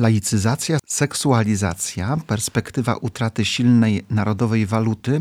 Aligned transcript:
laicyzacja, 0.00 0.78
seksualizacja, 0.86 2.16
perspektywa 2.26 2.96
utraty 2.96 3.44
silnej 3.44 4.04
narodowej 4.10 4.66
waluty, 4.66 5.20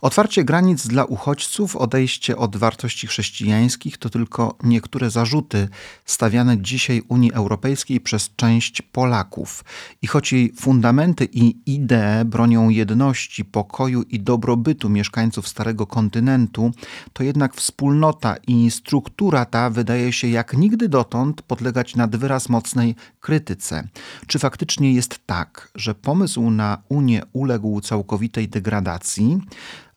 otwarcie 0.00 0.44
granic 0.44 0.86
dla 0.86 1.04
uchodźców, 1.04 1.76
odejście 1.76 2.36
od 2.36 2.56
wartości 2.56 3.06
chrześcijańskich 3.06 3.98
to 3.98 4.10
tylko 4.10 4.56
niektóre 4.62 5.10
zarzuty 5.10 5.68
stawiane 6.04 6.62
dzisiaj 6.62 7.02
Unii 7.08 7.32
Europejskiej 7.32 8.00
przez 8.00 8.30
część 8.36 8.82
Polaków. 8.82 9.64
I 10.02 10.06
choć 10.06 10.32
jej 10.32 10.52
fundamenty 10.60 11.28
i 11.32 11.56
idee 11.66 12.24
bronią 12.24 12.68
jedności, 12.68 13.44
pokoju 13.44 14.02
i 14.02 14.20
dobrobytu 14.20 14.88
mieszkańców 14.88 15.48
Starego 15.48 15.86
Kontynentu, 15.86 16.70
to 17.12 17.22
jednak 17.22 17.54
wspólnota 17.54 18.36
i 18.46 18.70
struktura 18.70 19.44
ta 19.44 19.70
wydaje 19.70 20.12
się 20.12 20.28
jak 20.28 20.56
nigdy 20.56 20.88
dotąd 20.88 21.42
podlegać 21.42 21.96
nad 21.96 22.16
wyraz 22.16 22.48
mocnej 22.48 22.94
krytyce. 23.20 23.88
Czy 24.26 24.38
faktycznie 24.38 24.92
jest 24.92 25.26
tak, 25.26 25.70
że 25.74 25.94
pomysł 25.94 26.50
na 26.50 26.78
Unię 26.88 27.22
uległ 27.32 27.80
całkowitej 27.80 28.48
degradacji? 28.48 29.38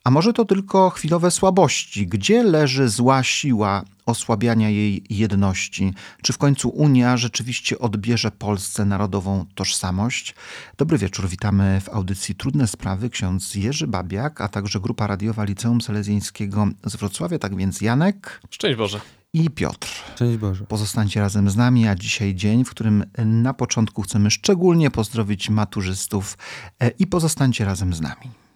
A 0.03 0.11
może 0.11 0.33
to 0.33 0.45
tylko 0.45 0.89
chwilowe 0.89 1.31
słabości? 1.31 2.07
Gdzie 2.07 2.43
leży 2.43 2.89
zła 2.89 3.23
siła 3.23 3.83
osłabiania 4.05 4.69
jej 4.69 5.03
jedności? 5.09 5.93
Czy 6.21 6.33
w 6.33 6.37
końcu 6.37 6.69
Unia 6.69 7.17
rzeczywiście 7.17 7.79
odbierze 7.79 8.31
Polsce 8.31 8.85
narodową 8.85 9.45
tożsamość? 9.55 10.35
Dobry 10.77 10.97
wieczór, 10.97 11.29
witamy 11.29 11.81
w 11.81 11.89
audycji 11.89 12.35
Trudne 12.35 12.67
Sprawy. 12.67 13.09
Ksiądz 13.09 13.55
Jerzy 13.55 13.87
Babiak, 13.87 14.41
a 14.41 14.47
także 14.47 14.79
grupa 14.79 15.07
radiowa 15.07 15.43
Liceum 15.43 15.81
Selezjańskiego 15.81 16.67
z 16.83 16.95
Wrocławia. 16.95 17.39
Tak 17.39 17.55
więc 17.55 17.81
Janek. 17.81 18.41
Szczęść 18.49 18.77
Boże 18.77 19.01
i 19.43 19.49
Piotr. 19.49 19.87
Cześć 20.15 20.37
Boże. 20.37 20.65
Pozostańcie 20.65 21.19
razem 21.19 21.49
z 21.49 21.55
nami, 21.55 21.87
a 21.87 21.95
dzisiaj 21.95 22.35
dzień, 22.35 22.65
w 22.65 22.69
którym 22.69 23.03
na 23.25 23.53
początku 23.53 24.01
chcemy 24.01 24.31
szczególnie 24.31 24.91
pozdrowić 24.91 25.49
maturzystów 25.49 26.37
e, 26.79 26.89
i 26.89 27.07
pozostańcie 27.07 27.65
razem 27.65 27.93
z 27.93 28.01
nami. 28.01 28.46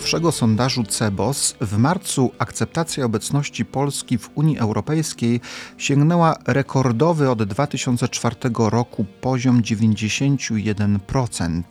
Najnowszego 0.00 0.32
sondażu 0.32 0.84
CEBOS 0.84 1.54
w 1.60 1.76
marcu 1.76 2.30
akceptacja 2.38 3.04
obecności 3.04 3.64
Polski 3.64 4.18
w 4.18 4.30
Unii 4.34 4.58
Europejskiej 4.58 5.40
sięgnęła 5.78 6.36
rekordowy 6.46 7.30
od 7.30 7.42
2004 7.42 8.36
roku 8.58 9.04
poziom 9.20 9.62
91%. 9.62 11.62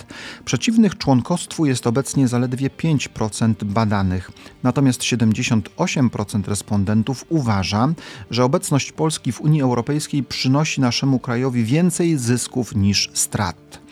Przeciwnych 0.46 0.98
członkostwu 0.98 1.66
jest 1.66 1.88
obecnie 1.88 2.28
zaledwie 2.28 2.70
5% 2.70 3.64
badanych, 3.64 4.32
natomiast 4.64 5.02
78% 5.02 6.48
respondentów 6.48 7.26
uważa, 7.30 7.94
że 8.32 8.44
obecność 8.44 8.92
Polski 8.92 9.32
w 9.32 9.42
Unii 9.42 9.62
Europejskiej 9.62 10.24
przynosi 10.24 10.82
naszemu 10.82 11.20
krajowi 11.20 11.64
więcej 11.64 12.18
zysków 12.18 12.76
niż 12.76 13.10
strat. 13.14 13.89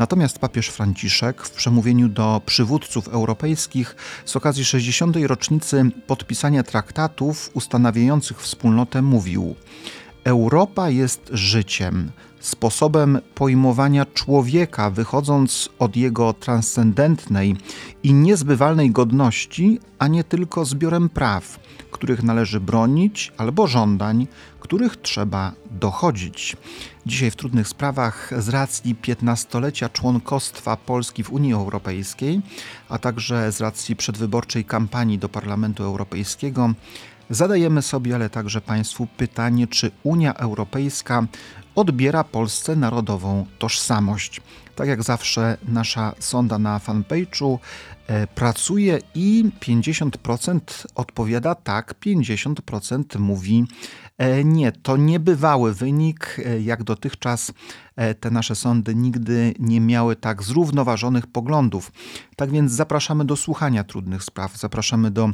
Natomiast 0.00 0.38
papież 0.38 0.68
Franciszek 0.68 1.42
w 1.42 1.50
przemówieniu 1.50 2.08
do 2.08 2.40
przywódców 2.46 3.08
europejskich 3.08 3.96
z 4.24 4.36
okazji 4.36 4.64
60. 4.64 5.16
rocznicy 5.26 5.90
podpisania 6.06 6.62
traktatów 6.62 7.50
ustanawiających 7.54 8.42
wspólnotę 8.42 9.02
mówił: 9.02 9.54
Europa 10.24 10.90
jest 10.90 11.30
życiem, 11.32 12.12
sposobem 12.40 13.20
pojmowania 13.34 14.06
człowieka, 14.06 14.90
wychodząc 14.90 15.68
od 15.78 15.96
jego 15.96 16.32
transcendentnej 16.32 17.56
i 18.02 18.14
niezbywalnej 18.14 18.90
godności, 18.90 19.80
a 19.98 20.08
nie 20.08 20.24
tylko 20.24 20.64
zbiorem 20.64 21.08
praw, 21.08 21.60
których 21.90 22.22
należy 22.22 22.60
bronić, 22.60 23.32
albo 23.36 23.66
żądań, 23.66 24.26
których 24.60 24.96
trzeba 24.96 25.52
dochodzić. 25.70 26.56
Dzisiaj 27.10 27.30
w 27.30 27.36
trudnych 27.36 27.68
sprawach 27.68 28.30
z 28.38 28.48
racji 28.48 28.96
15-lecia 29.02 29.88
członkostwa 29.88 30.76
Polski 30.76 31.24
w 31.24 31.32
Unii 31.32 31.52
Europejskiej, 31.52 32.40
a 32.88 32.98
także 32.98 33.52
z 33.52 33.60
racji 33.60 33.96
przedwyborczej 33.96 34.64
kampanii 34.64 35.18
do 35.18 35.28
Parlamentu 35.28 35.84
Europejskiego, 35.84 36.74
zadajemy 37.30 37.82
sobie, 37.82 38.14
ale 38.14 38.30
także 38.30 38.60
Państwu 38.60 39.06
pytanie, 39.16 39.66
czy 39.66 39.90
Unia 40.02 40.34
Europejska 40.34 41.26
odbiera 41.74 42.24
Polsce 42.24 42.76
narodową 42.76 43.46
tożsamość. 43.58 44.40
Tak 44.76 44.88
jak 44.88 45.02
zawsze 45.02 45.56
nasza 45.68 46.14
sonda 46.18 46.58
na 46.58 46.78
fanpage'u 46.78 47.58
e, 48.06 48.26
pracuje 48.26 48.98
i 49.14 49.50
50% 49.60 50.60
odpowiada 50.94 51.54
tak, 51.54 51.94
50% 52.00 53.18
mówi 53.18 53.64
nie. 54.44 54.72
To 54.72 54.96
niebywały 54.96 55.74
wynik, 55.74 56.36
e, 56.46 56.60
jak 56.60 56.82
dotychczas 56.82 57.52
E, 57.52 57.89
te 58.20 58.30
nasze 58.30 58.54
sądy 58.54 58.94
nigdy 58.94 59.54
nie 59.58 59.80
miały 59.80 60.16
tak 60.16 60.42
zrównoważonych 60.42 61.26
poglądów. 61.26 61.92
Tak 62.36 62.50
więc 62.50 62.72
zapraszamy 62.72 63.24
do 63.24 63.36
słuchania 63.36 63.84
trudnych 63.84 64.24
spraw, 64.24 64.56
zapraszamy 64.56 65.10
do 65.10 65.30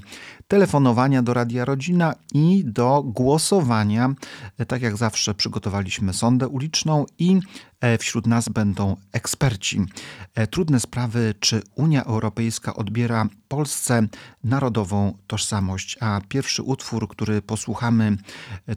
telefonowania 0.48 1.22
do 1.22 1.34
Radia 1.34 1.64
Rodzina 1.64 2.14
i 2.34 2.64
do 2.66 3.02
głosowania. 3.02 4.14
E, 4.58 4.66
tak 4.66 4.82
jak 4.82 4.96
zawsze 4.96 5.34
przygotowaliśmy 5.34 6.12
sondę 6.12 6.48
uliczną 6.48 7.06
i 7.18 7.40
e, 7.80 7.98
wśród 7.98 8.26
nas 8.26 8.48
będą 8.48 8.96
eksperci. 9.12 9.80
Trudne 10.50 10.80
sprawy, 10.80 11.34
czy 11.40 11.62
Unia 11.74 12.04
Europejska 12.04 12.74
odbiera 12.74 13.26
Polsce 13.48 14.08
narodową 14.44 15.18
tożsamość. 15.26 15.96
A 16.00 16.20
pierwszy 16.28 16.62
utwór, 16.62 17.08
który 17.08 17.42
posłuchamy, 17.42 18.16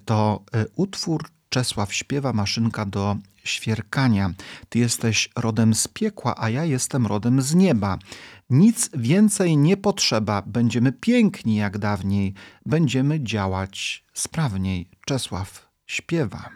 to 0.06 0.44
utwór 0.76 1.24
Czesław 1.50 1.94
śpiewa 1.94 2.34
maszynka 2.34 2.86
do 2.86 3.18
świerkania. 3.44 4.34
Ty 4.70 4.80
jesteś 4.80 5.30
rodem 5.36 5.74
z 5.74 5.88
piekła, 5.88 6.36
a 6.38 6.50
ja 6.50 6.66
jestem 6.66 7.08
rodem 7.08 7.42
z 7.42 7.56
nieba. 7.56 7.98
Nic 8.50 8.90
więcej 8.94 9.58
nie 9.58 9.78
potrzeba, 9.78 10.42
będziemy 10.42 10.92
piękni 10.92 11.56
jak 11.56 11.78
dawniej, 11.78 12.34
będziemy 12.66 13.24
działać 13.24 14.04
sprawniej. 14.14 14.90
Czesław 15.06 15.70
śpiewa. 15.88 16.50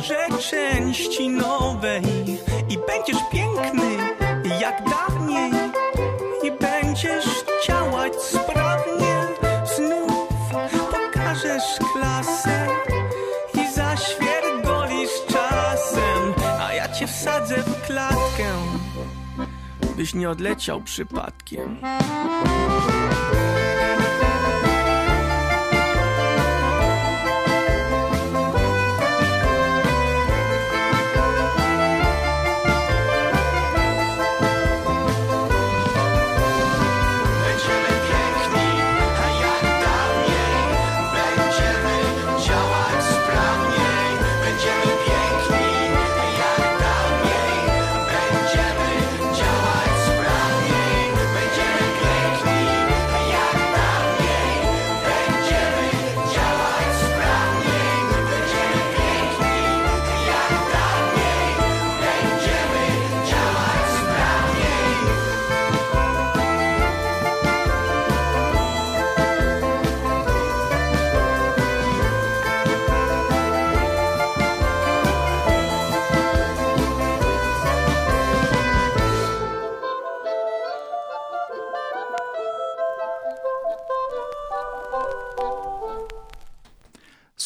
Włożę 0.00 0.26
części 0.50 1.28
nowej. 1.28 2.02
I 2.68 2.78
będziesz 2.86 3.22
piękny 3.32 3.96
jak 4.60 4.82
dawniej. 4.90 5.52
I 6.42 6.52
będziesz 6.52 7.44
działać 7.66 8.12
sprawnie. 8.14 9.26
Znów 9.76 10.28
pokażesz 10.90 11.78
klasę 11.92 12.66
i 13.54 13.72
zaświergolisz 13.74 15.10
czasem. 15.28 16.34
A 16.60 16.74
ja 16.74 16.88
cię 16.88 17.06
wsadzę 17.06 17.56
w 17.56 17.86
klatkę, 17.86 18.52
byś 19.96 20.14
nie 20.14 20.30
odleciał 20.30 20.80
przypadkiem. 20.80 21.80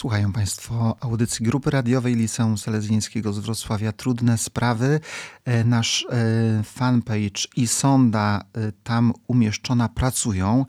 Słuchają 0.04 0.32
Państwo 0.32 0.96
audycji 1.00 1.44
Grupy 1.46 1.70
Radiowej 1.70 2.16
Liceum 2.16 2.58
Selezjańskiego 2.58 3.32
z 3.32 3.38
Wrocławia 3.38 3.92
Trudne 3.92 4.38
Sprawy. 4.38 5.00
E, 5.44 5.64
Nasz 5.64 6.06
e, 6.10 6.62
fanpage 6.62 7.48
i 7.56 7.66
sonda 7.66 8.44
e, 8.54 8.72
tam 8.72 9.12
umieszczona 9.26 9.88
pracują. 9.88 10.66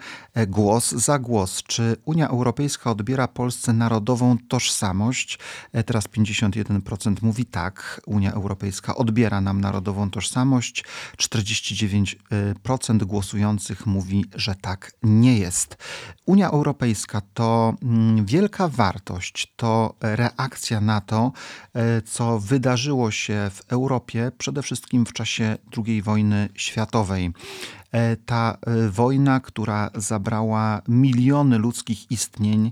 Głos 0.47 0.91
za 0.91 1.19
głos. 1.19 1.63
Czy 1.63 1.95
Unia 2.05 2.27
Europejska 2.29 2.91
odbiera 2.91 3.27
Polsce 3.27 3.73
narodową 3.73 4.37
tożsamość? 4.47 5.39
Teraz 5.85 6.05
51% 6.05 7.15
mówi 7.21 7.45
tak. 7.45 8.01
Unia 8.05 8.31
Europejska 8.31 8.95
odbiera 8.95 9.41
nam 9.41 9.61
narodową 9.61 10.09
tożsamość. 10.09 10.85
49% 11.17 13.03
głosujących 13.03 13.85
mówi, 13.85 14.25
że 14.35 14.55
tak 14.55 14.91
nie 15.03 15.37
jest. 15.37 15.77
Unia 16.25 16.49
Europejska 16.49 17.21
to 17.33 17.73
mm, 17.83 18.25
wielka 18.25 18.67
wartość, 18.67 19.24
to 19.55 19.95
reakcja 20.01 20.81
na 20.81 21.01
to, 21.01 21.31
e, 21.73 22.01
co 22.01 22.39
wydarzyło 22.39 23.11
się 23.11 23.49
w 23.53 23.61
Europie, 23.67 24.31
przede 24.37 24.61
wszystkim 24.61 25.05
w 25.05 25.13
czasie 25.13 25.57
II 25.77 26.01
wojny 26.01 26.49
światowej. 26.55 27.33
E, 27.91 28.15
Ta 28.15 28.57
e, 28.61 28.89
wojna, 28.89 29.39
która 29.39 29.89
zabrała 29.95 30.81
miliony 30.87 31.57
ludzkich 31.57 32.11
istnień, 32.11 32.71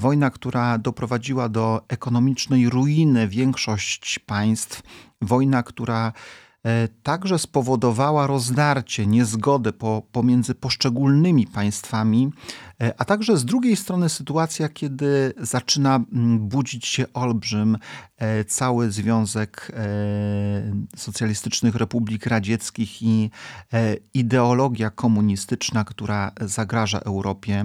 wojna, 0.00 0.30
która 0.30 0.78
doprowadziła 0.78 1.48
do 1.48 1.84
ekonomicznej 1.88 2.70
ruiny 2.70 3.28
większość 3.28 4.18
państw, 4.18 4.82
wojna, 5.20 5.62
która 5.62 6.12
także 7.02 7.38
spowodowała 7.38 8.26
rozdarcie, 8.26 9.06
niezgodę 9.06 9.72
po, 9.72 10.02
pomiędzy 10.12 10.54
poszczególnymi 10.54 11.46
państwami, 11.46 12.30
a 12.98 13.04
także 13.04 13.36
z 13.36 13.44
drugiej 13.44 13.76
strony 13.76 14.08
sytuacja, 14.08 14.68
kiedy 14.68 15.32
zaczyna 15.40 15.96
mm, 15.96 16.38
budzić 16.38 16.86
się 16.86 17.12
olbrzym 17.12 17.78
e, 18.16 18.44
cały 18.44 18.90
Związek 18.90 19.72
e, 19.74 19.86
Socjalistycznych 20.96 21.74
Republik 21.74 22.26
Radzieckich 22.26 23.02
i 23.02 23.30
e, 23.72 23.96
ideologia 24.14 24.90
komunistyczna, 24.90 25.84
która 25.84 26.32
zagraża 26.40 26.98
Europie. 26.98 27.64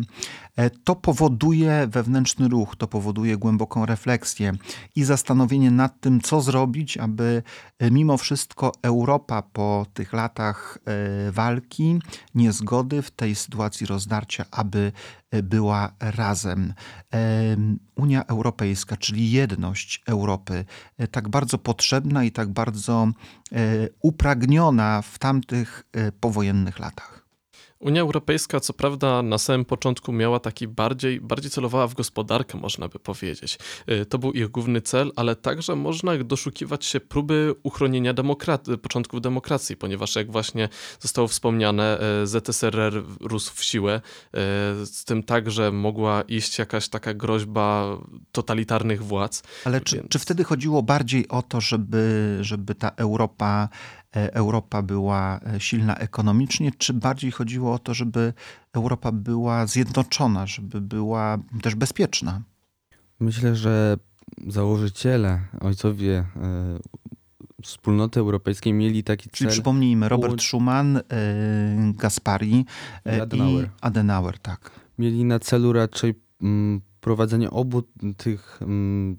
E, 0.55 0.69
To 0.69 0.95
powoduje 0.95 1.87
wewnętrzny 1.87 2.47
ruch, 2.47 2.75
to 2.75 2.87
powoduje 2.87 3.37
głęboką 3.37 3.85
refleksję 3.85 4.53
i 4.95 5.03
zastanowienie 5.03 5.71
nad 5.71 5.99
tym, 5.99 6.21
co 6.21 6.41
zrobić, 6.41 6.97
aby 6.97 7.43
e, 7.79 7.91
mimo 7.91 8.17
wszystko 8.17 8.71
Europa 8.81 9.41
po 9.41 9.85
tych 9.93 10.13
latach 10.13 10.77
e, 10.85 11.31
walki, 11.31 11.99
niezgody 12.35 13.01
w 13.01 13.11
tej 13.11 13.35
sytuacji 13.35 13.85
rozdarcia, 13.85 14.45
aby 14.51 14.91
e, 14.95 15.00
była 15.43 15.91
razem. 15.99 16.73
Em, 17.11 17.79
Unia 17.95 18.25
Europejska, 18.25 18.97
czyli 18.97 19.31
jedność 19.31 20.03
Europy, 20.07 20.65
e, 20.97 21.07
tak 21.07 21.29
bardzo 21.29 21.57
potrzebna 21.57 22.23
i 22.23 22.31
tak 22.31 22.49
bardzo 22.49 23.07
e, 23.51 23.87
upragniona 24.01 25.01
w 25.01 25.19
tamtych 25.19 25.83
e, 25.93 26.11
powojennych 26.11 26.79
latach. 26.79 27.20
Unia 27.81 28.01
Europejska, 28.01 28.59
co 28.59 28.73
prawda, 28.73 29.21
na 29.21 29.37
samym 29.37 29.65
początku 29.65 30.13
miała 30.13 30.39
taki 30.39 30.67
bardziej, 30.67 31.21
bardziej 31.21 31.51
celowała 31.51 31.87
w 31.87 31.93
gospodarkę, 31.93 32.57
można 32.57 32.87
by 32.87 32.99
powiedzieć. 32.99 33.59
Y, 33.89 34.05
To 34.05 34.17
był 34.19 34.31
ich 34.31 34.47
główny 34.47 34.81
cel, 34.81 35.11
ale 35.15 35.35
także 35.35 35.75
można 35.75 36.17
doszukiwać 36.17 36.85
się 36.85 36.99
próby 36.99 37.55
uchronienia 37.63 38.13
demokraty, 38.13 38.77
początków 38.77 39.21
demokracji, 39.21 39.77
ponieważ 39.77 40.15
jak 40.15 40.31
właśnie 40.31 40.69
zostało 40.99 41.27
wspomniane, 41.27 41.99
y, 42.23 42.27
ZSRR 42.27 43.03
rósł 43.21 43.51
w 43.55 43.63
siłę, 43.63 43.95
y, 43.95 44.31
z 44.85 45.05
tym 45.05 45.23
także 45.23 45.71
mogła 45.71 46.21
iść 46.21 46.59
jakaś 46.59 46.89
taka 46.89 47.13
groźba 47.13 47.97
totalitarnych 48.31 49.03
władz. 49.03 49.43
Ale 49.65 49.81
czy, 49.81 49.95
Więc- 49.95 50.09
czy 50.09 50.19
wtedy 50.19 50.43
chodziło 50.43 50.83
bardziej 50.83 51.27
o 51.27 51.41
to, 51.41 51.61
żeby, 51.61 52.37
żeby 52.41 52.75
ta 52.75 52.89
Europa, 52.89 53.69
Europa 54.13 54.81
była 54.81 55.39
e, 55.55 55.59
silna 55.59 55.95
ekonomicznie, 55.95 56.71
czy 56.77 56.93
bardziej 56.93 57.31
chodziło 57.31 57.73
o 57.73 57.79
to, 57.79 57.93
żeby 57.93 58.33
Europa 58.73 59.11
była 59.11 59.67
zjednoczona, 59.67 60.47
żeby 60.47 60.81
była 60.81 61.37
też 61.61 61.75
bezpieczna? 61.75 62.41
Myślę, 63.19 63.55
że 63.55 63.97
założyciele, 64.47 65.39
ojcowie 65.59 66.25
e, 66.35 66.79
wspólnoty 67.63 68.19
europejskiej 68.19 68.73
mieli 68.73 69.03
taki 69.03 69.29
Czyli 69.29 69.47
cel. 69.47 69.53
przypomnijmy, 69.53 70.09
Robert 70.09 70.33
połącz- 70.33 70.47
Schuman, 70.47 70.97
e, 70.97 71.01
Gaspari 71.93 72.65
e, 73.05 73.17
I 73.17 73.21
Adenauer. 73.21 73.65
i 73.65 73.69
Adenauer, 73.81 74.39
tak. 74.39 74.71
Mieli 74.99 75.25
na 75.25 75.39
celu 75.39 75.73
raczej 75.73 76.13
mm, 76.41 76.81
prowadzenie 77.01 77.49
obu 77.51 77.83
tych 78.17 78.59
mm, 78.61 79.17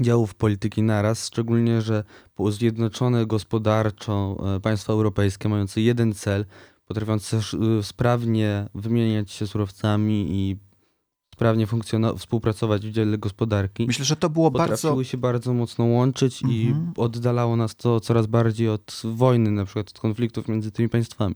działów 0.00 0.34
polityki 0.34 0.82
naraz, 0.82 1.26
szczególnie, 1.26 1.82
że 1.82 2.04
zjednoczone 2.50 3.26
gospodarczo 3.26 4.36
e, 4.56 4.60
państwa 4.60 4.92
europejskie 4.92 5.48
mające 5.48 5.80
jeden 5.80 6.14
cel, 6.14 6.44
potrafiące 6.86 7.40
y, 7.78 7.82
sprawnie 7.82 8.66
wymieniać 8.74 9.30
się 9.30 9.46
surowcami 9.46 10.26
i 10.30 10.56
sprawnie 11.34 11.66
współpracować 12.18 12.86
w 12.86 12.90
dziele 12.90 13.18
gospodarki. 13.18 13.86
Myślę, 13.86 14.04
że 14.04 14.16
to 14.16 14.30
było 14.30 14.50
bardzo... 14.50 15.04
się 15.04 15.18
bardzo 15.18 15.54
mocno 15.54 15.84
łączyć 15.84 16.42
i 16.42 16.66
Mhm. 16.66 16.92
oddalało 16.96 17.56
nas 17.56 17.76
to 17.76 18.00
coraz 18.00 18.26
bardziej 18.26 18.68
od 18.68 19.02
wojny, 19.04 19.50
na 19.50 19.64
przykład 19.64 19.88
od 19.88 19.98
konfliktów 19.98 20.48
między 20.48 20.70
tymi 20.70 20.88
państwami. 20.88 21.34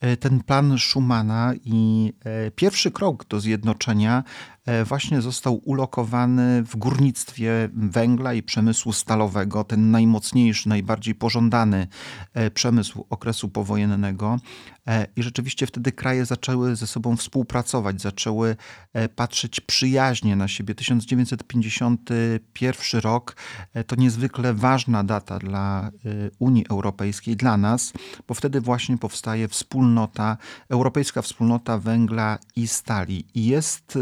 e, 0.00 0.16
ten 0.16 0.42
plan 0.42 0.78
Schumana 0.78 1.54
i 1.64 2.12
e, 2.24 2.50
pierwszy 2.50 2.90
krok 2.90 3.26
do 3.28 3.40
zjednoczenia 3.40 4.24
e, 4.24 4.55
właśnie 4.84 5.20
został 5.20 5.60
ulokowany 5.64 6.62
w 6.62 6.76
górnictwie 6.76 7.68
węgla 7.74 8.34
i 8.34 8.42
przemysłu 8.42 8.92
stalowego, 8.92 9.64
ten 9.64 9.90
najmocniejszy, 9.90 10.68
najbardziej 10.68 11.14
pożądany 11.14 11.86
e, 12.34 12.50
przemysł 12.50 13.06
okresu 13.10 13.48
powojennego. 13.48 14.38
E, 14.86 15.06
I 15.16 15.22
rzeczywiście 15.22 15.66
wtedy 15.66 15.92
kraje 15.92 16.24
zaczęły 16.24 16.76
ze 16.76 16.86
sobą 16.86 17.16
współpracować, 17.16 18.00
zaczęły 18.00 18.56
e, 18.92 19.08
patrzeć 19.08 19.60
przyjaźnie 19.60 20.36
na 20.36 20.48
siebie. 20.48 20.74
1951 20.74 23.00
rok 23.00 23.36
e, 23.74 23.84
to 23.84 23.96
niezwykle 23.96 24.54
ważna 24.54 25.04
data 25.04 25.38
dla 25.38 25.90
Unii 26.38 26.66
Europejskiej, 26.70 27.36
dla 27.36 27.56
nas, 27.56 27.92
bo 28.28 28.34
wtedy 28.34 28.60
właśnie 28.60 28.98
powstaje 28.98 29.48
wspólnota, 29.48 30.36
Europejska 30.68 31.22
Wspólnota 31.22 31.78
Węgla 31.78 32.38
i 32.56 32.68
Stali. 32.68 33.24
I 33.34 33.46
jest 33.46 33.98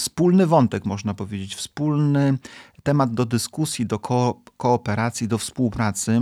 wspólny 0.00 0.46
wątek, 0.46 0.84
można 0.84 1.14
powiedzieć, 1.14 1.54
wspólny 1.54 2.38
temat 2.82 3.14
do 3.14 3.26
dyskusji, 3.26 3.86
do 3.86 3.98
ko 3.98 4.42
kooperacji, 4.56 5.28
do 5.28 5.38
współpracy, 5.38 6.20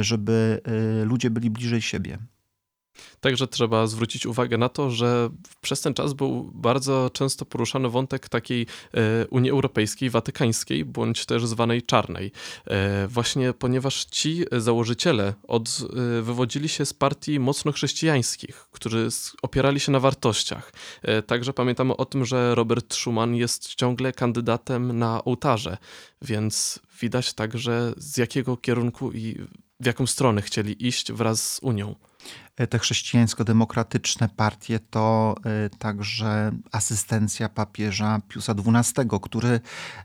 żeby 0.00 0.60
ludzie 1.04 1.30
byli 1.30 1.50
bliżej 1.50 1.82
siebie. 1.82 2.18
Także 3.20 3.46
trzeba 3.46 3.86
zwrócić 3.86 4.26
uwagę 4.26 4.58
na 4.58 4.68
to, 4.68 4.90
że 4.90 5.28
przez 5.60 5.80
ten 5.80 5.94
czas 5.94 6.12
był 6.12 6.50
bardzo 6.54 7.10
często 7.12 7.44
poruszany 7.44 7.88
wątek 7.88 8.28
takiej 8.28 8.66
e, 8.94 9.26
Unii 9.26 9.50
Europejskiej, 9.50 10.10
watykańskiej, 10.10 10.84
bądź 10.84 11.26
też 11.26 11.46
zwanej 11.46 11.82
czarnej. 11.82 12.32
E, 12.66 13.08
właśnie 13.08 13.52
ponieważ 13.52 14.04
ci 14.04 14.44
założyciele 14.52 15.34
od, 15.48 15.68
e, 15.68 16.22
wywodzili 16.22 16.68
się 16.68 16.86
z 16.86 16.92
partii 16.92 17.40
mocno 17.40 17.72
chrześcijańskich, 17.72 18.66
którzy 18.72 19.08
opierali 19.42 19.80
się 19.80 19.92
na 19.92 20.00
wartościach. 20.00 20.72
Także 21.26 21.52
pamiętamy 21.52 21.96
o 21.96 22.04
tym, 22.04 22.24
że 22.24 22.54
Robert 22.54 22.94
Schuman 22.94 23.34
jest 23.34 23.74
ciągle 23.74 24.12
kandydatem 24.12 24.98
na 24.98 25.24
ołtarze, 25.24 25.76
więc 26.22 26.78
widać 27.00 27.32
także 27.32 27.92
z 27.96 28.16
jakiego 28.16 28.56
kierunku 28.56 29.12
i 29.12 29.36
w 29.80 29.86
jaką 29.86 30.06
stronę 30.06 30.42
chcieli 30.42 30.86
iść 30.86 31.12
wraz 31.12 31.52
z 31.52 31.60
Unią. 31.62 31.94
E, 32.56 32.66
te 32.66 32.78
chrześcijańsko-demokratyczne 32.78 34.28
partie 34.28 34.78
to 34.78 35.34
e, 35.44 35.70
także 35.70 36.52
asystencja 36.72 37.48
papieża 37.48 38.20
Piusa 38.28 38.54
XII, 38.66 39.08
który, 39.22 39.60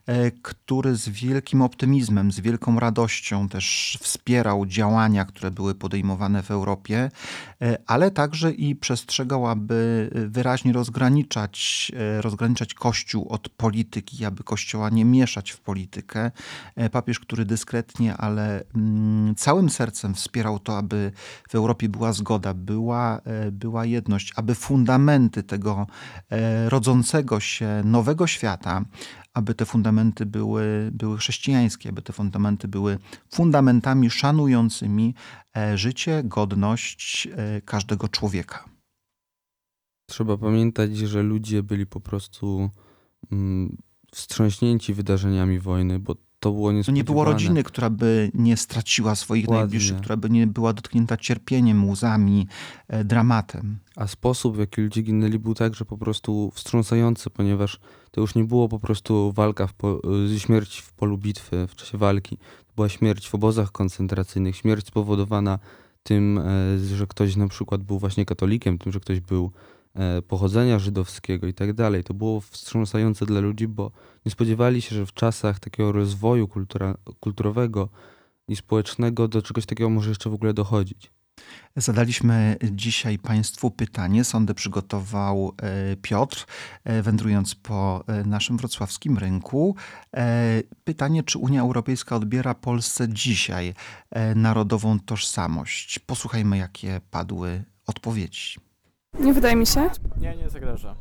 e, 0.06 0.32
który 0.32 0.96
z 0.96 1.10
wielkim 1.10 1.62
optymizmem, 1.62 2.32
z 2.32 2.40
wielką 2.40 2.80
radością 2.80 3.50
też 3.50 3.98
wspierał 4.02 4.66
działania, 4.66 5.26
które 5.26 5.52
były 5.52 5.76
podejmowane 5.76 6.44
w 6.44 6.52
Europie, 6.52 7.12
ale 7.88 8.12
także 8.12 8.52
i 8.52 8.76
przestrzegał, 8.76 9.48
aby 9.48 10.10
wyraźnie 10.30 10.74
rozgraniczać, 10.74 11.92
rozgraniczać 12.22 12.74
Kościół 12.74 13.28
od 13.30 13.50
polityki, 13.50 14.26
aby 14.26 14.44
Kościoła 14.44 14.90
nie 14.90 15.06
mieszać 15.06 15.52
w 15.52 15.60
politykę. 15.60 16.32
Papież, 16.92 17.20
który 17.20 17.46
dyskretnie, 17.46 18.18
ale 18.18 18.64
mm, 18.76 19.36
całym 19.36 19.70
sercem 19.70 20.14
wspierał 20.16 20.60
to, 20.60 20.78
aby 20.78 21.12
w 21.50 21.56
Europie 21.56 21.90
była 21.90 22.14
zgoda, 22.14 22.39
była, 22.54 23.22
e, 23.26 23.52
była 23.52 23.86
jedność, 23.86 24.34
aby 24.36 24.56
fundamenty 24.56 25.44
tego 25.44 25.88
e, 26.30 26.70
rodzącego 26.70 27.40
się 27.40 27.82
nowego 27.86 28.28
świata, 28.28 28.86
aby 29.34 29.54
te 29.54 29.66
fundamenty 29.66 30.26
były, 30.26 30.90
były 30.94 31.18
chrześcijańskie, 31.18 31.90
aby 31.90 32.02
te 32.02 32.14
fundamenty 32.14 32.68
były 32.68 32.98
fundamentami 33.32 34.10
szanującymi 34.10 35.16
e, 35.58 35.78
życie, 35.78 36.24
godność 36.24 37.28
każdego 37.66 38.08
człowieka. 38.08 38.70
Trzeba 40.10 40.38
pamiętać, 40.38 40.98
że 40.98 41.24
ludzie 41.24 41.64
byli 41.64 41.86
po 41.86 42.00
prostu 42.00 42.70
mm, 43.32 43.78
wstrząśnięci 44.12 44.94
wydarzeniami 44.94 45.60
wojny, 45.60 46.00
bo 46.00 46.16
to 46.40 46.52
było 46.52 46.72
niespodziewane. 46.72 47.00
Nie 47.00 47.04
było 47.04 47.24
rodziny, 47.24 47.64
która 47.64 47.90
by 47.90 48.32
nie 48.34 48.58
straciła 48.58 49.16
swoich 49.16 49.48
Ładnie. 49.48 49.60
najbliższych, 49.60 49.98
która 49.98 50.18
by 50.18 50.30
nie 50.30 50.48
była 50.48 50.74
dotknięta 50.74 51.18
cierpieniem, 51.18 51.90
łzami, 51.90 52.48
e, 52.88 53.04
dramatem. 53.04 53.78
A 53.96 54.08
sposób, 54.08 54.56
w 54.56 54.60
jaki 54.60 54.82
ludzie 54.82 55.02
ginęli, 55.02 55.40
był 55.40 55.56
także 55.56 55.86
po 55.86 55.98
prostu 55.98 56.52
wstrząsający, 56.54 57.30
ponieważ 57.30 57.80
to 58.12 58.22
już 58.22 58.36
nie 58.36 58.44
było 58.44 58.70
po 58.70 58.80
prostu 58.80 59.32
walka, 59.32 59.68
w 59.68 59.74
po, 59.74 60.02
e, 60.36 60.40
śmierć 60.40 60.80
w 60.80 60.94
polu 60.94 61.18
bitwy, 61.18 61.68
w 61.68 61.76
czasie 61.76 61.98
walki. 61.98 62.38
To 62.38 62.74
była 62.76 62.90
śmierć 62.90 63.30
w 63.30 63.36
obozach 63.36 63.72
koncentracyjnych, 63.72 64.56
śmierć 64.56 64.88
spowodowana 64.88 65.60
tym, 66.04 66.38
e, 66.38 66.96
że 66.96 67.08
ktoś 67.08 67.36
na 67.36 67.48
przykład 67.48 67.84
był 67.84 68.00
właśnie 68.00 68.26
katolikiem, 68.26 68.78
tym, 68.78 68.92
że 68.92 69.00
ktoś 69.00 69.20
był 69.20 69.52
pochodzenia 70.28 70.80
żydowskiego 70.80 71.48
i 71.48 71.54
tak 71.54 71.74
dalej. 71.74 72.04
To 72.04 72.14
było 72.14 72.42
wstrząsające 72.42 73.26
dla 73.26 73.40
ludzi, 73.40 73.68
bo 73.68 73.92
nie 74.26 74.32
spodziewali 74.32 74.82
się, 74.82 74.96
że 74.96 75.06
w 75.06 75.14
czasach 75.14 75.60
takiego 75.60 75.92
rozwoju 75.92 76.48
kultura, 76.48 76.98
kulturowego 77.20 77.90
i 78.48 78.56
społecznego 78.56 79.28
do 79.28 79.42
czegoś 79.42 79.66
takiego 79.66 79.90
może 79.90 80.10
jeszcze 80.10 80.30
w 80.30 80.34
ogóle 80.34 80.54
dochodzić. 80.54 81.12
Zadaliśmy 81.76 82.58
dzisiaj 82.72 83.20
Państwu 83.20 83.72
pytanie. 83.72 84.24
Sondę 84.24 84.54
przygotował 84.54 85.54
e, 85.62 85.96
Piotr, 85.96 86.46
e, 86.84 87.02
wędrując 87.02 87.56
po 87.56 88.04
naszym 88.26 88.58
wrocławskim 88.58 89.18
rynku. 89.18 89.76
Pytanie, 90.84 91.24
czy 91.24 91.38
Unia 91.38 91.62
Europejska 91.62 92.16
odbiera 92.16 92.54
Polsce 92.54 93.10
dzisiaj 93.10 93.74
narodową 94.36 95.00
tożsamość? 95.00 96.00
Posłuchajmy, 96.00 96.58
jakie 96.58 97.02
padły 97.12 97.64
odpowiedzi. 97.88 98.69
Nie 99.20 99.34
wydaje 99.34 99.56
mi 99.56 99.66
się. 99.66 99.90
Nie, 100.18 100.36
nie 100.36 100.50
zagraża. 100.50 100.96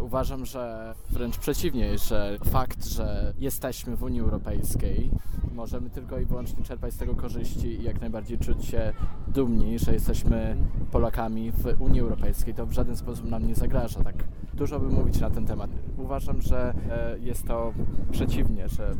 Uważam, 0.00 0.44
że 0.44 0.94
wręcz 1.10 1.38
przeciwnie, 1.38 1.98
że 1.98 2.38
fakt, 2.44 2.86
że 2.86 3.34
jesteśmy 3.38 3.96
w 3.96 4.02
Unii 4.02 4.20
Europejskiej, 4.20 5.10
możemy 5.54 5.90
tylko 5.90 6.18
i 6.18 6.24
wyłącznie 6.24 6.64
czerpać 6.64 6.94
z 6.94 6.96
tego 6.96 7.14
korzyści 7.14 7.66
i 7.66 7.82
jak 7.82 8.00
najbardziej 8.00 8.38
czuć 8.38 8.64
się 8.64 8.92
dumni, 9.28 9.78
że 9.78 9.92
jesteśmy 9.92 10.56
Polakami 10.90 11.52
w 11.52 11.80
Unii 11.80 12.00
Europejskiej. 12.00 12.54
To 12.54 12.66
w 12.66 12.72
żaden 12.72 12.96
sposób 12.96 13.30
nam 13.30 13.46
nie 13.46 13.54
zagraża. 13.54 14.04
Tak 14.04 14.14
dużo 14.54 14.80
by 14.80 14.88
mówić 14.88 15.20
na 15.20 15.30
ten 15.30 15.46
temat. 15.46 15.70
Uważam, 15.98 16.42
że 16.42 16.74
e, 16.90 17.18
jest 17.18 17.46
to 17.46 17.72
przeciwnie, 18.10 18.68
że 18.68 18.94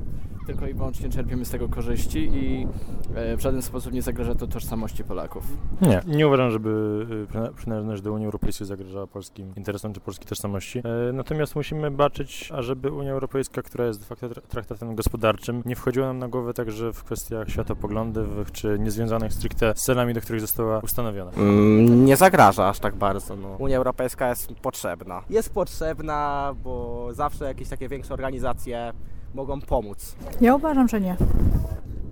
tylko 0.47 0.67
i 0.67 0.75
wyłącznie 0.75 1.09
czerpiemy 1.09 1.45
z 1.45 1.51
tego 1.51 1.69
korzyści 1.69 2.19
i 2.19 2.67
e, 3.15 3.37
w 3.37 3.41
żaden 3.41 3.63
sposób 3.63 3.93
nie 3.93 4.03
zagraża 4.03 4.35
to 4.35 4.47
tożsamości 4.47 5.05
Polaków. 5.05 5.45
Nie, 5.81 6.01
nie 6.07 6.27
uważam, 6.27 6.51
żeby 6.51 7.07
e, 7.35 7.53
przynależność 7.55 8.03
do 8.03 8.13
Unii 8.13 8.25
Europejskiej 8.25 8.67
zagrażała 8.67 9.07
polskim 9.07 9.53
interesom 9.57 9.93
czy 9.93 10.01
polskiej 10.01 10.27
tożsamości. 10.27 10.79
E, 10.79 11.13
natomiast 11.13 11.57
musimy 11.57 11.91
baczyć, 11.91 12.53
ażeby 12.55 12.93
Unia 12.93 13.13
Europejska, 13.13 13.63
która 13.63 13.87
jest 13.87 14.01
de 14.01 14.07
facto 14.07 14.29
traktatem 14.49 14.95
gospodarczym, 14.95 15.63
nie 15.67 15.77
wchodziła 15.77 16.07
nam 16.07 16.19
na 16.19 16.29
głowę 16.29 16.55
także 16.55 16.93
w 16.93 17.05
kwestiach 17.05 17.49
światopoglądowych 17.51 18.53
czy 18.53 18.79
niezwiązanych 18.79 19.33
stricte 19.33 19.73
z 19.77 19.83
celami, 19.83 20.15
do 20.15 20.21
których 20.21 20.41
została 20.41 20.79
ustanowiona. 20.79 21.31
Mm, 21.31 22.05
nie 22.05 22.17
zagraża 22.17 22.69
aż 22.69 22.79
tak 22.79 22.95
bardzo. 22.95 23.37
No. 23.37 23.57
Unia 23.59 23.77
Europejska 23.77 24.29
jest 24.29 24.53
potrzebna. 24.55 25.23
Jest 25.31 25.55
potrzebna, 25.55 26.55
bo 26.65 27.09
zawsze 27.13 27.45
jakieś 27.45 27.69
takie 27.69 27.89
większe 27.89 28.15
organizacje 28.15 28.93
mogą 29.35 29.61
pomóc. 29.61 30.17
Ja 30.41 30.55
uważam, 30.55 30.89
że 30.89 31.01
nie. 31.01 31.17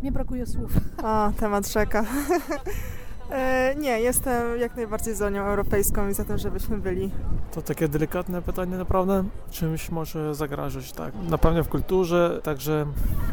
Nie 0.03 0.13
brakuje 0.13 0.47
słów. 0.47 0.73
A, 1.03 1.33
temat 1.41 1.69
rzeka. 1.69 2.05
e, 3.31 3.75
nie, 3.79 4.01
jestem 4.01 4.59
jak 4.59 4.77
najbardziej 4.77 5.15
za 5.15 5.27
Unią 5.27 5.43
Europejską 5.43 6.09
i 6.09 6.15
za 6.15 6.25
tym, 6.25 6.39
żebyśmy 6.39 6.79
byli. 6.79 7.11
To 7.53 7.63
takie 7.63 7.89
delikatne 7.89 8.43
pytanie 8.43 8.77
naprawdę. 8.77 9.25
Czymś 9.51 9.91
może 9.91 10.35
zagrażać, 10.35 10.93
tak. 10.93 11.15
Na 11.29 11.39
pewno 11.39 11.65
w 11.65 11.69
kulturze, 11.69 12.41
także 12.43 12.87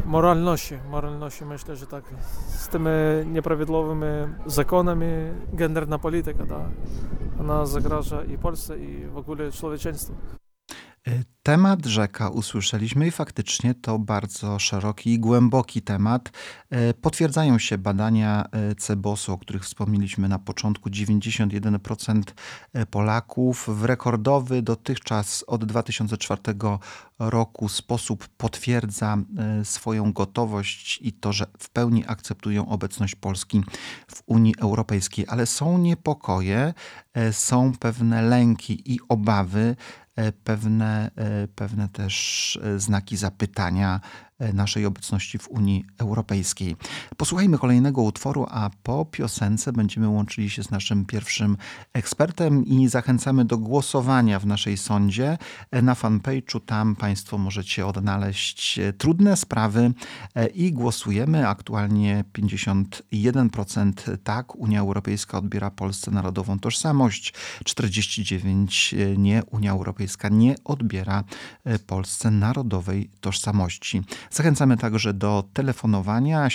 moralności. 0.05 0.77
Moralności 0.89 1.45
myślę, 1.45 1.75
że 1.75 1.87
tak. 1.87 2.03
Z 2.47 2.67
tymi 2.67 2.89
nieprawidłowymi 3.25 4.05
zakonami 4.45 5.07
genderna 5.53 5.99
polityka, 5.99 6.45
tak. 6.45 6.67
Ona 7.39 7.65
zagraża 7.65 8.23
i 8.23 8.37
Polsce, 8.37 8.77
i 8.77 9.07
w 9.07 9.17
ogóle 9.17 9.51
człowieczeństwu. 9.51 10.13
Temat 11.45 11.85
rzeka 11.85 12.29
usłyszeliśmy 12.29 13.07
i 13.07 13.11
faktycznie 13.11 13.73
to 13.73 13.99
bardzo 13.99 14.59
szeroki 14.59 15.13
i 15.13 15.19
głęboki 15.19 15.81
temat. 15.81 16.31
E, 16.69 16.93
potwierdzają 16.93 17.59
się 17.59 17.77
badania 17.77 18.45
e, 18.51 18.75
Cebosu, 18.75 19.33
o 19.33 19.37
których 19.37 19.63
wspomnieliśmy 19.63 20.29
na 20.29 20.39
początku. 20.39 20.89
91% 20.89 22.21
e, 22.73 22.85
Polaków 22.85 23.69
w 23.79 23.83
rekordowy 23.83 24.61
dotychczas 24.61 25.43
od 25.47 25.65
2004 25.65 26.41
roku 27.19 27.69
sposób 27.69 28.27
potwierdza 28.27 29.17
swoją 29.63 30.13
gotowość 30.13 30.99
i 31.01 31.13
to, 31.13 31.33
że 31.33 31.45
w 31.59 31.69
pełni 31.69 32.03
akceptują 32.07 32.69
obecność 32.69 33.15
Polski 33.15 33.63
w 34.07 34.21
Unii 34.25 34.53
Europejskiej. 34.59 35.25
Ale 35.27 35.45
są 35.45 35.77
niepokoje, 35.77 36.73
są 37.31 37.71
pewne 37.79 38.21
lęki 38.21 38.93
i 38.93 38.99
obawy, 39.09 39.75
pewne, 40.43 41.11
pewne 41.55 41.89
też 41.89 42.59
znaki 42.77 43.17
zapytania 43.17 44.01
e, 44.34 44.34
naszej 44.53 44.85
obecności 44.85 45.37
w 45.37 45.47
Unii 45.49 45.85
Europejskiej. 45.97 46.75
Posłuchajmy 47.17 47.57
kolejnego 47.57 48.01
utworu, 48.01 48.45
a 48.49 48.69
po 48.83 49.05
piosence 49.05 49.73
będziemy 49.73 50.09
łączyli 50.09 50.49
się 50.49 50.63
z 50.63 50.71
naszym 50.71 51.05
pierwszym 51.05 51.57
ekspertem 51.93 52.65
i 52.65 52.87
zachęcamy 52.87 53.45
do 53.45 53.57
głosowania 53.57 54.39
w 54.39 54.45
naszej 54.45 54.77
sądzie. 54.77 55.37
E, 55.71 55.81
Na 55.81 55.93
fanpage'u 55.93 56.59
tam 56.65 56.95
Państwo 56.95 57.37
możecie 57.37 57.87
odnaleźć 57.87 58.79
e, 58.79 58.93
trudne 58.93 59.37
sprawy 59.37 59.93
e, 60.35 60.47
i 60.47 60.71
głosujemy. 60.73 61.47
Aktualnie 61.47 62.23
51% 62.33 64.17
tak, 64.23 64.55
Unia 64.55 64.79
Europejska 64.79 65.37
odbiera 65.37 65.71
Polsce 65.71 66.11
narodową 66.11 66.59
tożsamość, 66.59 67.33
49% 67.63 69.17
nie, 69.17 69.43
Unia 69.51 69.71
Europejska 69.71 70.29
nie 70.29 70.55
odbiera 70.63 71.23
e, 71.63 71.79
Polsce 71.79 72.31
narodowej 72.31 73.09
tożsamości. 73.21 74.01
Zachęcamy 74.31 74.77
także 74.77 75.13
do 75.13 75.43
telefonowania 75.53 76.47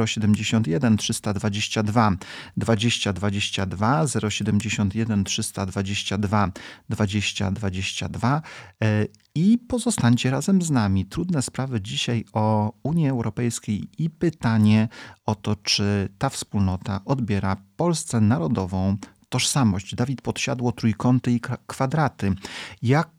e, 0.00 0.06
071 0.06 0.96
322 0.96 2.10
2022 2.56 4.04
071 4.28 5.24
322 5.24 6.48
2022 6.88 8.42
e, 8.82 9.06
i 9.34 9.58
pozostańcie 9.58 10.30
razem 10.30 10.62
z 10.62 10.70
nami. 10.70 11.06
Trudne 11.06 11.42
sprawy 11.42 11.80
dzisiaj 11.80 12.24
o 12.32 12.72
Unii 12.82 13.08
Europejskiej 13.08 13.88
i 13.98 14.10
pytanie 14.10 14.88
o 15.26 15.34
to, 15.34 15.56
czy 15.56 16.08
ta 16.18 16.28
wspólnota 16.28 17.00
odbiera 17.04 17.56
Polsce 17.76 18.20
narodową 18.20 18.96
tożsamość. 19.28 19.94
Dawid 19.94 20.22
Podsiadło, 20.22 20.72
trójkąty 20.72 21.32
i 21.32 21.40
kwa- 21.40 21.58
kwadraty. 21.66 22.34
Jak 22.82 23.10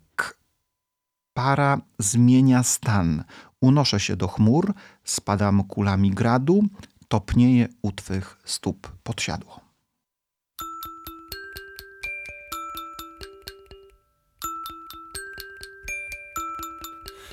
para 1.33 1.81
zmienia 1.99 2.63
stan? 2.63 3.23
Unoszę 3.61 3.99
się 3.99 4.15
do 4.15 4.27
chmur, 4.27 4.73
spadam 5.03 5.63
kulami 5.63 6.11
gradu, 6.11 6.63
topnieje 7.07 7.67
u 7.81 7.91
twych 7.91 8.37
stóp 8.45 8.87
podsiadło. 9.03 9.59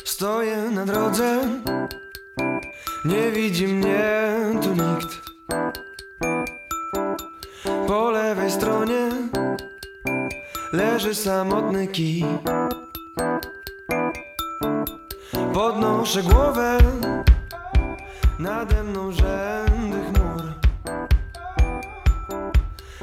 Stoję 0.04 0.70
na 0.70 0.87
drodze, 0.87 1.61
nie 3.04 3.32
widzi 3.32 3.68
mnie 3.68 4.37
tu 4.62 4.70
nikt. 4.70 5.20
Po 7.87 8.11
lewej 8.11 8.50
stronie 8.50 9.11
leży 10.73 11.14
samotny 11.14 11.88
kij. 11.88 12.25
Podnoszę 15.59 16.23
głowę, 16.23 16.79
nade 18.38 18.85
mną 18.85 19.12
rzędy 19.12 19.99
chmur. 20.05 20.43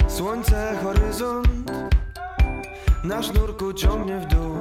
Słońce, 0.08 0.80
horyzont, 0.84 1.72
na 3.04 3.24
sznurku 3.24 3.74
ciągnie 3.74 4.18
w 4.18 4.26
dół. 4.26 4.56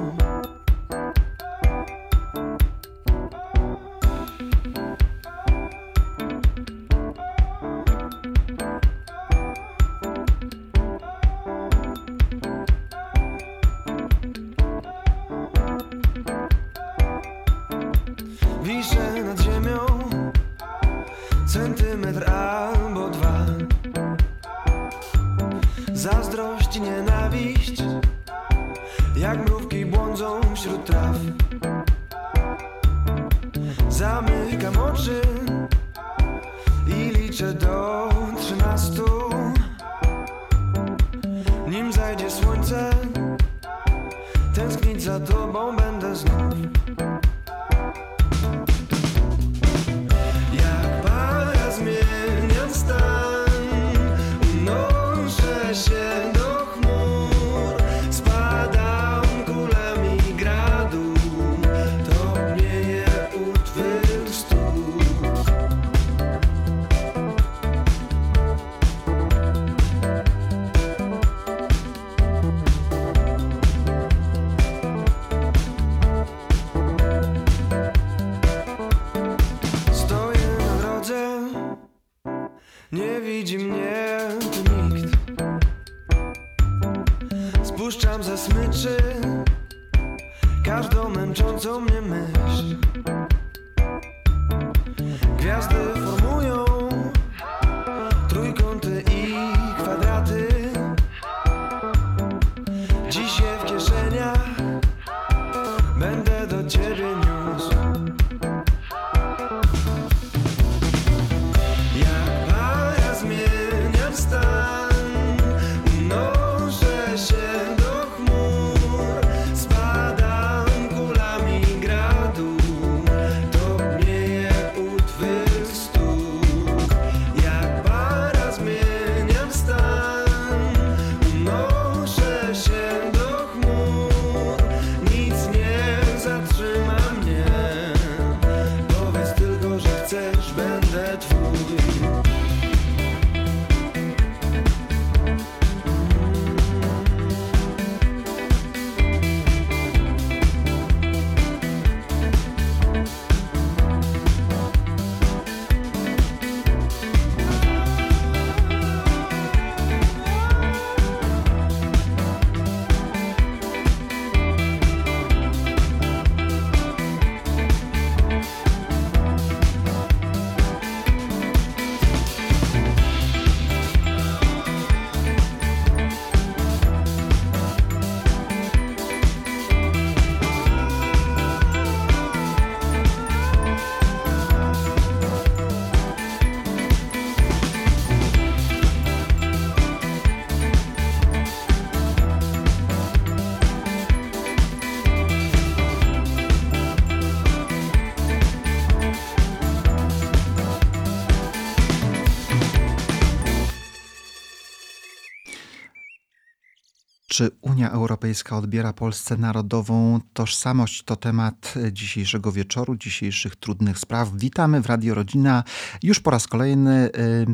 Europejska 207.95 208.57
odbiera 208.57 208.93
Polsce 208.93 209.37
narodową 209.37 210.19
tożsamość? 210.33 211.03
To 211.03 211.15
temat 211.15 211.73
dzisiejszego 211.91 212.51
wieczoru, 212.51 212.95
dzisiejszych 212.95 213.55
trudnych 213.55 213.99
spraw. 213.99 214.31
Witamy 214.35 214.81
w 214.81 214.85
Radio 214.85 215.15
Rodzina 215.15 215.63
już 216.03 216.19
po 216.19 216.31
raz 216.31 216.47
kolejny 216.47 217.09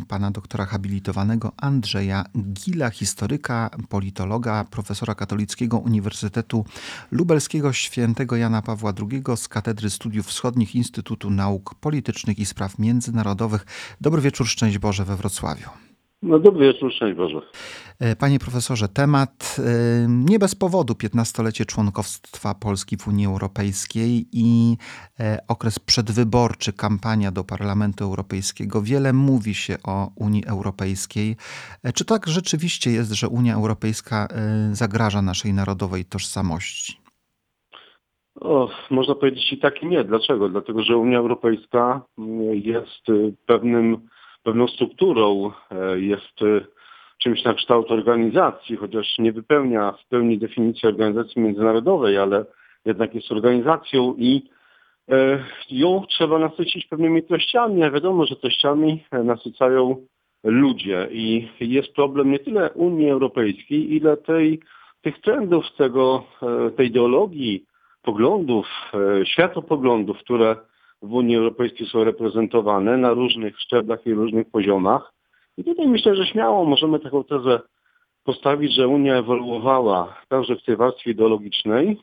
pana 0.08 0.32
doktora 0.32 0.66
habilitowanego 0.66 1.52
Andrzeja 1.58 2.26
Gila, 2.38 2.90
historyka, 2.90 3.70
politologa, 3.90 4.64
profesora 4.64 5.16
Katolickiego 5.16 5.78
Uniwersytetu 5.78 6.66
Lubelskiego 7.12 7.74
Świętego 7.74 8.36
Jana 8.36 8.62
Pawła 8.62 8.94
II 9.12 9.24
z 9.36 9.48
Katedry 9.48 9.90
Studiów 9.90 10.28
Wschodnich 10.28 10.76
Instytutu 10.76 11.30
Nauk 11.30 11.76
Politycznych 11.76 12.40
i 12.40 12.46
Spraw 12.46 12.80
Międzynarodowych. 12.80 13.66
Dobry 14.02 14.22
wieczór, 14.22 14.48
szczęść 14.48 14.78
Boże 14.78 15.06
we 15.06 15.16
Wrocławiu. 15.16 15.91
No 16.22 16.40
dobry 16.40 16.74
wieczór, 16.74 16.94
szczęść 16.94 17.18
Boże. 17.18 17.42
E, 18.00 18.16
Panie 18.16 18.40
profesorze, 18.40 18.88
temat 18.88 19.58
e, 19.60 19.62
nie 20.10 20.40
bez 20.40 20.56
powodu 20.56 20.94
15-lecie 20.94 21.66
członkostwa 21.66 22.54
Polski 22.54 22.98
w 22.98 23.08
Unii 23.08 23.26
Europejskiej 23.26 24.26
i 24.34 24.78
e, 25.20 25.38
okres 25.48 25.80
przedwyborczy, 25.80 26.74
kampania 26.74 27.32
do 27.32 27.44
Parlamentu 27.44 28.04
Europejskiego. 28.04 28.82
Wiele 28.82 29.14
mówi 29.14 29.54
się 29.54 29.76
o 29.88 30.10
Unii 30.16 30.44
Europejskiej. 30.48 31.36
Czy 31.96 32.06
tak 32.06 32.28
rzeczywiście 32.28 32.92
jest, 32.92 33.12
że 33.12 33.28
Unia 33.28 33.56
Europejska 33.56 34.28
zagraża 34.72 35.22
naszej 35.22 35.54
narodowej 35.54 36.06
tożsamości? 36.06 37.02
O, 38.42 38.70
można 38.90 39.16
powiedzieć 39.16 39.54
i 39.54 39.58
tak 39.58 39.84
i 39.84 39.88
nie. 39.88 40.04
Dlaczego? 40.04 40.50
Dlatego, 40.50 40.84
że 40.84 40.98
Unia 40.98 41.18
Europejska 41.18 42.02
mm, 42.18 42.56
jest 42.56 43.10
y, 43.10 43.34
pewnym, 43.46 44.08
pewną 44.44 44.68
strukturą, 44.68 45.52
e, 45.72 46.00
jest 46.00 46.42
y, 46.42 46.66
czymś 47.18 47.44
na 47.44 47.54
kształt 47.54 47.92
organizacji, 47.92 48.76
chociaż 48.76 49.18
nie 49.20 49.32
wypełnia 49.32 49.92
w 49.92 50.08
pełni 50.08 50.38
definicji 50.38 50.90
organizacji 50.90 51.42
międzynarodowej, 51.42 52.18
ale 52.18 52.46
jednak 52.86 53.16
jest 53.16 53.32
organizacją 53.32 54.16
i 54.18 54.50
e, 55.12 55.44
ją 55.70 56.06
trzeba 56.10 56.40
nasycić 56.40 56.86
pewnymi 56.88 57.24
treściami, 57.24 57.84
a 57.84 57.92
wiadomo, 57.92 58.26
że 58.26 58.36
treściami 58.36 59.04
e, 59.12 59.24
nasycają 59.24 60.06
ludzie. 60.44 61.08
I 61.12 61.50
jest 61.60 61.94
problem 61.94 62.32
nie 62.32 62.40
tyle 62.40 62.72
Unii 62.72 63.10
Europejskiej, 63.10 63.96
ile 63.96 64.18
tej, 64.18 64.60
tych 65.02 65.22
trendów, 65.22 65.66
tego, 65.78 66.24
e, 66.42 66.72
tej 66.72 66.88
ideologii, 66.88 67.66
poglądów, 68.02 68.68
e, 68.94 69.26
światopoglądów, 69.26 70.18
które 70.18 70.56
w 71.02 71.14
Unii 71.14 71.36
Europejskiej 71.36 71.88
są 71.88 72.04
reprezentowane 72.04 72.98
na 72.98 73.14
różnych 73.14 73.60
szczeblach 73.60 74.08
i 74.08 74.14
różnych 74.14 74.50
poziomach. 74.50 75.14
I 75.58 75.64
tutaj 75.64 75.88
myślę, 75.88 76.16
że 76.16 76.26
śmiało 76.26 76.66
możemy 76.66 77.00
taką 77.00 77.24
tezę 77.24 77.60
postawić, 78.24 78.76
że 78.76 78.88
Unia 78.88 79.16
ewoluowała 79.16 80.22
także 80.30 80.56
w 80.56 80.64
tej 80.64 80.76
warstwie 80.76 81.12
ideologicznej, 81.12 81.98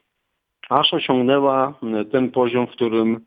aż 0.68 0.94
osiągnęła 0.94 1.74
ten 2.12 2.30
poziom, 2.30 2.66
w 2.66 2.70
którym 2.70 3.20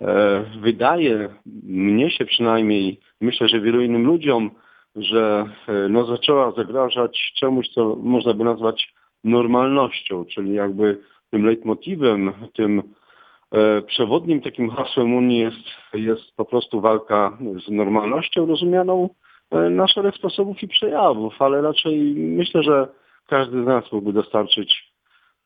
e, 0.00 0.44
wydaje 0.60 1.34
mnie 1.62 2.10
się 2.10 2.24
przynajmniej, 2.24 3.00
myślę, 3.20 3.48
że 3.48 3.60
wielu 3.60 3.80
innym 3.80 4.06
ludziom, 4.06 4.50
że 4.96 5.46
e, 5.68 5.88
no, 5.88 6.04
zaczęła 6.04 6.52
zagrażać 6.52 7.32
czemuś, 7.36 7.68
co 7.68 7.96
można 7.96 8.34
by 8.34 8.44
nazwać 8.44 8.94
normalnością, 9.24 10.24
czyli 10.24 10.52
jakby 10.52 10.98
tym 11.30 11.46
leitmotywem, 11.46 12.32
tym 12.54 12.82
przewodnim 13.86 14.40
takim 14.40 14.70
hasłem 14.70 15.14
Unii 15.14 15.38
jest, 15.38 15.94
jest 15.94 16.36
po 16.36 16.44
prostu 16.44 16.80
walka 16.80 17.38
z 17.66 17.70
normalnością 17.70 18.46
rozumianą 18.46 19.08
e, 19.50 19.70
na 19.70 19.88
szereg 19.88 20.14
sposobów 20.14 20.62
i 20.62 20.68
przejawów, 20.68 21.42
ale 21.42 21.62
raczej 21.62 22.14
myślę, 22.16 22.62
że 22.62 22.88
każdy 23.26 23.62
z 23.62 23.66
nas 23.66 23.92
mógłby 23.92 24.12
dostarczyć 24.12 24.90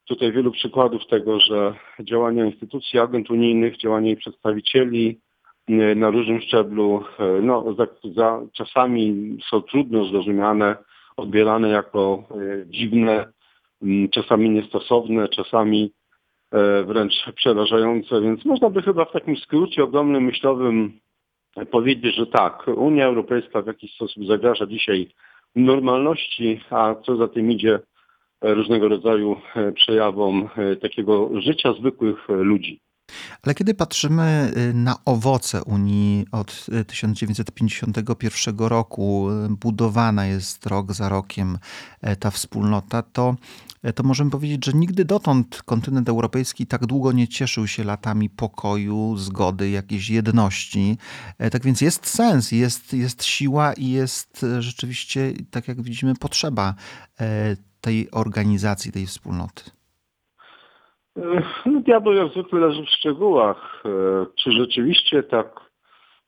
tutaj 0.04 0.32
wielu 0.32 0.50
przykładów 0.50 1.06
tego, 1.06 1.40
że 1.40 1.74
działania 2.00 2.46
instytucji, 2.46 2.98
agent 2.98 3.30
unijnych, 3.30 3.76
działania 3.76 4.06
jej 4.06 4.16
przedstawicieli 4.16 5.20
e, 5.68 5.94
na 5.94 6.10
różnym 6.10 6.40
szczeblu, 6.40 7.04
e, 7.18 7.40
no, 7.42 7.74
za, 7.74 7.86
za, 8.14 8.40
czasami 8.52 9.36
są 9.50 9.62
trudno 9.62 10.04
zrozumiane, 10.04 10.76
odbierane 11.16 11.68
jako 11.68 12.24
e, 12.30 12.66
dziwne, 12.66 13.32
czasami 14.10 14.50
niestosowne, 14.50 15.28
czasami 15.28 15.82
e, 15.84 16.03
wręcz 16.86 17.12
przerażające, 17.36 18.20
więc 18.20 18.44
można 18.44 18.70
by 18.70 18.82
chyba 18.82 19.04
w 19.04 19.12
takim 19.12 19.36
skrócie 19.36 19.84
ogromnym 19.84 20.24
myślowym 20.24 20.92
powiedzieć, 21.70 22.14
że 22.16 22.26
tak, 22.26 22.68
Unia 22.76 23.06
Europejska 23.06 23.62
w 23.62 23.66
jakiś 23.66 23.94
sposób 23.94 24.26
zagraża 24.26 24.66
dzisiaj 24.66 25.08
normalności, 25.56 26.60
a 26.70 26.94
co 26.94 27.16
za 27.16 27.28
tym 27.28 27.50
idzie 27.50 27.74
e, 28.40 28.54
różnego 28.54 28.88
rodzaju 28.88 29.36
e, 29.56 29.72
przejawom 29.72 30.48
e, 30.56 30.76
takiego 30.76 31.40
życia 31.40 31.72
zwykłych 31.72 32.30
e, 32.30 32.32
ludzi. 32.32 32.80
Ale 33.42 33.54
kiedy 33.54 33.74
patrzymy 33.74 34.52
y, 34.56 34.74
na 34.74 34.96
owoce 35.04 35.64
Unii 35.64 36.26
od 36.32 36.66
y, 36.80 36.84
1951 36.84 38.58
roku, 38.58 39.30
y, 39.30 39.48
budowana 39.48 40.26
jest 40.26 40.66
rok 40.66 40.92
za 40.92 41.08
rokiem 41.08 41.58
ta 42.20 42.30
wspólnota, 42.30 43.02
to, 43.02 43.36
to 43.94 44.02
możemy 44.02 44.30
powiedzieć, 44.30 44.64
że 44.64 44.72
nigdy 44.72 45.04
dotąd 45.04 45.62
kontynent 45.62 46.08
europejski 46.08 46.66
tak 46.66 46.86
długo 46.86 47.12
nie 47.12 47.28
cieszył 47.28 47.66
się 47.66 47.84
latami 47.84 48.30
pokoju, 48.30 49.16
zgody, 49.16 49.70
jakiejś 49.70 50.10
jedności. 50.10 50.98
Tak 51.52 51.64
więc 51.64 51.80
jest 51.80 52.06
sens, 52.06 52.52
jest, 52.52 52.92
jest 52.92 53.24
siła 53.24 53.72
i 53.72 53.88
jest 53.88 54.46
rzeczywiście, 54.58 55.32
tak 55.50 55.68
jak 55.68 55.82
widzimy, 55.82 56.14
potrzeba 56.14 56.74
tej 57.80 58.10
organizacji, 58.10 58.92
tej 58.92 59.06
wspólnoty. 59.06 59.70
No, 61.16 61.80
diabeł 61.80 62.12
jak 62.12 62.28
zwykle 62.28 62.60
leży 62.60 62.82
w 62.82 62.88
szczegółach. 62.88 63.82
E, 63.84 64.26
Czy 64.36 64.52
rzeczywiście 64.52 65.22
tak 65.22 65.60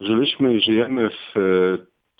żyliśmy 0.01 0.55
i 0.55 0.61
żyjemy 0.61 1.11
w 1.11 1.37
e, 1.37 1.43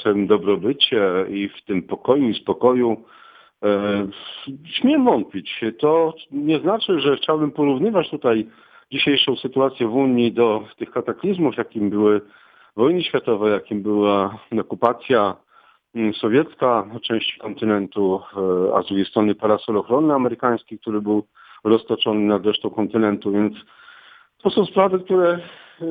tym 0.03 0.27
dobrobycie 0.27 1.27
i 1.29 1.49
w 1.49 1.65
tym 1.65 1.83
pokoju 1.83 2.29
i 2.29 2.35
spokoju? 2.35 3.05
E, 3.65 4.07
Śmiem 4.65 5.05
wątpić. 5.05 5.61
To 5.79 6.15
nie 6.31 6.59
znaczy, 6.59 7.01
że 7.01 7.17
chciałbym 7.17 7.51
porównywać 7.51 8.11
tutaj 8.11 8.47
dzisiejszą 8.93 9.37
sytuację 9.37 9.89
w 9.89 9.95
Unii 9.95 10.33
do 10.33 10.65
tych 10.79 10.91
kataklizmów, 10.91 11.57
jakim 11.57 11.91
były 11.91 12.21
wojny 12.77 13.03
światowe, 13.03 13.51
jakim 13.51 13.83
była 13.83 14.39
okupacja 14.61 15.37
mm, 15.95 16.15
sowiecka 16.15 16.87
części 17.03 17.39
kontynentu, 17.39 18.21
e, 18.37 18.77
a 18.77 18.83
z 18.83 18.87
drugiej 18.87 19.07
strony 19.07 19.35
parasol 19.35 19.77
ochronny 19.77 20.15
amerykański, 20.15 20.79
który 20.79 21.01
był 21.01 21.27
roztoczony 21.65 22.21
nad 22.21 22.47
resztą 22.47 22.71
kontynentu, 22.71 23.33
więc 23.33 23.55
to 24.43 24.51
są 24.51 24.67
sprawy, 24.67 25.01
które 25.01 25.39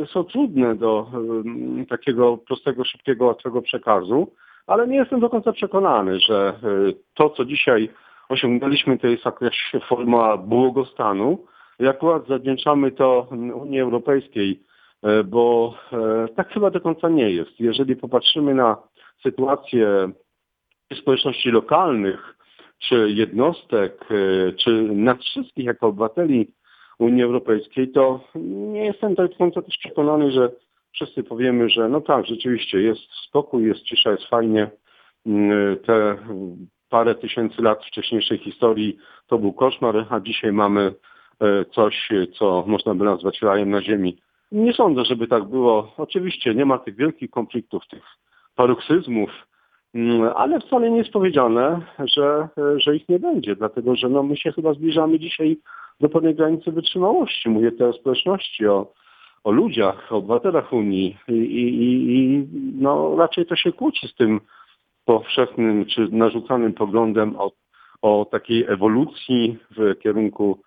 są 0.08 0.24
trudne 0.24 0.76
do 0.76 1.08
em, 1.14 1.86
takiego 1.86 2.38
prostego, 2.38 2.84
szybkiego, 2.84 3.26
łatwego 3.26 3.62
przekazu, 3.62 4.32
ale 4.68 4.88
nie 4.88 4.96
jestem 4.96 5.20
do 5.20 5.30
końca 5.30 5.52
przekonany, 5.52 6.20
że 6.20 6.60
e, 6.64 6.94
to, 7.14 7.30
co 7.30 7.46
dzisiaj 7.46 7.90
osiągnęliśmy, 8.30 8.98
to 8.98 9.08
jest 9.08 9.26
jakaś 9.26 9.72
forma 9.90 10.38
błogostanu 10.38 11.46
i 11.80 11.88
akurat 11.88 12.28
zawdzięczamy 12.28 12.92
to 12.92 13.28
Unii 13.54 13.80
Europejskiej, 13.80 14.64
e, 15.04 15.24
bo 15.24 15.74
e, 15.94 16.28
tak 16.36 16.54
chyba 16.54 16.72
do 16.72 16.82
końca 16.82 17.10
nie 17.10 17.30
jest. 17.30 17.60
Jeżeli 17.60 17.96
popatrzymy 17.96 18.54
na 18.54 18.78
sytuację 19.24 20.12
społeczności 20.94 21.52
lokalnych, 21.52 22.36
czy 22.80 23.12
jednostek, 23.12 24.06
e, 24.12 24.54
czy 24.54 24.72
nas 24.82 25.18
wszystkich 25.20 25.66
jako 25.66 25.88
obywateli 25.88 26.48
Unii 27.00 27.24
Europejskiej, 27.24 27.92
to 27.92 28.20
nie 28.72 28.86
jestem 28.86 29.16
do 29.16 29.30
końca 29.30 29.62
też 29.62 29.78
przekonany, 29.78 30.32
że 30.32 30.50
wszyscy 30.92 31.24
powiemy, 31.24 31.70
że 31.70 31.90
no 31.90 32.02
tak, 32.02 32.26
rzeczywiście 32.26 32.82
jest 32.82 33.02
spokój, 33.28 33.68
jest 33.68 33.82
cisza, 33.82 34.12
jest 34.12 34.26
fajnie. 34.26 34.70
Mm, 35.26 35.78
Te 35.86 36.18
parę 36.90 37.16
tysięcy 37.16 37.62
lat 37.62 37.86
wcześniejszej 37.86 38.38
historii 38.38 38.98
to 39.28 39.38
był 39.38 39.54
koszmar, 39.54 40.06
a 40.10 40.20
dzisiaj 40.20 40.52
mamy 40.52 40.94
e, 41.40 41.66
coś, 41.66 42.10
co 42.40 42.64
można 42.68 42.96
by 42.96 43.06
nazwać 43.06 43.42
rajem 43.42 43.70
na 43.70 43.82
ziemi. 43.82 44.18
Nie 44.52 44.74
sądzę, 44.74 45.06
żeby 45.06 45.28
tak 45.28 45.44
było. 45.44 45.94
Oczywiście 45.98 46.56
nie 46.56 46.66
ma 46.66 46.78
tych 46.78 46.96
wielkich 46.96 47.30
konfliktów, 47.30 47.88
tych 47.88 48.04
paroksyzmów, 48.56 49.30
ale 50.36 50.60
wcale 50.60 50.90
nie 50.92 50.98
jest 50.98 51.12
powiedziane, 51.12 51.82
że, 52.16 52.48
że 52.78 52.96
ich 52.96 53.10
nie 53.10 53.20
będzie, 53.20 53.56
dlatego 53.56 53.96
że 53.96 54.10
no, 54.10 54.24
my 54.24 54.38
się 54.38 54.52
chyba 54.52 54.74
zbliżamy 54.74 55.20
dzisiaj 55.20 55.58
do 56.00 56.10
pewnej 56.10 56.36
granicy 56.36 56.72
wytrzymałości. 56.72 57.50
Mówię 57.50 57.72
tutaj 57.72 57.88
o 57.90 57.94
społeczności, 57.94 58.68
o, 58.68 58.92
o 59.44 59.52
ludziach, 59.52 60.12
o 60.14 60.18
obywatelach 60.18 60.74
Unii 60.74 61.18
i, 61.28 61.34
i, 61.34 61.84
i- 61.84 62.16
i 62.18 62.48
no, 62.82 63.16
raczej 63.18 63.46
to 63.46 63.56
się 63.56 63.72
kłóci 63.72 64.08
z 64.08 64.16
tym 64.16 64.40
powszechnym 65.06 65.86
czy 65.86 66.08
narzucanym 66.12 66.74
poglądem 66.74 67.36
o, 67.40 67.52
o 68.02 68.26
takiej 68.32 68.64
ewolucji 68.68 69.58
w 69.78 70.00
kierunku 70.00 70.60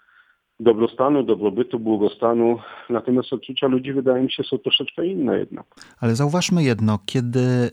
dobrostanu, 0.61 1.23
dobrobytu, 1.23 1.79
błogostanu. 1.79 2.59
Natomiast 2.91 3.33
odczucia 3.33 3.67
ludzi 3.67 3.93
wydaje 3.93 4.23
mi 4.23 4.33
się 4.33 4.43
są 4.43 4.59
troszeczkę 4.59 5.07
inne 5.07 5.39
jednak. 5.39 5.67
Ale 6.01 6.17
zauważmy 6.17 6.63
jedno, 6.63 6.99
kiedy 7.07 7.41
y, 7.41 7.71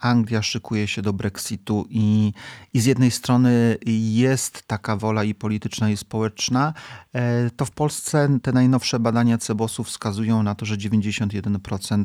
Anglia 0.00 0.42
szykuje 0.42 0.86
się 0.86 1.02
do 1.02 1.12
Brexitu 1.12 1.84
i, 1.90 2.32
i 2.74 2.80
z 2.80 2.86
jednej 2.86 3.10
strony 3.10 3.76
jest 4.12 4.68
taka 4.68 4.96
wola 4.96 5.24
i 5.24 5.34
polityczna 5.34 5.90
i 5.90 5.96
społeczna, 5.96 6.72
e, 7.12 7.50
to 7.50 7.64
w 7.64 7.70
Polsce 7.70 8.38
te 8.42 8.52
najnowsze 8.52 9.00
badania 9.00 9.38
Cebosu 9.38 9.84
wskazują 9.84 10.42
na 10.42 10.54
to, 10.54 10.66
że 10.66 10.76
91% 10.76 12.04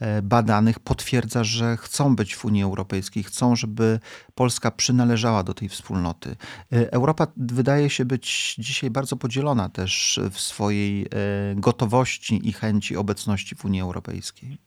e, 0.00 0.22
badanych 0.22 0.80
potwierdza, 0.80 1.44
że 1.44 1.76
chcą 1.76 2.16
być 2.16 2.34
w 2.34 2.44
Unii 2.44 2.62
Europejskiej, 2.62 3.22
chcą, 3.22 3.56
żeby 3.56 3.98
Polska 4.34 4.70
przynależała 4.70 5.42
do 5.42 5.54
tej 5.54 5.68
wspólnoty. 5.68 6.36
Europa 6.70 7.26
wydaje 7.36 7.90
się 7.90 8.04
być 8.04 8.54
dzisiaj 8.58 8.90
bardzo 8.90 9.16
podzielona 9.16 9.61
też 9.68 10.20
w 10.30 10.40
swojej 10.40 11.06
gotowości 11.54 12.48
i 12.48 12.52
chęci 12.52 12.96
obecności 12.96 13.54
w 13.56 13.64
Unii 13.64 13.80
Europejskiej. 13.80 14.58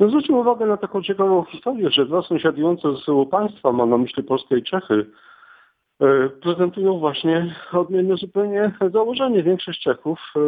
No 0.00 0.08
zwróćmy 0.08 0.36
uwagę 0.36 0.66
na 0.66 0.76
taką 0.76 1.02
ciekawą 1.02 1.44
historię, 1.44 1.90
że 1.90 2.06
dwa 2.06 2.22
sąsiadujące 2.22 2.92
ze 2.92 2.98
sobą 2.98 3.26
państwa, 3.26 3.72
mam 3.72 3.90
na 3.90 3.98
myśli 3.98 4.22
Polskę 4.22 4.58
i 4.58 4.62
Czechy, 4.62 5.06
e, 6.00 6.28
prezentują 6.28 6.98
właśnie 6.98 7.54
odmienne 7.72 8.16
zupełnie 8.16 8.72
założenie. 8.92 9.42
Większość 9.42 9.82
Czechów 9.82 10.18
e, 10.36 10.40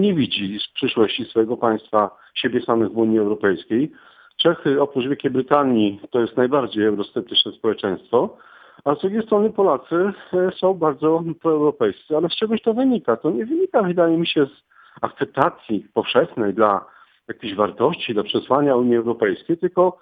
nie 0.00 0.14
widzi 0.14 0.58
z 0.58 0.72
przyszłości 0.74 1.24
swojego 1.24 1.56
państwa 1.56 2.10
siebie 2.34 2.62
samych 2.62 2.92
w 2.92 2.98
Unii 2.98 3.18
Europejskiej. 3.18 3.92
Czechy 4.36 4.82
oprócz 4.82 5.04
Wielkiej 5.04 5.30
Brytanii 5.30 6.00
to 6.10 6.20
jest 6.20 6.36
najbardziej 6.36 6.84
eurosceptyczne 6.84 7.52
społeczeństwo, 7.52 8.36
a 8.84 8.94
z 8.94 9.00
drugiej 9.00 9.22
strony 9.22 9.50
Polacy 9.50 10.12
e, 10.32 10.50
są 10.60 10.74
bardzo 10.74 11.24
proeuropejscy. 11.42 12.16
Ale 12.16 12.28
z 12.28 12.36
czegoś 12.36 12.62
to 12.62 12.74
wynika? 12.74 13.16
To 13.16 13.30
nie 13.30 13.46
wynika, 13.46 13.82
wydaje 13.82 14.18
mi 14.18 14.26
się, 14.26 14.46
z 14.46 14.62
akceptacji 15.02 15.86
powszechnej 15.94 16.54
dla 16.54 16.86
jakichś 17.28 17.54
wartości, 17.54 18.14
dla 18.14 18.22
przesłania 18.22 18.76
Unii 18.76 18.96
Europejskiej, 18.96 19.58
tylko 19.58 19.98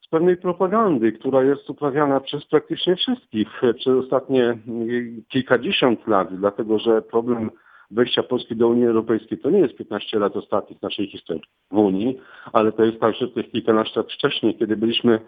z 0.00 0.08
pewnej 0.08 0.36
propagandy, 0.36 1.12
która 1.12 1.42
jest 1.42 1.70
uprawiana 1.70 2.20
przez 2.20 2.46
praktycznie 2.46 2.96
wszystkich 2.96 3.48
przez 3.76 4.04
ostatnie 4.04 4.58
kilkadziesiąt 5.28 6.06
lat, 6.06 6.36
dlatego 6.36 6.78
że 6.78 7.02
problem 7.02 7.50
wejścia 7.90 8.22
Polski 8.22 8.56
do 8.56 8.68
Unii 8.68 8.86
Europejskiej 8.86 9.38
to 9.38 9.50
nie 9.50 9.58
jest 9.58 9.76
15 9.76 10.18
lat 10.18 10.36
ostatnich 10.36 10.82
naszej 10.82 11.06
historii 11.06 11.42
w 11.70 11.78
Unii, 11.78 12.20
ale 12.52 12.72
to 12.72 12.84
jest 12.84 13.00
także 13.00 13.28
tych 13.28 13.50
kilkanaście 13.50 14.00
lat 14.00 14.12
wcześniej, 14.12 14.54
kiedy 14.54 14.76
byliśmy 14.76 15.20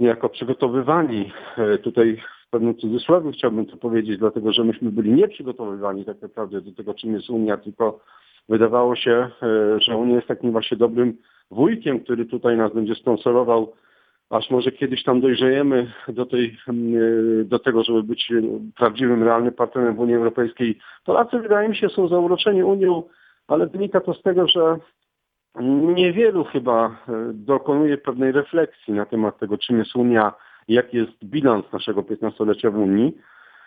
niejako 0.00 0.28
przygotowywani. 0.28 1.32
E, 1.58 1.78
tutaj 1.78 2.22
w 2.46 2.50
pewnym 2.50 2.76
cudzysłowie 2.76 3.32
chciałbym 3.32 3.66
to 3.66 3.76
powiedzieć, 3.76 4.18
dlatego 4.18 4.52
że 4.52 4.64
myśmy 4.64 4.90
byli 4.90 5.12
nieprzygotowywani 5.12 6.04
tak 6.04 6.22
naprawdę 6.22 6.60
do 6.60 6.72
tego, 6.72 6.94
czym 6.94 7.14
jest 7.14 7.30
Unia, 7.30 7.56
tylko 7.56 8.00
wydawało 8.48 8.96
się, 8.96 9.30
e, 9.42 9.80
że 9.80 9.96
Unia 9.96 10.14
jest 10.14 10.28
takim 10.28 10.52
właśnie 10.52 10.76
dobrym 10.76 11.16
wujkiem, 11.50 12.00
który 12.00 12.26
tutaj 12.26 12.56
nas 12.56 12.74
będzie 12.74 12.94
sponsorował, 12.94 13.72
aż 14.30 14.50
może 14.50 14.72
kiedyś 14.72 15.04
tam 15.04 15.20
dojrzejemy 15.20 15.92
do, 16.08 16.26
tej, 16.26 16.58
e, 16.68 16.72
do 17.44 17.58
tego, 17.58 17.84
żeby 17.84 18.02
być 18.02 18.32
prawdziwym, 18.76 19.22
realnym 19.22 19.52
partnerem 19.52 19.96
w 19.96 20.00
Unii 20.00 20.14
Europejskiej. 20.14 20.78
Polacy 21.04 21.38
wydaje 21.38 21.68
mi 21.68 21.76
się 21.76 21.88
są 21.88 22.08
zauroczeni 22.08 22.62
Unią, 22.62 23.02
ale 23.48 23.66
wynika 23.66 24.00
to 24.00 24.14
z 24.14 24.22
tego, 24.22 24.48
że 24.48 24.78
niewielu 25.94 26.44
chyba 26.44 26.86
e, 26.86 26.92
dokonuje 27.32 27.98
pewnej 27.98 28.32
refleksji 28.32 28.94
na 28.94 29.06
temat 29.06 29.38
tego, 29.38 29.58
czym 29.58 29.78
jest 29.78 29.96
Unia, 29.96 30.32
jaki 30.68 30.96
jest 30.96 31.24
bilans 31.24 31.72
naszego 31.72 32.02
15-lecia 32.02 32.70
w 32.70 32.78
Unii. 32.78 33.16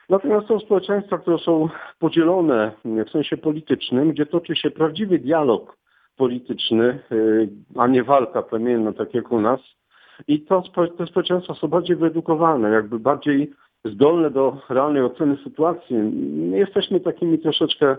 Natomiast 0.10 0.48
są 0.48 0.60
społeczeństwa, 0.60 1.18
które 1.18 1.38
są 1.38 1.70
podzielone 2.00 2.72
w 2.86 3.10
sensie 3.10 3.38
politycznym, 3.38 4.12
gdzie 4.12 4.26
toczy 4.26 4.56
się 4.56 4.72
prawdziwy 4.72 5.20
dialog 5.20 5.78
polityczny, 6.18 7.00
y, 7.12 7.50
a 7.76 7.88
nie 7.88 8.04
walka 8.04 8.42
plemienna, 8.42 8.94
tak 8.94 9.14
jak 9.14 9.32
u 9.32 9.42
nas. 9.42 9.60
I 10.28 10.42
to, 10.42 10.64
te 10.98 11.06
społeczeństwa 11.06 11.54
są 11.54 11.68
bardziej 11.68 11.96
wyedukowane, 11.96 12.70
jakby 12.70 13.00
bardziej 13.00 13.52
zdolne 13.86 14.32
do 14.32 14.58
realnej 14.70 15.04
oceny 15.04 15.38
sytuacji. 15.44 15.96
My 15.96 16.58
jesteśmy 16.58 17.00
takimi 17.00 17.40
troszeczkę 17.40 17.96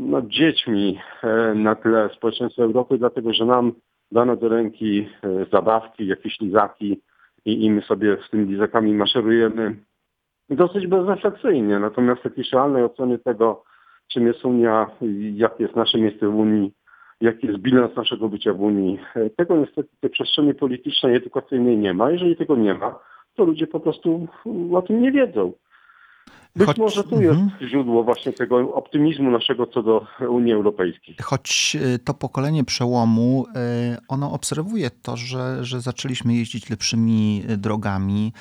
no, 0.00 0.22
dziećmi 0.22 1.00
e, 1.22 1.54
na 1.54 1.74
tle 1.74 2.10
społeczeństwa 2.16 2.62
Europy, 2.62 2.98
dlatego 2.98 3.32
że 3.32 3.44
nam 3.44 3.72
dano 4.12 4.36
do 4.36 4.48
ręki 4.48 5.08
e, 5.22 5.46
zabawki, 5.52 6.06
jakieś 6.06 6.40
lizaki 6.40 7.00
i, 7.44 7.64
i 7.64 7.70
my 7.70 7.82
sobie 7.82 8.16
z 8.26 8.30
tymi 8.30 8.46
lizakami 8.46 8.94
maszerujemy 8.94 9.76
dosyć 10.50 10.86
bezrefleksyjnie. 10.86 11.78
Natomiast 11.78 12.24
jakiejś 12.24 12.52
realnej 12.52 12.84
oceny 12.84 13.18
tego, 13.18 13.64
czym 14.08 14.26
jest 14.26 14.44
Unia, 14.44 14.90
jakie 15.34 15.62
jest 15.64 15.76
nasze 15.76 15.98
miejsce 15.98 16.28
w 16.28 16.34
Unii, 16.34 16.72
jaki 17.20 17.46
jest 17.46 17.58
bilans 17.58 17.96
naszego 17.96 18.28
bycia 18.28 18.54
w 18.54 18.60
Unii, 18.60 18.98
tego 19.36 19.56
niestety 19.56 19.88
tej 20.00 20.10
przestrzeni 20.10 20.54
politycznej, 20.54 21.16
edukacyjnej 21.16 21.78
nie 21.78 21.94
ma. 21.94 22.10
Jeżeli 22.10 22.36
tego 22.36 22.56
nie 22.56 22.74
ma, 22.74 22.98
to 23.34 23.44
ludzie 23.44 23.66
po 23.66 23.80
prostu 23.80 24.28
o 24.72 24.82
tym 24.82 25.02
nie 25.02 25.12
wiedzą. 25.12 25.52
Być 26.56 26.66
Choć, 26.66 26.78
może 26.78 27.04
tu 27.04 27.22
jest 27.22 27.40
-hmm. 27.40 27.68
źródło 27.68 28.04
właśnie 28.04 28.32
tego 28.32 28.74
optymizmu 28.74 29.30
naszego 29.30 29.66
co 29.66 29.82
do 29.82 30.06
Unii 30.28 30.52
Europejskiej. 30.52 31.16
Choć 31.22 31.76
e, 31.94 31.98
to 31.98 32.14
pokolenie 32.14 32.64
przełomu, 32.64 33.46
e, 33.54 33.98
ono 34.08 34.32
obserwuje 34.32 34.90
to, 34.90 35.16
że, 35.16 35.64
że 35.64 35.80
zaczęliśmy 35.80 36.34
jeździć 36.34 36.70
lepszymi 36.70 37.42
e, 37.48 37.56
drogami, 37.56 38.32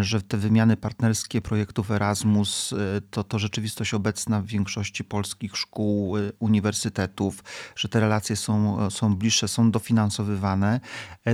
że 0.00 0.22
te 0.22 0.36
wymiany 0.36 0.76
partnerskie 0.76 1.40
projektów 1.40 1.90
Erasmus 1.90 2.74
to, 3.10 3.24
to 3.24 3.38
rzeczywistość 3.38 3.94
obecna 3.94 4.40
w 4.40 4.46
większości 4.46 5.04
polskich 5.04 5.56
szkół, 5.56 6.16
uniwersytetów, 6.38 7.44
że 7.76 7.88
te 7.88 8.00
relacje 8.00 8.36
są, 8.36 8.78
są 8.90 9.16
bliższe, 9.16 9.48
są 9.48 9.70
dofinansowywane. 9.70 10.80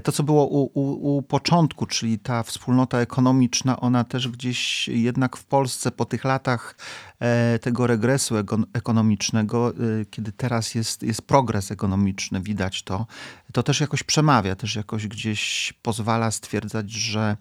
To, 0.05 0.13
co 0.13 0.23
było 0.23 0.47
u, 0.47 0.71
u, 0.75 1.17
u 1.17 1.23
początku, 1.23 1.87
czyli 1.87 2.19
ta 2.19 2.43
wspólnota 2.43 2.99
ekonomiczna, 2.99 3.81
ona 3.81 4.05
też 4.05 4.29
gdzieś 4.29 4.89
jednak 4.89 5.37
w 5.37 5.45
Polsce 5.45 5.91
pod 5.91 6.10
tych 6.11 6.25
latach 6.25 6.77
e, 7.20 7.59
tego 7.59 7.87
regresu 7.87 8.35
ekonomicznego, 8.73 9.73
e, 9.73 10.05
kiedy 10.05 10.33
teraz 10.33 10.75
jest, 10.75 11.03
jest 11.03 11.23
progres 11.23 11.70
ekonomiczny, 11.70 12.40
widać 12.40 12.83
to, 12.83 13.07
to 13.53 13.62
też 13.62 13.81
jakoś 13.81 14.03
przemawia, 14.03 14.57
też 14.57 14.77
jakoś 14.77 15.07
gdzieś 15.07 15.73
pozwala 15.83 16.31
stwierdzać, 16.31 16.90
że, 16.90 17.37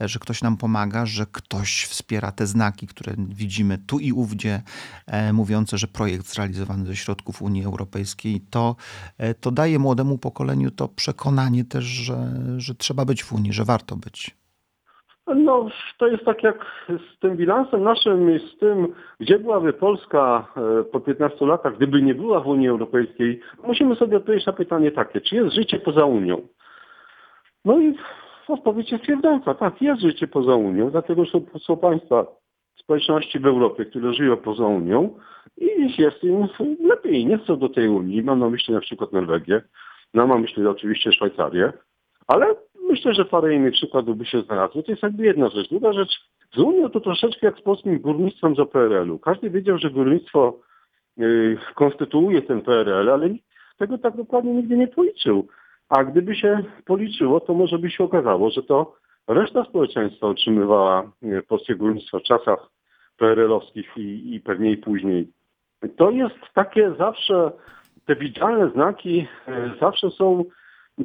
że 0.00 0.18
ktoś 0.18 0.42
nam 0.42 0.56
pomaga, 0.56 1.06
że 1.06 1.26
ktoś 1.32 1.84
wspiera 1.84 2.32
te 2.32 2.46
znaki, 2.46 2.86
które 2.86 3.14
widzimy 3.28 3.78
tu 3.78 3.98
i 3.98 4.12
ówdzie, 4.12 4.62
e, 5.06 5.32
mówiące, 5.32 5.78
że 5.78 5.88
projekt 5.88 6.26
zrealizowany 6.26 6.86
ze 6.86 6.96
środków 6.96 7.42
Unii 7.42 7.64
Europejskiej, 7.64 8.40
to, 8.50 8.76
to 9.40 9.50
daje 9.50 9.78
młodemu 9.78 10.18
pokoleniu 10.18 10.70
to 10.70 10.88
przekonanie 10.88 11.64
też, 11.64 11.84
że, 11.84 12.40
że 12.56 12.74
trzeba 12.74 13.04
być 13.04 13.22
w 13.22 13.32
Unii, 13.32 13.52
że 13.52 13.64
warto 13.64 13.96
być. 13.96 14.39
No, 15.34 15.68
to 15.98 16.06
jest 16.06 16.24
tak 16.24 16.42
jak 16.42 16.66
z 16.88 17.18
tym 17.18 17.36
bilansem 17.36 17.82
naszym 17.82 18.36
i 18.36 18.38
z 18.38 18.58
tym, 18.58 18.94
gdzie 19.20 19.38
byłaby 19.38 19.72
Polska 19.72 20.46
e, 20.56 20.84
po 20.84 21.00
15 21.00 21.46
latach, 21.46 21.76
gdyby 21.76 22.02
nie 22.02 22.14
była 22.14 22.40
w 22.40 22.46
Unii 22.46 22.68
Europejskiej. 22.68 23.40
Musimy 23.64 23.96
sobie 23.96 24.16
odpowiedzieć 24.16 24.46
na 24.46 24.52
pytanie 24.52 24.90
takie, 24.90 25.20
czy 25.20 25.36
jest 25.36 25.54
życie 25.54 25.78
poza 25.78 26.04
Unią? 26.04 26.40
No 27.64 27.80
i 27.80 27.94
odpowiedź 28.48 28.92
jest 28.92 29.04
twierdząca, 29.04 29.54
tak, 29.54 29.82
jest 29.82 30.00
życie 30.00 30.26
poza 30.26 30.54
Unią, 30.54 30.90
dlatego 30.90 31.24
że 31.24 31.40
są 31.66 31.76
państwa, 31.76 32.26
społeczności 32.76 33.38
w 33.38 33.46
Europie, 33.46 33.84
które 33.84 34.14
żyją 34.14 34.36
poza 34.36 34.66
Unią 34.66 35.18
i 35.58 36.02
jest 36.02 36.24
im 36.24 36.48
lepiej, 36.80 37.26
nie 37.26 37.38
chcą 37.38 37.56
do 37.56 37.68
tej 37.68 37.88
Unii. 37.88 38.22
Mam 38.22 38.38
na 38.38 38.50
myśli 38.50 38.74
na 38.74 38.80
przykład 38.80 39.12
Norwegię, 39.12 39.62
no, 40.14 40.26
mam 40.26 40.28
na 40.28 40.42
myśli 40.42 40.66
oczywiście 40.66 41.12
Szwajcarię, 41.12 41.72
ale 42.26 42.54
Myślę, 42.90 43.14
że 43.14 43.24
parę 43.24 43.54
innych 43.54 43.72
przykładów 43.72 44.16
by 44.16 44.26
się 44.26 44.42
znalazło. 44.42 44.82
To 44.82 44.92
jest 44.92 45.02
jakby 45.02 45.24
jedna 45.24 45.48
rzecz. 45.48 45.68
Druga 45.68 45.92
rzecz, 45.92 46.10
z 46.54 46.58
Unią 46.58 46.90
to 46.90 47.00
troszeczkę 47.00 47.46
jak 47.46 47.58
z 47.58 47.62
polskim 47.62 47.98
górnictwem 47.98 48.54
za 48.54 48.66
PRL-u. 48.66 49.18
Każdy 49.18 49.50
wiedział, 49.50 49.78
że 49.78 49.90
górnictwo 49.90 50.58
yy, 51.16 51.58
konstytuuje 51.74 52.42
ten 52.42 52.62
PRL, 52.62 53.10
ale 53.10 53.28
tego 53.78 53.98
tak 53.98 54.16
dokładnie 54.16 54.54
nigdy 54.54 54.76
nie 54.76 54.88
policzył. 54.88 55.48
A 55.88 56.04
gdyby 56.04 56.34
się 56.34 56.64
policzyło, 56.84 57.40
to 57.40 57.54
może 57.54 57.78
by 57.78 57.90
się 57.90 58.04
okazało, 58.04 58.50
że 58.50 58.62
to 58.62 58.94
reszta 59.28 59.64
społeczeństwa 59.64 60.26
otrzymywała 60.26 61.12
yy, 61.22 61.42
polskie 61.42 61.74
górnictwo 61.74 62.20
w 62.20 62.22
czasach 62.22 62.70
PRL-owskich 63.16 63.96
i, 63.96 64.34
i 64.34 64.40
pewnie 64.40 64.70
i 64.70 64.76
później. 64.76 65.28
To 65.96 66.10
jest 66.10 66.36
takie 66.54 66.94
zawsze, 66.98 67.52
te 68.06 68.16
widzialne 68.16 68.70
znaki 68.70 69.16
yy, 69.16 69.72
zawsze 69.80 70.10
są 70.10 70.44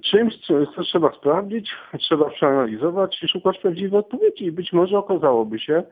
czymś, 0.01 0.33
co 0.75 0.83
trzeba 0.83 1.11
sprawdzić, 1.11 1.71
trzeba 1.99 2.29
przeanalizować 2.29 3.23
i 3.23 3.27
szukać 3.27 3.59
prawdziwej 3.59 3.99
odpowiedzi. 3.99 4.45
I 4.45 4.51
być 4.51 4.73
może 4.73 4.97
okazałoby 4.97 5.59
się, 5.59 5.83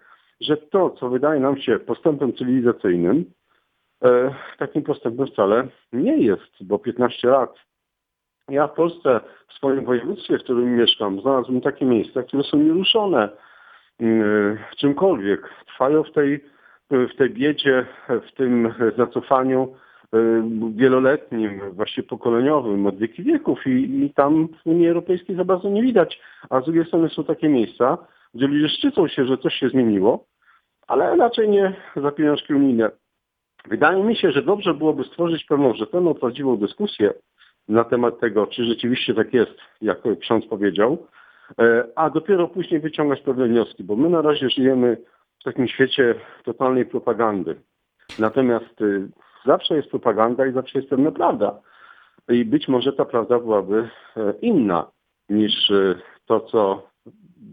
że 0.42 0.58
to, 0.58 0.90
co 0.90 1.10
wydaje 1.10 1.40
nam 1.40 1.58
się 1.58 1.80
postępem 1.80 2.34
cywilizacyjnym, 2.34 3.26
e, 4.04 4.36
takim 4.58 4.84
postępem 4.84 5.28
wcale 5.28 5.68
nie 5.94 6.18
jest, 6.18 6.52
bo 6.62 6.80
15 6.80 7.28
lat. 7.28 7.56
Ja 8.50 8.68
w 8.68 8.74
Polsce, 8.74 9.20
w 9.48 9.54
swoim 9.54 9.86
województwie, 9.86 10.38
w 10.38 10.44
którym 10.44 10.76
mieszkam, 10.76 11.22
znalazłem 11.22 11.62
takie 11.62 11.86
miejsca, 11.86 12.24
które 12.24 12.44
są 12.44 12.58
nieruszone 12.58 13.30
e, 14.02 14.08
czymkolwiek. 14.78 15.50
Trwają 15.68 16.04
w 16.04 16.12
tej 16.12 16.54
w 16.92 17.16
tej 17.18 17.30
biedzie, 17.30 17.86
w 18.10 18.36
tym 18.36 18.74
zacofaniu 18.98 19.76
wieloletnim, 20.76 21.62
właśnie 21.72 22.04
pokoleniowym 22.04 22.88
od 22.88 22.98
wieki 22.98 23.24
wieków 23.24 23.68
i, 23.68 24.04
i 24.06 24.14
tam 24.14 24.48
w 24.48 24.68
Unii 24.68 24.88
Europejskiej 24.88 25.36
za 25.36 25.46
bardzo 25.46 25.70
nie 25.70 25.82
widać. 25.82 26.22
A 26.50 26.62
z 26.62 26.66
drugiej 26.66 26.86
strony 26.86 27.10
są 27.10 27.24
takie 27.24 27.50
miejsca, 27.50 27.98
gdzie 28.34 28.48
ludzie 28.48 28.70
szczycą 28.70 29.08
się, 29.08 29.26
że 29.26 29.38
coś 29.38 29.54
się 29.54 29.70
zmieniło, 29.70 30.26
ale 30.88 31.16
raczej 31.16 31.50
nie 31.50 31.74
za 31.96 32.12
pieniążki 32.12 32.54
unijne. 32.54 32.92
Wydaje 33.66 34.04
mi 34.04 34.16
się, 34.16 34.32
że 34.32 34.42
dobrze 34.42 34.74
byłoby 34.74 35.04
stworzyć 35.04 35.46
pewną 35.46 35.74
rzetelną, 35.74 36.14
prawdziwą 36.14 36.58
dyskusję 36.58 37.14
na 37.68 37.84
temat 37.84 38.20
tego, 38.20 38.48
czy 38.48 38.66
rzeczywiście 38.66 39.14
tak 39.14 39.34
jest, 39.34 39.52
jak 39.82 39.98
ksiądz 40.20 40.46
powiedział, 40.46 41.08
e, 41.60 41.84
a 41.96 42.10
dopiero 42.10 42.48
później 42.48 42.80
wyciągać 42.80 43.22
pewne 43.22 43.48
wnioski, 43.48 43.84
bo 43.84 43.96
my 43.96 44.10
na 44.10 44.22
razie 44.22 44.50
żyjemy 44.50 44.98
w 45.40 45.44
takim 45.44 45.68
świecie 45.68 46.16
totalnej 46.44 46.86
propagandy. 46.86 47.56
Natomiast 48.20 48.82
y, 48.82 49.08
zawsze 49.46 49.76
jest 49.76 49.90
propaganda 49.90 50.46
i 50.46 50.54
zawsze 50.54 50.80
jest 50.80 50.90
pewna 50.90 51.12
prawda. 51.12 51.60
I 52.30 52.46
być 52.46 52.68
może 52.68 52.94
ta 52.94 53.06
prawda 53.06 53.40
byłaby 53.40 53.90
e, 54.18 54.34
inna 54.42 54.92
niż 55.30 55.70
y, 55.70 56.00
to, 56.26 56.40
co 56.40 56.88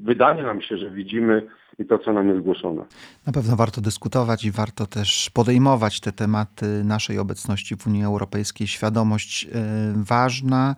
wydaje 0.03 0.43
nam 0.43 0.63
się, 0.63 0.77
że 0.77 0.91
widzimy 0.91 1.49
i 1.79 1.85
to, 1.87 1.99
co 1.99 2.13
nam 2.13 2.29
jest 2.29 2.41
głoszone. 2.41 2.85
Na 3.27 3.33
pewno 3.33 3.57
warto 3.57 3.81
dyskutować 3.81 4.45
i 4.45 4.51
warto 4.51 4.87
też 4.87 5.31
podejmować 5.31 6.01
te 6.01 6.13
tematy 6.13 6.85
naszej 6.85 7.19
obecności 7.19 7.77
w 7.77 7.87
Unii 7.87 8.05
Europejskiej. 8.05 8.67
Świadomość 8.67 9.45
e, 9.45 9.49
ważna 9.97 10.75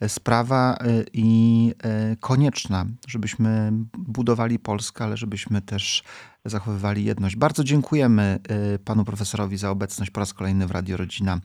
e, 0.00 0.08
sprawa 0.08 0.74
e, 0.74 1.04
i 1.12 1.72
konieczna, 2.20 2.84
żebyśmy 3.08 3.72
budowali 3.98 4.58
Polskę, 4.58 5.04
ale 5.04 5.16
żebyśmy 5.16 5.62
też 5.62 6.02
zachowywali 6.44 7.04
jedność. 7.04 7.36
Bardzo 7.36 7.64
dziękujemy 7.64 8.38
panu 8.84 9.04
profesorowi 9.04 9.56
za 9.56 9.70
obecność 9.70 10.10
po 10.10 10.20
raz 10.20 10.34
kolejny 10.34 10.66
w 10.66 10.70
Radio 10.70 10.96
Rodzina 10.96 11.38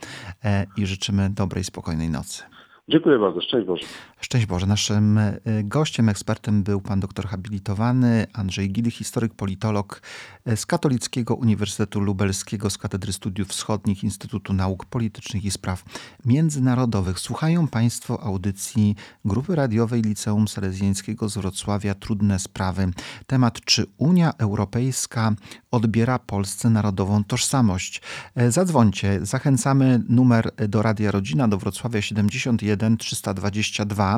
i 0.77 0.85
życzymy 0.85 1.29
dobrej, 1.29 1.63
spokojnej 1.63 2.09
nocy. 2.09 2.43
Dziękuję 2.89 3.19
bardzo. 3.19 3.41
Szczęść 3.41 3.67
Boże. 3.67 3.85
Szczęść 4.21 4.45
Boże. 4.45 4.67
Naszym 4.67 5.17
e, 5.17 5.39
gościem, 5.63 6.09
ekspertem 6.09 6.63
był 6.63 6.81
pan 6.81 6.99
doktor 6.99 7.27
habilitowany 7.27 8.27
Andrzej 8.33 8.71
Gidy, 8.71 8.91
historyk, 8.91 9.33
politolog 9.33 10.01
e, 10.45 10.57
z 10.57 10.65
Katolickiego 10.65 11.35
Uniwersytetu 11.35 11.99
Lubelskiego 11.99 12.69
z 12.69 12.77
Katedry 12.77 13.13
Studiów 13.13 13.47
Wschodnich 13.47 14.03
Instytutu 14.03 14.53
Nauk 14.53 14.85
Politycznych 14.85 15.45
i 15.45 15.51
Spraw 15.51 15.83
Międzynarodowych. 16.25 17.19
Słuchają 17.19 17.67
państwo 17.67 18.23
audycji 18.23 18.95
Grupy 19.25 19.55
Radiowej 19.55 20.01
Liceum 20.01 20.47
Salezjańskiego 20.47 21.29
z 21.29 21.37
Wrocławia 21.37 21.95
Trudne 21.95 22.39
Sprawy. 22.39 22.91
Temat, 23.27 23.61
czy 23.65 23.85
Unia 23.97 24.33
Europejska 24.37 25.33
odbiera 25.71 26.19
Polsce 26.19 26.69
narodową 26.69 27.23
tożsamość. 27.23 28.01
E, 28.35 28.51
zadzwońcie. 28.51 29.25
Zachęcamy 29.25 30.03
numer 30.09 30.51
do 30.67 30.81
Radia 30.81 31.11
Rodzina 31.11 31.47
do 31.47 31.57
Wrocławia 31.57 32.01
71 32.01 32.97
322 32.97 34.10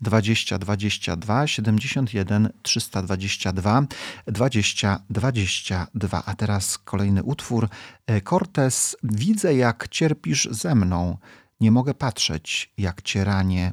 20 0.00 0.58
22 0.58 1.46
71 1.46 2.48
322 2.62 3.86
20 4.26 5.00
22. 5.10 6.22
A 6.26 6.34
teraz 6.34 6.78
kolejny 6.78 7.22
utwór. 7.22 7.68
E, 8.06 8.20
Cortez, 8.20 8.96
widzę 9.02 9.54
jak 9.54 9.88
cierpisz 9.88 10.48
ze 10.50 10.74
mną. 10.74 11.18
Nie 11.60 11.70
mogę 11.70 11.94
patrzeć, 11.94 12.72
jak 12.78 13.02
cię 13.02 13.24
ranię. 13.24 13.72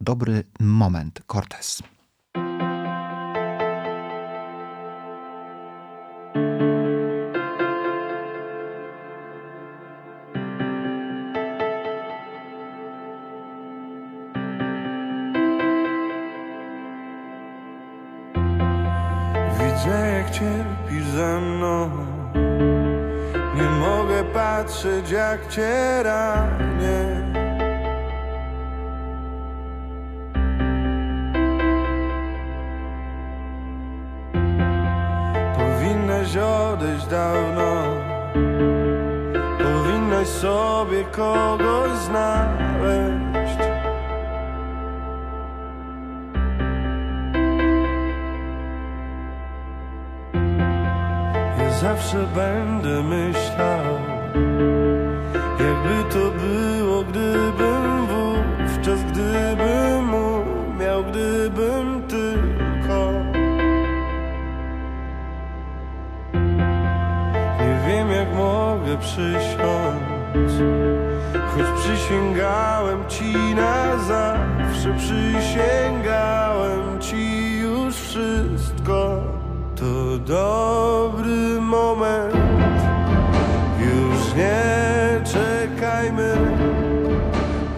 Dobry 0.00 0.44
moment, 0.60 1.22
Cortez. 1.32 1.82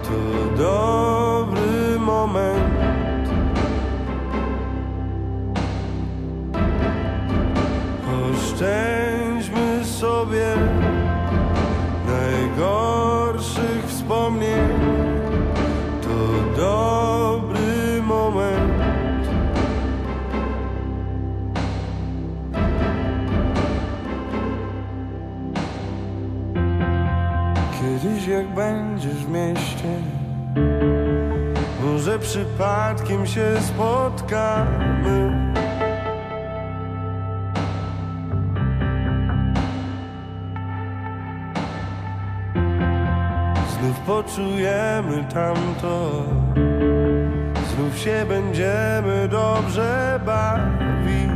To 0.02 0.18
dobry 0.56 1.01
przypadkiem 32.22 33.26
się 33.26 33.60
spotkamy. 33.60 35.42
Znów 43.70 44.00
poczujemy 44.00 45.24
tamto 45.34 46.22
Znów 47.74 47.98
się 47.98 48.24
będziemy 48.28 49.28
dobrze 49.28 50.20
bawić 50.26 51.32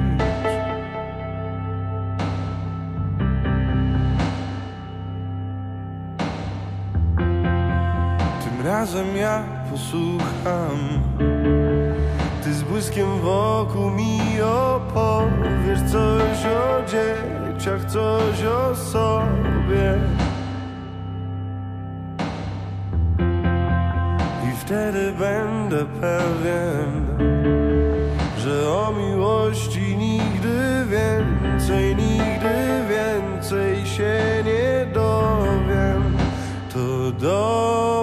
Tym 8.44 8.66
razem 8.66 9.16
ja 9.16 9.56
posłucham 9.77 10.79
Ty 12.45 12.55
z 12.55 12.62
błyskiem 12.62 13.21
wokół 13.21 13.91
mi 13.91 14.21
opowiesz 14.41 15.81
Coś 15.93 16.47
o 16.47 16.83
dzieciach, 16.87 17.85
coś 17.85 18.45
o 18.45 18.75
sobie 18.75 19.95
I 24.48 24.57
wtedy 24.57 25.13
będę 25.19 25.85
pewien, 26.00 27.07
że 28.38 28.71
o 28.71 28.92
miłości 28.92 29.96
nigdy 29.96 30.85
więcej, 30.90 31.96
nigdy 31.96 32.85
więcej 32.88 33.87
się 33.87 34.42
nie 34.44 34.87
dowiem. 34.94 36.17
To 36.73 37.13
dobry 37.13 37.96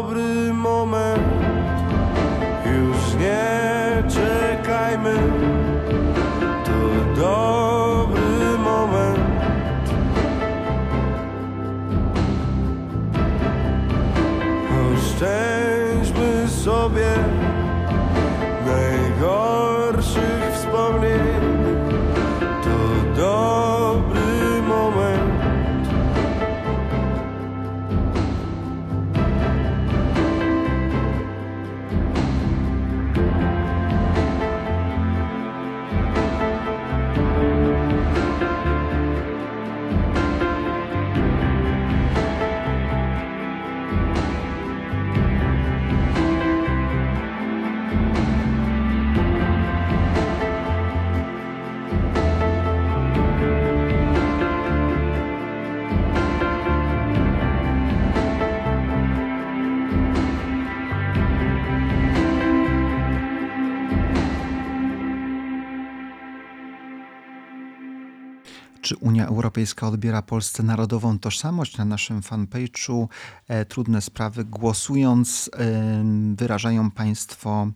Unia 69.23 69.35
Europejska 69.35 69.87
odbiera 69.87 70.21
Polsce 70.21 70.63
narodową 70.63 71.19
tożsamość? 71.19 71.77
Na 71.77 71.85
naszym 71.85 72.21
fanpage'u 72.21 73.07
e, 73.47 73.65
Trudne 73.65 74.01
Sprawy 74.01 74.45
głosując 74.45 75.49
e, 75.53 76.03
wyrażają 76.35 76.91
Państwo 76.91 77.67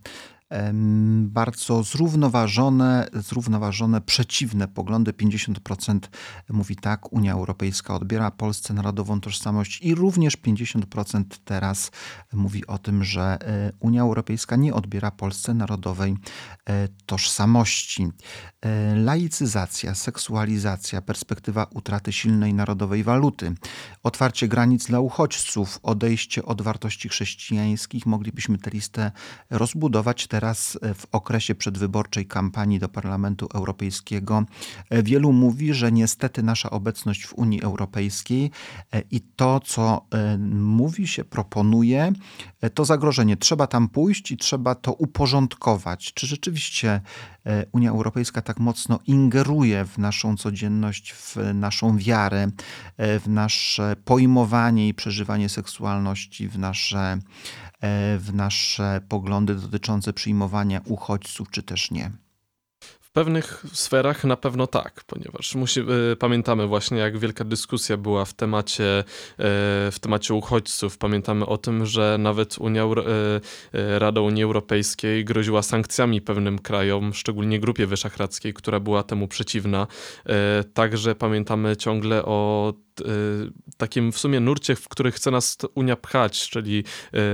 bardzo 1.23 1.83
zrównoważone, 1.83 3.07
zrównoważone, 3.13 4.01
przeciwne 4.01 4.67
poglądy. 4.67 5.13
50% 5.13 5.99
mówi 6.49 6.75
tak, 6.75 7.13
Unia 7.13 7.33
Europejska 7.33 7.95
odbiera 7.95 8.31
Polsce 8.31 8.73
narodową 8.73 9.21
tożsamość 9.21 9.81
i 9.81 9.95
również 9.95 10.37
50% 10.37 11.23
teraz 11.45 11.91
mówi 12.33 12.67
o 12.67 12.77
tym, 12.77 13.03
że 13.03 13.37
e, 13.41 13.71
Unia 13.79 14.01
Europejska 14.01 14.55
nie 14.55 14.73
odbiera 14.73 15.11
Polsce 15.11 15.53
narodowej 15.53 16.15
e, 16.69 16.87
tożsamości. 17.05 18.07
E, 18.61 18.95
Laicyzacja, 18.95 19.95
seksualizacja, 19.95 21.01
perspektywa 21.01 21.67
utraty 21.73 22.11
silnej 22.11 22.53
narodowej 22.53 23.03
waluty, 23.03 23.55
otwarcie 24.03 24.47
granic 24.47 24.85
dla 24.85 24.99
uchodźców, 24.99 25.79
odejście 25.83 26.45
od 26.45 26.61
wartości 26.61 27.09
chrześcijańskich. 27.09 28.05
Moglibyśmy 28.05 28.57
tę 28.57 28.69
listę 28.69 29.11
rozbudować 29.49 30.27
teraz 30.27 30.36
e, 30.43 30.93
w 30.93 31.07
okresie 31.11 31.55
przedwyborczej 31.55 32.25
kampanii 32.25 32.79
do 32.79 32.89
Parlamentu 32.89 33.47
Europejskiego. 33.53 34.43
E, 34.89 35.03
Wielu 35.03 35.33
mówi, 35.33 35.73
że 35.73 35.91
niestety 35.91 36.43
nasza 36.43 36.69
obecność 36.69 37.25
w 37.25 37.33
Unii 37.33 37.61
Europejskiej 37.61 38.51
e, 38.91 39.01
i 39.11 39.21
to, 39.21 39.59
co 39.59 40.07
mówi 40.49 41.07
się, 41.07 41.23
proponuje, 41.23 42.11
to 42.73 42.85
zagrożenie. 42.85 43.38
Trzeba 43.38 43.67
tam 43.67 43.89
pójść 43.89 44.31
i 44.31 44.38
trzeba 44.38 44.75
to 44.75 44.93
uporządkować. 44.93 46.13
Czy 46.13 46.27
rzeczywiście 46.27 47.01
Unia 47.71 47.91
Europejska 47.91 48.41
tak 48.41 48.59
mocno 48.59 48.99
ingeruje 49.05 49.85
w 49.85 49.97
naszą 49.97 50.38
codzienność, 50.38 51.13
w 51.13 51.35
naszą 51.53 51.97
wiarę, 51.97 52.47
w 52.97 53.23
nasze 53.27 53.95
pojmowanie 54.05 54.88
i 54.88 54.93
przeżywanie 54.93 55.49
seksualności, 55.49 56.49
w 56.49 56.59
nasze, 56.59 57.17
w 58.19 58.30
nasze 58.34 59.01
poglądy 59.09 59.55
dotyczące 59.55 60.13
przyjmowania 60.13 60.82
uchodźców, 60.86 61.51
czy 61.51 61.63
też 61.63 61.91
nie? 61.91 62.11
W 62.99 63.11
pewnych 63.11 63.63
sferach 63.73 64.23
na 64.23 64.38
pewno 64.38 64.67
tak, 64.67 65.03
ponieważ 65.07 65.55
musi, 65.55 65.80
y, 66.11 66.15
pamiętamy 66.15 66.67
właśnie, 66.67 66.97
jak 66.97 67.17
wielka 67.17 67.43
dyskusja 67.43 67.97
była 67.97 68.25
w 68.25 68.34
temacie, 68.34 68.99
y, 68.99 69.03
w 69.91 69.95
temacie 70.01 70.34
uchodźców. 70.34 70.97
Pamiętamy 70.97 71.45
o 71.45 71.57
tym, 71.57 71.86
że 71.86 72.17
nawet 72.19 72.57
Unia, 72.57 72.84
Rada 73.73 74.21
Unii 74.21 74.43
Europejskiej 74.43 75.25
groziła 75.25 75.61
sankcjami 75.61 76.21
pewnym 76.21 76.59
krajom, 76.59 77.13
szczególnie 77.13 77.59
Grupie 77.59 77.88
Wyszehradzkiej, 77.88 78.53
która 78.53 78.80
była 78.80 79.03
temu 79.03 79.28
przeciwna. 79.28 79.88
Także 80.73 81.15
pamiętamy 81.15 81.78
ciągle 81.78 82.25
o 82.25 82.73
takim 83.77 84.11
w 84.11 84.17
sumie 84.17 84.39
nurcie, 84.39 84.75
w 84.75 84.89
który 84.89 85.11
chce 85.11 85.31
nas 85.31 85.57
Unia 85.75 85.95
pchać, 85.95 86.49
czyli 86.49 86.83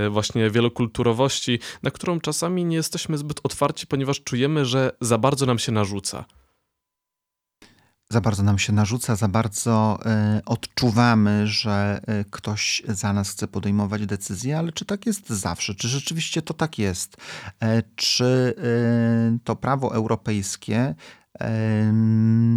y, 0.06 0.10
właśnie 0.10 0.50
wielokulturowości, 0.50 1.60
na 1.84 1.92
którą 1.92 2.20
czasami 2.20 2.66
nie 2.66 2.76
jesteśmy 2.76 3.18
zbyt 3.18 3.40
otwarci, 3.44 3.88
ponieważ 3.88 4.24
czujemy, 4.24 4.66
że 4.66 4.92
za 5.02 5.18
bardzo 5.18 5.46
nam 5.46 5.60
się 5.60 5.72
narzuca. 5.72 6.26
Za 8.10 8.22
bardzo 8.22 8.44
nam 8.44 8.60
się 8.60 8.74
narzuca, 8.74 9.16
za 9.16 9.28
bardzo 9.28 10.00
e, 10.06 10.42
odczuwamy, 10.46 11.48
że 11.48 12.02
ktoś 12.32 12.84
za 12.88 13.14
nas 13.14 13.30
chce 13.30 13.48
podejmować 13.48 14.06
decyzje, 14.06 14.58
ale 14.58 14.72
czy 14.72 14.86
tak 14.86 15.06
jest 15.06 15.30
zawsze? 15.30 15.76
Czy 15.76 15.88
rzeczywiście 15.88 16.42
to 16.42 16.54
tak 16.54 16.80
jest? 16.80 17.18
E, 17.60 17.84
czy 17.96 18.54
to 19.44 19.56
prawo 19.56 19.96
europejskie, 19.96 20.96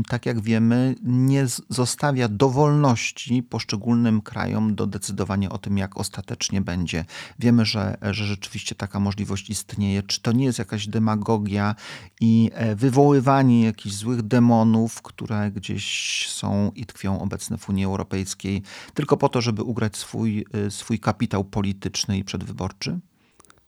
tak 0.09 0.27
jak 0.27 0.41
wiemy, 0.41 0.95
nie 1.03 1.47
zostawia 1.69 2.29
dowolności 2.29 3.43
poszczególnym 3.43 4.23
krajom 4.23 4.75
do 4.75 4.87
decydowania 4.87 5.51
o 5.51 5.59
tym, 5.59 5.79
jak 5.79 5.97
ostatecznie 5.97 6.61
będzie? 6.61 7.05
Wiemy, 7.39 7.65
że, 7.65 7.97
że 8.03 8.27
rzeczywiście 8.27 8.75
taka 8.75 9.01
możliwość 9.01 9.51
istnieje. 9.51 10.03
Czy 10.03 10.23
to 10.23 10.33
nie 10.33 10.45
jest 10.45 10.59
jakaś 10.59 10.87
demagogia 10.89 11.75
i 12.21 12.51
e, 12.55 12.77
wywoływanie 12.77 13.65
jakichś 13.65 13.95
złych 13.95 14.23
demonów, 14.23 15.03
które 15.03 15.51
gdzieś 15.51 16.27
są 16.29 16.73
i 16.75 16.87
tkwią 16.87 17.21
obecne 17.21 17.59
w 17.59 17.69
Unii 17.69 17.85
Europejskiej, 17.85 18.63
tylko 18.95 19.17
po 19.17 19.29
to, 19.29 19.41
żeby 19.41 19.63
ugrać 19.63 19.97
swój, 19.97 20.45
e, 20.67 20.71
swój 20.71 20.99
kapitał 20.99 21.45
polityczny 21.45 22.19
i 22.19 22.25
przedwyborczy? 22.25 22.99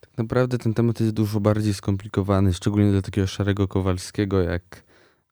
Tak 0.01 0.19
naprawdę 0.19 0.59
ten 0.59 0.75
temat 0.75 1.01
jest 1.01 1.13
dużo 1.13 1.41
bardziej 1.41 1.75
skomplikowany, 1.75 2.55
szczególnie 2.55 2.93
dla 2.93 3.03
takiego 3.03 3.27
szarego 3.27 3.69
Kowalskiego 3.69 4.43
jak 4.43 4.88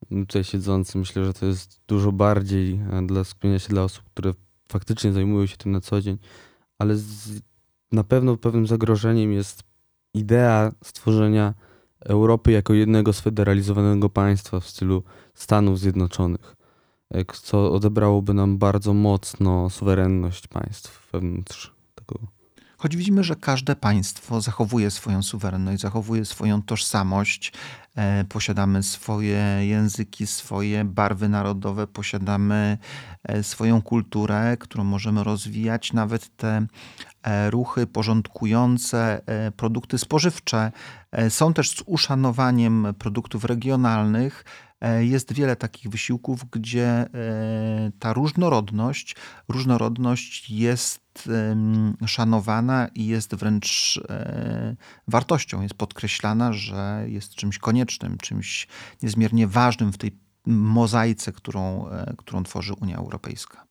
tutaj 0.09 0.45
siedzący. 0.45 0.99
Myślę, 0.99 1.25
że 1.25 1.35
to 1.35 1.47
jest 1.47 1.81
dużo 1.89 2.13
bardziej 2.13 2.81
e, 2.93 3.07
dla 3.07 3.25
skupienia 3.25 3.59
się 3.59 3.69
dla 3.69 3.83
osób, 3.83 4.05
które 4.05 4.35
faktycznie 4.69 5.13
zajmują 5.13 5.47
się 5.47 5.57
tym 5.57 5.73
na 5.73 5.81
co 5.81 6.01
dzień, 6.01 6.19
ale 6.79 6.97
z, 6.97 7.41
na 7.93 8.05
pewno 8.05 8.37
pewnym 8.37 8.67
zagrożeniem 8.67 9.33
jest 9.33 9.63
idea 10.15 10.73
stworzenia 10.85 11.55
Europy 12.01 12.53
jako 12.53 12.75
jednego 12.75 13.13
sfederalizowanego 13.13 14.11
państwa 14.11 14.61
w 14.61 14.69
stylu 14.69 15.03
Stanów 15.35 15.79
Zjednoczonych, 15.79 16.57
e, 17.15 17.25
co 17.43 17.73
odebrałoby 17.73 18.35
nam 18.35 18.59
bardzo 18.59 18.95
mocno 18.95 19.71
suwerenność 19.71 20.47
państw 20.47 21.13
wewnątrz 21.13 21.75
tego 21.95 22.19
Choć 22.79 22.97
widzimy, 22.97 23.25
że 23.25 23.37
każde 23.37 23.77
państwo 23.77 24.41
zachowuje 24.41 24.91
swoją 24.91 25.23
suwerenność, 25.23 25.81
zachowuje 25.83 26.25
swoją 26.25 26.63
tożsamość, 26.63 27.53
e, 27.97 28.25
posiadamy 28.25 28.83
swoje 28.83 29.43
języki, 29.61 30.27
swoje 30.27 30.85
barwy 30.85 31.29
narodowe, 31.29 31.87
posiadamy 31.87 32.79
e, 33.25 33.43
swoją 33.43 33.83
kulturę, 33.83 34.57
którą 34.57 34.85
możemy 34.85 35.25
rozwijać, 35.25 35.93
nawet 35.93 36.37
te 36.37 36.67
e, 37.23 37.51
ruchy 37.51 37.87
porządkujące 37.87 39.21
produkty 39.57 39.99
spożywcze 39.99 40.73
są 41.29 41.55
też 41.55 41.71
z 41.71 41.83
uszanowaniem 41.87 42.87
produktów 42.99 43.45
regionalnych. 43.45 44.45
Jest 45.01 45.33
wiele 45.33 45.57
takich 45.57 45.91
wysiłków, 45.91 46.45
gdzie 46.51 47.07
ta 47.99 48.13
różnorodność, 48.13 49.17
różnorodność 49.49 50.51
jest 50.51 51.06
szanowana 52.07 52.89
i 52.95 53.07
jest 53.07 53.35
wręcz 53.35 54.01
e, 54.09 54.77
wartością, 55.09 55.63
jest 55.63 55.75
podkreślana, 55.75 56.53
że 56.53 57.05
jest 57.09 57.35
czymś 57.35 57.59
koniecznym, 57.59 58.19
czymś 58.19 58.69
niezmiernie 59.03 59.47
ważnym 59.47 59.93
w 59.93 59.99
tej 59.99 60.19
mozaice, 60.47 61.33
którą, 61.33 61.89
e, 61.89 62.15
którą 62.19 62.43
tworzy 62.43 62.75
Unia 62.75 62.97
Europejska. 62.97 63.67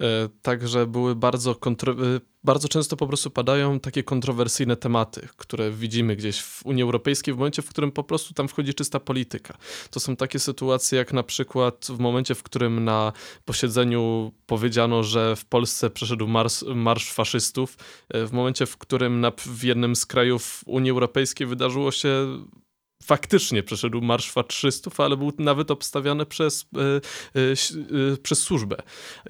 E, 0.00 0.04
Także 0.42 0.86
były 0.86 1.16
bardzo, 1.16 1.52
kontro- 1.52 2.20
bardzo 2.44 2.68
często 2.68 2.96
po 2.96 3.06
prostu 3.06 3.30
padają 3.30 3.80
takie 3.80 4.02
kontrowersyjne 4.02 4.76
tematy, 4.76 5.28
które 5.36 5.70
widzimy 5.70 6.16
gdzieś 6.16 6.40
w 6.40 6.66
Unii 6.66 6.82
Europejskiej 6.82 7.34
w 7.34 7.36
momencie, 7.36 7.62
w 7.62 7.68
którym 7.68 7.92
po 7.92 8.04
prostu 8.04 8.34
tam 8.34 8.48
wchodzi 8.48 8.74
czysta 8.74 9.00
polityka. 9.00 9.56
To 9.90 10.00
są 10.00 10.16
takie 10.16 10.38
sytuacje 10.38 10.98
jak 10.98 11.12
na 11.12 11.22
przykład 11.22 11.86
w 11.88 11.98
momencie, 11.98 12.34
w 12.34 12.42
którym 12.42 12.84
na 12.84 13.12
posiedzeniu 13.44 14.32
powiedziano, 14.46 15.02
że 15.02 15.36
w 15.36 15.44
Polsce 15.44 15.90
przeszedł 15.90 16.26
marsz, 16.26 16.64
marsz 16.74 17.12
faszystów, 17.12 17.76
e, 18.08 18.26
w 18.26 18.32
momencie, 18.32 18.66
w 18.66 18.76
którym 18.76 19.20
na, 19.20 19.32
w 19.38 19.64
jednym 19.64 19.96
z 19.96 20.06
krajów 20.06 20.62
Unii 20.66 20.90
Europejskiej 20.90 21.46
wydarzyło 21.46 21.92
się 21.92 22.38
faktycznie 23.02 23.62
przeszedł 23.62 24.00
marsz 24.00 24.30
faszystów, 24.30 25.00
ale 25.00 25.16
był 25.16 25.32
nawet 25.38 25.70
obstawiany 25.70 26.26
przez, 26.26 26.66
e, 26.76 26.80
e, 26.80 27.52
e, 28.12 28.16
przez 28.16 28.38
służbę. 28.38 28.76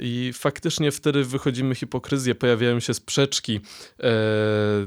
I 0.00 0.32
faktycznie 0.34 0.90
wtedy 0.90 1.24
wychodzimy 1.24 1.74
hipokryzję, 1.74 2.34
pojawiają 2.34 2.80
się 2.80 2.94
sprzeczki. 2.94 3.60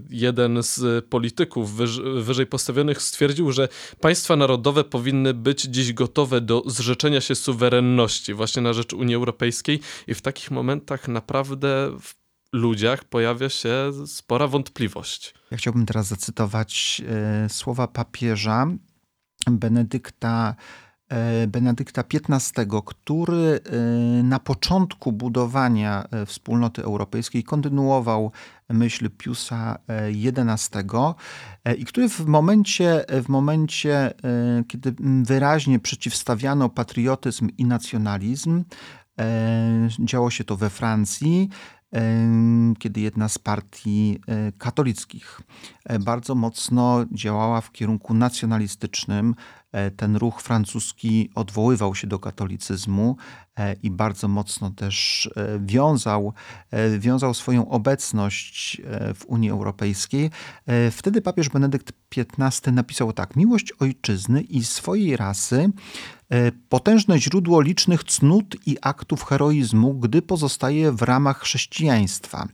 Jeden 0.10 0.64
z 0.64 1.06
polityków 1.06 1.76
wyż, 1.76 2.00
wyżej 2.00 2.46
postawionych 2.46 3.02
stwierdził, 3.02 3.52
że 3.52 3.68
państwa 4.00 4.36
narodowe 4.36 4.84
powinny 4.84 5.34
być 5.34 5.62
dziś 5.62 5.94
gotowe 5.94 6.42
do 6.42 6.64
zrzeczenia 6.66 7.22
się 7.22 7.36
suwerenności 7.36 8.34
właśnie 8.34 8.62
na 8.62 8.74
rzecz 8.74 8.94
Unii 8.94 9.16
Europejskiej 9.16 9.80
i 10.08 10.14
w 10.14 10.22
takich 10.22 10.52
momentach 10.52 11.08
naprawdę 11.08 11.98
w 12.02 12.25
ludziach 12.56 13.04
pojawia 13.04 13.50
się 13.50 13.92
spora 14.06 14.48
wątpliwość. 14.48 15.34
Ja 15.52 15.58
chciałbym 15.58 15.86
teraz 15.86 16.08
zacytować 16.08 17.02
e, 17.46 17.50
słowa 17.50 17.88
papieża 17.88 18.68
Benedykta, 19.52 20.56
e, 21.10 21.48
Benedykta 21.48 22.04
XV, 22.14 22.66
który 22.86 23.60
e, 23.60 23.78
na 24.24 24.40
początku 24.40 25.12
budowania 25.12 26.08
wspólnoty 26.26 26.84
europejskiej 26.84 27.44
kontynuował 27.44 28.32
myśl 28.70 29.10
Piusa 29.10 29.78
XI 29.88 30.78
i 31.78 31.86
który 31.86 32.10
w 32.10 32.26
momencie, 32.26 33.06
w 33.24 33.30
momencie, 33.30 34.14
kiedy 34.68 34.96
wyraźnie 35.24 35.80
przeciwstawiano 35.80 36.70
patriotyzm 36.70 37.50
i 37.58 37.66
nacjonalizm, 37.66 38.64
działo 40.00 40.30
się 40.30 40.44
to 40.44 40.58
we 40.58 40.70
Francji, 40.70 41.50
kiedy 42.80 43.02
jedna 43.02 43.30
z 43.30 43.38
partii 43.38 44.20
e, 44.28 44.52
katolickich 44.52 45.42
e, 45.86 46.00
bardzo 46.00 46.36
mocno 46.36 47.06
działała 47.12 47.62
w 47.62 47.72
kierunku 47.72 48.14
nacjonalistycznym, 48.14 49.36
E, 49.76 49.92
ten 49.92 50.16
ruch 50.16 50.42
francuski 50.42 51.30
odwoływał 51.36 51.96
się 51.96 52.08
do 52.08 52.20
katolicyzmu 52.20 53.18
i 53.84 53.92
bardzo 53.92 54.28
mocno 54.28 54.72
też 54.72 55.30
wiązał, 55.60 56.34
wiązał 57.00 57.34
swoją 57.34 57.70
obecność 57.70 58.82
w 59.16 59.26
Unii 59.26 59.50
Europejskiej. 59.50 60.30
Wtedy 60.92 61.22
papież 61.22 61.50
Benedykt 61.50 61.94
XV 62.18 62.72
napisał 62.72 63.14
tak: 63.14 63.36
Miłość 63.36 63.72
ojczyzny 63.72 64.42
i 64.42 64.64
swojej 64.64 65.18
rasy 65.18 65.70
potężne 66.70 67.20
źródło 67.20 67.62
licznych 67.62 68.04
cnót 68.04 68.56
i 68.66 68.78
aktów 68.82 69.24
heroizmu, 69.24 69.94
gdy 69.94 70.22
pozostaje 70.22 70.92
w 70.92 71.02
ramach 71.02 71.40
chrześcijaństwa. 71.40 72.48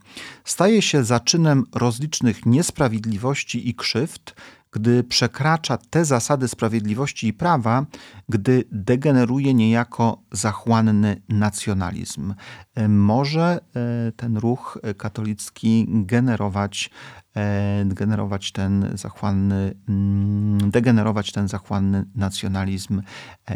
Staje 0.45 0.81
się 0.81 1.03
zaczynem 1.03 1.65
rozlicznych 1.75 2.45
niesprawiedliwości 2.45 3.69
i 3.69 3.75
krzywd, 3.75 4.35
gdy 4.71 5.03
przekracza 5.03 5.77
te 5.77 6.05
zasady 6.05 6.47
sprawiedliwości 6.47 7.27
i 7.27 7.33
prawa, 7.33 7.85
gdy 8.29 8.63
degeneruje 8.71 9.53
niejako 9.53 10.23
zachłanny 10.31 11.21
nacjonalizm. 11.29 12.33
E, 12.75 12.87
może 12.87 13.59
e, 13.75 14.11
ten 14.11 14.37
ruch 14.37 14.79
katolicki 14.97 15.87
generować, 15.89 16.89
e, 17.35 17.85
generować 17.85 18.51
ten 18.51 18.91
zachłanny, 18.93 19.75
mm, 19.89 20.71
degenerować 20.71 21.31
ten 21.31 21.47
zachłanny 21.47 22.05
nacjonalizm 22.15 23.01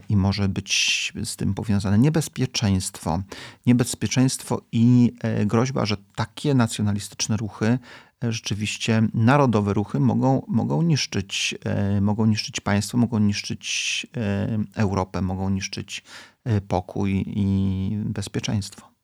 i 0.10 0.18
może 0.18 0.50
być 0.50 1.14
z 1.24 1.36
tym 1.36 1.54
powiązane 1.54 2.00
niebezpieczeństwo. 2.00 3.22
Niebezpieczeństwo 3.66 4.62
i 4.72 5.14
groźba, 5.46 5.86
że 5.86 5.98
takie 6.16 6.54
nacjonalistyczne 6.54 7.38
ruchy 7.38 7.80
rzeczywiście 8.24 9.08
narodowe 9.14 9.74
ruchy 9.74 10.00
mogą, 10.00 10.46
mogą, 10.48 10.82
niszczyć, 10.82 11.56
e, 11.66 12.02
mogą 12.02 12.26
niszczyć 12.26 12.60
państwo, 12.62 12.98
mogą 12.98 13.20
niszczyć 13.20 14.08
e, 14.18 14.58
Europę, 14.76 15.22
mogą 15.22 15.50
niszczyć 15.50 16.04
e, 16.44 16.62
pokój 16.62 17.24
i 17.28 17.90
bezpieczeństwo. 18.06 18.96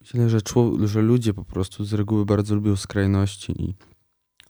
Myślę, 0.00 0.28
że, 0.30 0.38
że 0.84 1.02
ludzie 1.02 1.34
po 1.34 1.44
prostu 1.44 1.84
z 1.84 1.92
reguły 1.92 2.26
bardzo 2.26 2.54
lubią 2.54 2.76
skrajności 2.76 3.62
i 3.62 3.74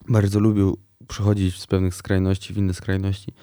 bardzo 0.07 0.39
lubią 0.39 0.73
przechodzić 1.07 1.59
z 1.59 1.67
pewnych 1.67 1.95
skrajności 1.95 2.53
w 2.53 2.57
inne 2.57 2.73
skrajności. 2.73 3.33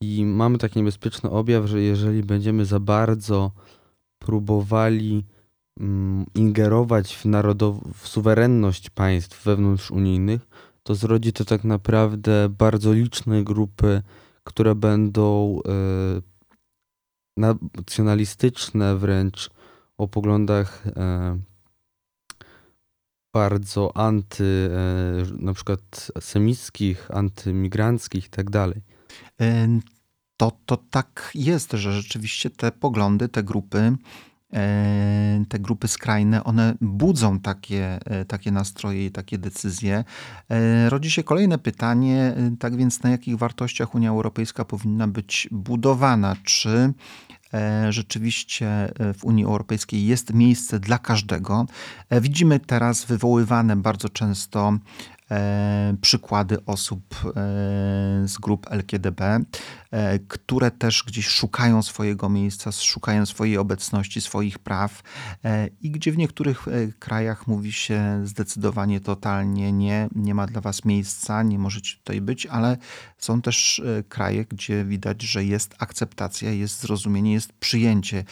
I 0.00 0.24
mamy 0.24 0.58
taki 0.58 0.78
niebezpieczny 0.78 1.30
objaw, 1.30 1.66
że 1.66 1.80
jeżeli 1.80 2.22
będziemy 2.22 2.64
za 2.64 2.80
bardzo 2.80 3.52
próbowali 4.18 5.24
ingerować 6.34 7.16
w, 7.16 7.24
narodow- 7.24 7.92
w 7.94 8.08
suwerenność 8.08 8.90
państw 8.90 9.44
wewnątrzunijnych, 9.44 10.46
to 10.82 10.94
zrodzi 10.94 11.32
to 11.32 11.44
tak 11.44 11.64
naprawdę 11.64 12.48
bardzo 12.48 12.92
liczne 12.92 13.44
grupy, 13.44 14.02
które 14.44 14.74
będą 14.74 15.58
e, 15.68 16.22
nacjonalistyczne 17.36 18.96
wręcz 18.96 19.50
o 19.98 20.08
poglądach 20.08 20.86
e, 20.86 21.38
bardzo 23.34 23.96
anty, 23.96 24.70
e, 24.72 25.44
na 25.44 25.54
przykład 25.54 26.12
semickich, 26.20 27.10
antymigranckich 27.10 28.26
i 28.26 28.30
tak. 28.30 28.46
To, 30.36 30.52
to 30.66 30.76
tak 30.76 31.30
jest, 31.34 31.72
że 31.72 31.92
rzeczywiście 31.92 32.50
te 32.50 32.72
poglądy, 32.72 33.28
te 33.28 33.42
grupy 33.42 33.96
te 35.48 35.58
grupy 35.58 35.88
skrajne, 35.88 36.44
one 36.44 36.74
budzą 36.80 37.40
takie, 37.40 37.98
e, 38.04 38.24
takie 38.24 38.50
nastroje 38.50 39.06
i 39.06 39.10
takie 39.10 39.38
decyzje. 39.38 40.04
E, 40.48 40.90
rodzi 40.90 41.10
się 41.10 41.22
kolejne 41.22 41.58
pytanie, 41.58 42.34
tak 42.58 42.76
więc 42.76 43.02
na 43.02 43.10
jakich 43.10 43.38
wartościach 43.38 43.94
Unia 43.94 44.10
Europejska 44.10 44.64
powinna 44.64 45.08
być 45.08 45.48
budowana? 45.50 46.36
Czy 46.44 46.92
rzeczywiście 47.88 48.92
w 49.18 49.24
Unii 49.24 49.44
Europejskiej 49.44 50.06
jest 50.06 50.34
miejsce 50.34 50.80
dla 50.80 50.98
każdego? 50.98 51.66
Widzimy 52.10 52.60
teraz 52.60 53.04
wywoływane 53.04 53.76
bardzo 53.76 54.08
często 54.08 54.78
E, 55.30 55.94
przykłady 56.00 56.64
osób 56.64 57.02
e, 57.24 57.30
z 58.28 58.38
grup 58.38 58.66
LKDB, 58.70 59.20
e, 59.20 59.40
które 60.28 60.70
też 60.70 61.04
gdzieś 61.06 61.26
szukają 61.26 61.82
swojego 61.82 62.28
miejsca, 62.28 62.72
szukają 62.72 63.26
swojej 63.26 63.58
obecności, 63.58 64.20
swoich 64.20 64.58
praw 64.58 65.02
i 65.80 65.90
gdzie 65.90 66.12
w 66.12 66.18
niektórych 66.18 66.66
krajach 66.98 67.46
mówi 67.46 67.72
się 67.72 68.20
zdecydowanie 68.24 69.00
totalnie 69.00 69.72
nie, 69.72 70.08
nie 70.14 70.34
ma 70.34 70.46
dla 70.46 70.60
was 70.60 70.84
miejsca, 70.84 71.42
nie 71.42 71.58
możecie 71.58 71.96
tutaj 71.96 72.20
być, 72.20 72.46
ale 72.46 72.76
są 73.18 73.42
też 73.42 73.82
kraje, 74.08 74.44
gdzie 74.44 74.84
widać, 74.84 75.22
że 75.22 75.44
jest 75.44 75.74
akceptacja, 75.78 76.52
jest 76.52 76.80
zrozumienie, 76.80 77.32
jest 77.32 77.52
przyjęcie. 77.52 78.24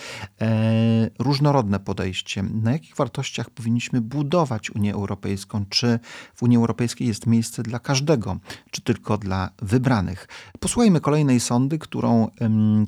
Różnorodne 1.19 1.81
podejście. 1.81 2.43
Na 2.43 2.73
jakich 2.73 2.97
wartościach 2.97 3.51
powinniśmy 3.51 4.01
budować 4.01 4.71
Unię 4.71 4.95
Europejską? 4.95 5.65
Czy 5.69 5.99
w 6.35 6.43
Unii 6.43 6.57
Europejskiej 6.57 6.67
Europejskiej 6.67 7.09
jest 7.09 7.27
miejsce 7.27 7.63
dla 7.63 7.79
każdego, 7.79 8.37
czy 8.71 8.83
tylko 8.83 9.19
dla 9.19 9.51
wybranych. 9.63 10.29
Posłuchajmy 10.61 11.01
kolejnej 11.01 11.41
sądy, 11.47 11.79
którą, 11.79 12.31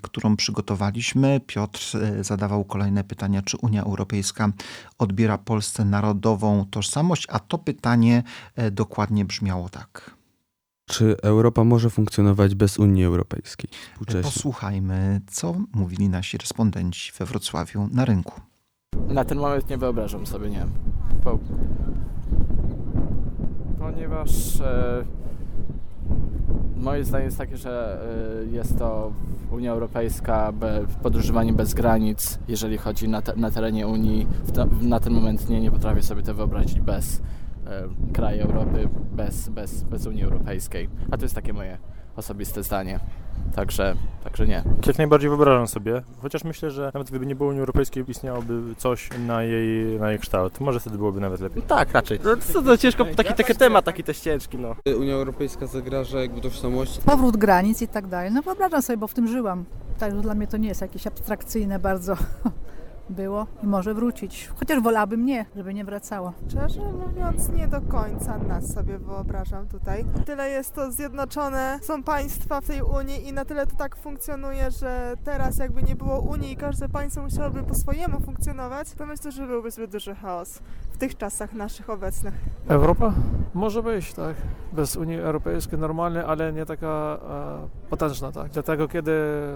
którą 0.03 0.37
przygotowaliśmy. 0.37 1.41
Piotr 1.47 1.81
e, 1.97 2.25
zadawał 2.25 2.65
kolejne 2.65 3.05
pytania, 3.05 3.43
czy 3.43 3.57
Unia 3.57 3.83
Europejska 3.83 4.53
odbiera 4.99 5.39
Polsce 5.39 5.85
narodową 5.85 6.67
tożsamość, 6.71 7.27
a 7.31 7.39
to 7.39 7.59
pytanie 7.59 8.23
e, 8.57 8.71
dokładnie 8.71 9.25
brzmiało 9.25 9.69
tak. 9.69 10.11
Czy 10.91 11.17
Europa 11.23 11.65
może 11.65 11.91
funkcjonować 11.91 12.55
bez 12.55 12.79
Unii 12.79 13.05
Europejskiej? 13.05 13.71
Posłuchajmy, 14.23 15.21
co 15.27 15.55
mówili 15.75 16.09
nasi 16.09 16.39
respondenci 16.39 17.13
we 17.19 17.25
Wrocławiu 17.25 17.89
na 17.93 18.05
rynku. 18.05 18.41
Na 19.09 19.25
ten 19.25 19.39
moment 19.39 19.71
nie 19.71 19.79
wyobrażam 19.79 20.27
sobie, 20.27 20.51
nie. 20.51 20.67
Po 21.25 21.39
ponieważ 23.79 24.61
e, 24.61 25.05
moje 26.79 27.05
zdanie 27.05 27.25
jest 27.25 27.39
takie, 27.39 27.57
że 27.57 28.01
e, 28.43 28.45
jest 28.47 28.79
to 28.79 29.13
Unia 29.51 29.73
Europejska, 29.73 30.53
podróżowanie 31.03 31.53
bez 31.53 31.75
granic, 31.75 32.39
jeżeli 32.49 32.79
chodzi 32.79 33.09
na, 33.09 33.23
te, 33.23 33.37
na 33.37 33.51
terenie 33.51 33.87
Unii. 33.87 34.27
na 34.83 35.01
ten 35.01 35.13
moment 35.13 35.49
nie, 35.49 35.61
nie 35.61 35.71
potrafię 35.71 36.03
sobie 36.03 36.23
to 36.23 36.35
wyobrazić 36.35 36.81
bez 36.81 37.23
e, 37.67 37.83
kraju 38.13 38.43
Europy, 38.43 38.89
bez, 39.13 39.49
bez, 39.49 39.83
bez 39.83 40.07
Unii 40.07 40.25
Europejskiej. 40.25 40.89
A 41.11 41.17
to 41.17 41.25
jest 41.25 41.35
takie 41.35 41.53
moje 41.53 41.79
osobiste 42.17 42.63
zdanie. 42.63 43.01
Także, 43.55 43.95
także 44.25 44.47
nie. 44.47 44.63
Jak 44.87 44.99
najbardziej 44.99 45.31
wyobrażam 45.31 45.69
sobie, 45.69 46.03
chociaż 46.23 46.45
myślę, 46.45 46.71
że 46.71 46.91
nawet 46.95 47.09
gdyby 47.09 47.27
nie 47.27 47.37
było 47.37 47.49
Unii 47.49 47.61
Europejskiej, 47.61 48.05
istniałoby 48.09 48.75
coś 48.77 49.09
na 49.27 49.43
jej, 49.43 49.99
na 50.01 50.11
jej 50.11 50.19
kształt. 50.19 50.61
Może 50.61 50.81
wtedy 50.81 50.99
byłoby 50.99 51.21
nawet 51.21 51.41
lepiej. 51.41 51.63
No 51.63 51.77
tak, 51.77 51.93
raczej. 51.93 52.21
No 52.25 52.37
to, 52.53 52.63
to 52.63 52.79
ciężko, 52.79 53.05
taki, 53.05 53.35
taki 53.35 53.55
temat, 53.55 53.85
taki 53.85 54.05
też 54.05 54.21
ciężki, 54.21 54.59
no. 54.59 54.77
Unia 54.99 55.15
Europejska 55.15 55.67
zagraża 55.67 56.21
jakby 56.21 56.41
tożsamości. 56.41 57.01
Powrót 57.05 57.37
granic 57.37 57.83
i 57.83 57.89
tak 57.89 58.07
dalej. 58.07 58.31
No 58.33 58.43
wyobrażam 58.43 58.83
sobie, 58.83 58.97
bo 58.97 59.07
w 59.07 59.15
tym 59.15 59.29
żyłam. 59.29 59.65
Także 59.99 60.21
dla 60.21 60.35
mnie 60.35 60.47
to 60.47 60.57
nie 60.57 60.69
jest 60.69 60.81
jakieś 60.81 61.07
abstrakcyjne 61.07 61.79
bardzo 61.79 62.17
było 63.11 63.47
i 63.63 63.67
może 63.67 63.95
wrócić. 63.95 64.51
Chociaż 64.57 64.81
wolałabym 64.81 65.25
nie, 65.25 65.47
żeby 65.57 65.75
nie 65.75 65.85
wracało. 65.85 66.33
Szczerze 66.49 66.81
mówiąc, 66.93 67.49
nie 67.49 67.69
do 67.69 67.81
końca 67.81 68.39
nas 68.39 68.73
sobie 68.75 68.99
wyobrażam 68.99 69.69
tutaj. 69.69 70.05
Tyle 70.27 70.51
jest 70.51 70.75
to 70.75 70.93
zjednoczone, 70.93 71.79
są 71.83 72.03
państwa 72.03 72.61
w 72.61 72.67
tej 72.67 72.83
Unii 72.83 73.29
i 73.29 73.33
na 73.33 73.45
tyle 73.45 73.67
to 73.67 73.77
tak 73.77 73.97
funkcjonuje, 73.97 74.71
że 74.71 75.15
teraz 75.25 75.59
jakby 75.59 75.83
nie 75.83 75.97
było 75.97 76.21
Unii 76.21 76.53
i 76.53 76.57
każde 76.57 76.89
państwo 76.89 77.23
musiałoby 77.23 77.63
po 77.63 77.75
swojemu 77.75 78.21
funkcjonować, 78.21 78.93
to 78.93 79.07
myślę, 79.07 79.33
że 79.33 79.47
byłby 79.47 79.71
zbyt 79.71 79.91
duży 79.91 80.15
chaos 80.15 80.59
w 80.99 81.01
tych 81.01 81.17
czasach 81.17 81.53
naszych 81.53 81.91
obecnych. 81.91 82.35
Europa? 82.69 83.15
Może 83.55 83.83
być, 83.83 84.13
tak. 84.13 84.37
Bez 84.73 84.97
Unii 84.97 85.19
Europejskiej 85.19 85.79
normalnie, 85.79 86.25
ale 86.25 86.53
nie 86.53 86.67
taka 86.67 87.19
e, 87.87 87.89
potężna, 87.91 88.33
tak. 88.33 88.51
Dlatego 88.51 88.89
kiedy 88.89 89.13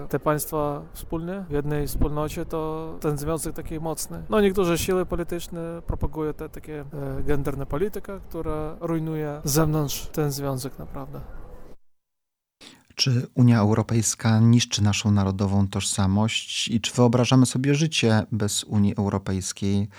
te 0.09 0.19
państwa 0.19 0.81
wspólne 0.93 1.45
w 1.49 1.51
jednej 1.51 1.87
wspólnocie, 1.87 2.45
to 2.45 2.93
ten 3.01 3.17
związek 3.17 3.33
związek 3.33 3.55
taki 3.55 3.79
mocny. 3.79 4.23
No 4.29 4.41
niektóre 4.41 4.77
siły 4.77 5.05
polityczne 5.05 5.81
propagują 5.87 6.33
te 6.33 6.49
takie 6.49 6.81
e, 6.81 7.23
genderne 7.23 7.65
polityka, 7.65 8.19
która 8.19 8.75
rujnuje 8.79 9.41
z 9.43 9.51
zewnątrz 9.51 10.07
ten 10.07 10.31
związek 10.31 10.79
naprawdę. 10.79 11.21
Czy 12.95 13.27
Unia 13.35 13.59
Europejska 13.59 14.39
niszczy 14.39 14.83
naszą 14.83 15.11
narodową 15.11 15.67
tożsamość 15.67 16.67
i 16.67 16.81
czy 16.81 16.93
wyobrażamy 16.93 17.45
sobie 17.45 17.75
życie 17.75 18.25
bez 18.31 18.63
Unii 18.63 18.95
Europejskiej? 18.97 19.89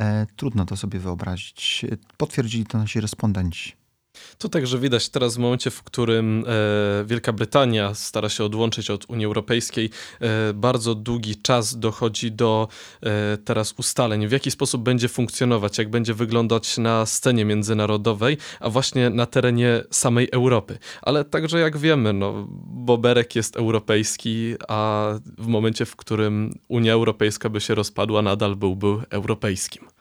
E, 0.00 0.26
trudno 0.36 0.64
to 0.64 0.76
sobie 0.76 0.98
wyobrazić. 0.98 1.86
Potwierdzili 2.16 2.66
to 2.66 2.78
nasi 2.78 3.00
respondenci. 3.00 3.79
To 4.38 4.48
także 4.48 4.78
widać 4.78 5.08
teraz 5.08 5.36
w 5.36 5.38
momencie, 5.38 5.70
w 5.70 5.82
którym 5.82 6.44
e, 6.46 7.04
Wielka 7.04 7.32
Brytania 7.32 7.94
stara 7.94 8.28
się 8.28 8.44
odłączyć 8.44 8.90
od 8.90 9.04
Unii 9.10 9.26
Europejskiej, 9.26 9.90
e, 10.20 10.52
bardzo 10.52 10.94
długi 10.94 11.36
czas 11.36 11.78
dochodzi 11.78 12.32
do 12.32 12.68
e, 13.02 13.36
teraz 13.36 13.74
ustaleń, 13.78 14.28
w 14.28 14.32
jaki 14.32 14.50
sposób 14.50 14.82
będzie 14.82 15.08
funkcjonować, 15.08 15.78
jak 15.78 15.90
będzie 15.90 16.14
wyglądać 16.14 16.78
na 16.78 17.06
scenie 17.06 17.44
międzynarodowej, 17.44 18.36
a 18.60 18.70
właśnie 18.70 19.10
na 19.10 19.26
terenie 19.26 19.82
samej 19.90 20.28
Europy. 20.32 20.78
Ale 21.02 21.24
także 21.24 21.60
jak 21.60 21.78
wiemy, 21.78 22.12
no, 22.12 22.46
Boberek 22.66 23.36
jest 23.36 23.56
europejski, 23.56 24.54
a 24.68 25.10
w 25.38 25.46
momencie, 25.46 25.86
w 25.86 25.96
którym 25.96 26.58
Unia 26.68 26.92
Europejska 26.92 27.48
by 27.48 27.60
się 27.60 27.74
rozpadła, 27.74 28.22
nadal 28.22 28.56
byłby 28.56 28.86
europejskim. 29.10 29.99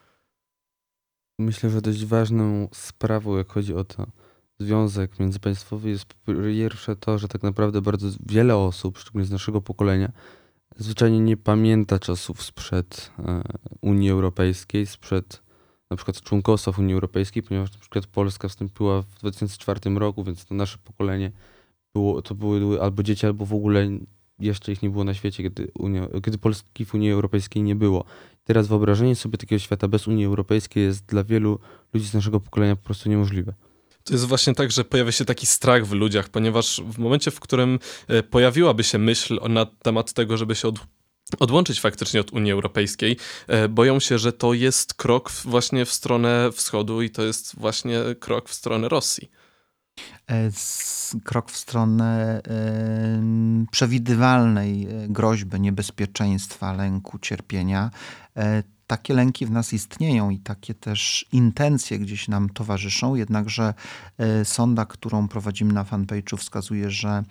Myślę, 1.40 1.70
że 1.70 1.82
dość 1.82 2.06
ważną 2.06 2.68
sprawą, 2.74 3.38
jak 3.38 3.52
chodzi 3.52 3.74
o 3.74 3.84
to 3.84 4.08
związek 4.60 5.20
międzypaństwowy, 5.20 5.90
jest 5.90 6.06
po 6.06 6.34
pierwsze 6.34 6.96
to, 6.96 7.18
że 7.18 7.28
tak 7.28 7.44
naprawdę 7.44 7.82
bardzo 7.82 8.08
wiele 8.26 8.58
osób, 8.58 8.98
szczególnie 8.98 9.26
z 9.26 9.32
naszego 9.32 9.62
pokolenia, 9.62 10.12
zwyczajnie 10.78 11.20
nie 11.20 11.38
pamięta 11.38 12.00
czasów 12.00 12.44
sprzed 12.44 13.12
e, 13.20 13.42
Unii 13.82 14.10
Europejskiej, 14.10 14.86
sprzed 14.86 15.42
na 15.90 15.98
przykład 15.98 16.22
członkostwa 16.22 16.72
w 16.72 16.80
Unii 16.80 16.94
Europejskiej, 16.94 17.44
ponieważ 17.44 17.74
na 17.74 17.80
przykład 17.80 18.08
Polska 18.08 18.48
wstąpiła 18.48 19.02
w 19.02 19.20
2004 19.20 19.80
roku, 19.96 20.24
więc 20.24 20.46
to 20.46 20.56
nasze 20.56 20.78
pokolenie 20.78 21.32
było, 21.94 22.22
to 22.22 22.36
były 22.36 22.82
albo 22.82 23.04
dzieci, 23.04 23.26
albo 23.26 23.46
w 23.46 23.54
ogóle 23.54 23.88
jeszcze 24.40 24.72
ich 24.72 24.82
nie 24.82 24.90
było 24.90 25.04
na 25.04 25.14
świecie, 25.14 25.44
kiedy, 25.44 25.72
Unia, 25.76 26.08
kiedy 26.26 26.38
Polski 26.38 26.86
w 26.86 26.94
Unii 26.94 27.12
Europejskiej 27.12 27.64
nie 27.64 27.76
było. 27.76 28.06
Teraz 28.44 28.68
wyobrażenie 28.68 29.16
sobie 29.16 29.38
takiego 29.38 29.60
świata 29.60 29.88
bez 29.88 30.08
Unii 30.08 30.26
Europejskiej 30.26 30.84
jest 30.84 31.06
dla 31.06 31.24
wielu 31.24 31.60
ludzi 31.94 32.08
z 32.08 32.14
naszego 32.14 32.40
pokolenia 32.40 32.76
po 32.76 32.84
prostu 32.84 33.10
niemożliwe. 33.10 33.54
To 34.04 34.14
jest 34.14 34.26
właśnie 34.26 34.56
tak, 34.56 34.72
że 34.72 34.84
pojawia 34.84 35.12
się 35.12 35.26
taki 35.26 35.46
strach 35.46 35.86
w 35.86 35.92
ludziach, 35.92 36.30
ponieważ 36.30 36.82
w 36.86 36.98
momencie, 36.98 37.32
w 37.32 37.40
którym 37.40 37.80
e, 38.08 38.24
pojawiłaby 38.24 38.84
się 38.84 38.98
myśl 38.98 39.40
na 39.50 39.66
temat 39.66 40.14
tego, 40.14 40.38
żeby 40.38 40.56
się 40.56 40.68
od, 40.68 40.76
odłączyć 41.40 41.80
faktycznie 41.80 42.22
od 42.22 42.34
Unii 42.34 42.52
Europejskiej, 42.52 43.18
e, 43.48 43.68
boją 43.68 44.00
się, 44.00 44.18
że 44.18 44.34
to 44.34 44.54
jest 44.54 44.94
krok 44.94 45.32
właśnie 45.32 45.86
w 45.86 45.94
stronę 45.94 46.50
wschodu 46.54 47.02
i 47.02 47.10
to 47.10 47.24
jest 47.24 47.56
właśnie 47.60 48.00
krok 48.20 48.50
w 48.50 48.54
stronę 48.54 48.90
Rosji. 48.90 49.30
E, 50.30 50.50
krok 51.24 51.52
w 51.52 51.58
stronę 51.58 52.42
przewidywalnej 53.72 54.88
groźby, 55.08 55.62
niebezpieczeństwa, 55.62 56.74
lęku, 56.74 57.20
cierpienia. 57.20 57.92
Takie 58.90 59.14
lęki 59.14 59.46
w 59.46 59.52
nas 59.52 59.74
istnieją 59.74 60.30
i 60.30 60.40
takie 60.40 60.74
też 60.74 61.26
intencje 61.32 62.00
gdzieś 62.00 62.28
nam 62.28 62.50
towarzyszą, 62.50 63.16
jednakże 63.16 63.74
e, 64.18 64.46
sonda, 64.46 64.86
którą 64.86 65.28
prowadzimy 65.28 65.74
na 65.74 65.84
fanpage'u 65.84 66.38
wskazuje, 66.38 66.92
że 66.92 67.24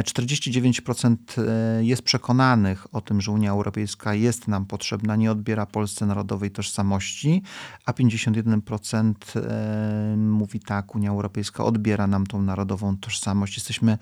49% 0.00 1.16
e, 1.38 1.84
jest 1.84 2.02
przekonanych 2.02 2.94
o 2.94 3.00
tym, 3.00 3.20
że 3.20 3.32
Unia 3.32 3.50
Europejska 3.50 4.14
jest 4.14 4.48
nam 4.48 4.66
potrzebna, 4.66 5.16
nie 5.16 5.32
odbiera 5.32 5.66
Polsce 5.66 6.06
narodowej 6.06 6.50
tożsamości, 6.50 7.42
a 7.86 7.92
51% 7.92 9.14
e, 9.36 10.16
mówi 10.16 10.60
tak, 10.60 10.94
Unia 10.94 11.10
Europejska 11.10 11.64
odbiera 11.64 12.06
nam 12.06 12.26
tą 12.26 12.42
narodową 12.42 12.96
tożsamość. 12.96 13.56
Jesteśmy 13.56 13.98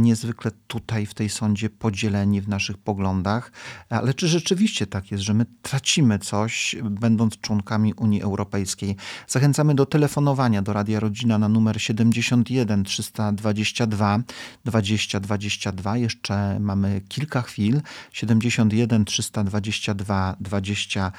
niezwykle 0.00 0.50
tutaj 0.66 1.06
w 1.06 1.14
tej 1.14 1.28
sądzie 1.28 1.70
podzieleni 1.70 2.40
w 2.40 2.48
naszych 2.48 2.78
poglądach, 2.78 3.52
ale 3.88 4.14
czy 4.14 4.28
rzeczywiście 4.28 4.86
tak 4.86 5.10
jest, 5.10 5.24
że 5.24 5.34
my 5.34 5.46
tracimy 5.62 6.18
coś, 6.18 6.76
będąc 6.82 7.38
członkami 7.38 7.94
Unii 7.94 8.22
Europejskiej. 8.22 8.96
Zachęcamy 9.28 9.74
do 9.74 9.86
telefonowania 9.86 10.62
do 10.62 10.72
Radia 10.72 11.00
Rodzina 11.00 11.38
na 11.38 11.48
numer 11.48 11.82
71 11.82 12.84
322 12.84 14.18
20 14.64 15.20
22. 15.38 15.96
Jeszcze 15.96 16.60
mamy 16.60 17.00
kilka 17.08 17.42
chwil. 17.42 17.80
71 18.12 19.04
322 19.04 20.36
20 20.40 21.12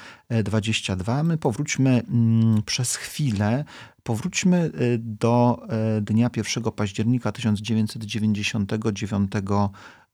22. 0.44 1.22
My 1.22 1.38
powróćmy 1.38 2.02
mm, 2.08 2.62
przez 2.62 2.96
chwilę 2.96 3.64
Powróćmy 4.02 4.70
y, 4.80 4.98
do 4.98 5.62
y, 5.98 6.00
dnia 6.00 6.30
1 6.36 6.72
października 6.72 7.32
1999 7.32 9.30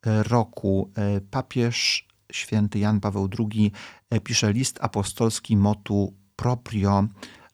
roku. 0.05 0.91
Y, 1.17 1.21
papież 1.21 2.09
święty 2.33 2.79
Jan 2.79 3.01
Paweł 3.01 3.29
II 3.39 3.73
e, 4.11 4.21
pisze 4.21 4.53
list 4.53 4.79
apostolski 4.83 5.57
motu 5.57 6.15
proprio, 6.37 7.09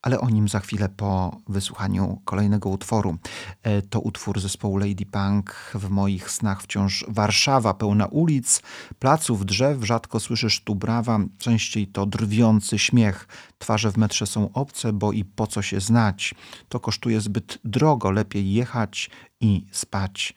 ale 0.07 0.21
o 0.21 0.31
nim 0.31 0.49
za 0.49 0.61
chwilę 0.61 0.89
po 0.89 1.37
wysłuchaniu 1.49 2.21
kolejnego 2.25 2.69
utworu. 2.69 3.17
E, 3.63 3.83
to 3.83 4.01
utwór 4.01 4.41
zespołu 4.41 4.77
Lady 4.77 5.07
Punk 5.07 5.71
w 5.75 5.91
moich 5.91 6.31
snach 6.31 6.63
wciąż 6.63 7.05
Warszawa, 7.09 7.75
pełna 7.75 8.07
ulic, 8.07 8.63
placów, 8.99 9.47
drzew, 9.47 9.85
rzadko 9.85 10.21
słyszysz 10.21 10.61
tu 10.61 10.75
brawa, 10.75 11.19
częściej 11.39 11.87
to 11.87 12.07
drwiący 12.07 12.79
śmiech. 12.79 13.29
Twarze 13.59 13.93
w 13.93 13.97
metrze 13.97 14.27
są 14.27 14.53
obce, 14.53 14.93
bo 14.93 15.13
i 15.13 15.25
po 15.25 15.47
co 15.47 15.63
się 15.63 15.81
znać. 15.81 16.35
To 16.69 16.81
kosztuje 16.81 17.21
zbyt 17.21 17.59
drogo, 17.65 18.11
lepiej 18.11 18.53
jechać 18.53 19.11
i 19.41 19.67
spać. 19.71 20.35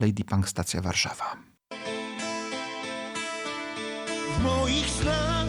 Lady 0.00 0.24
Punk, 0.24 0.48
stacja 0.48 0.80
Warszawa. 0.80 1.36
W 4.38 4.42
moich 4.42 4.90
snach 4.90 5.48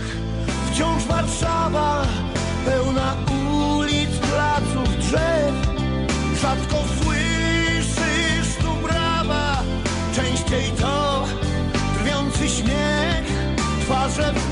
wciąż 0.72 1.04
Warszawa 1.04 2.29
drzew 5.10 5.54
Rzadko 6.42 6.78
słyszysz 7.02 8.56
tu 8.62 8.88
brawa. 8.88 9.64
Częściej 10.16 10.72
to 10.82 11.26
drwiący 12.00 12.50
śmiech 12.50 13.26
Twarze 13.82 14.34
w 14.34 14.49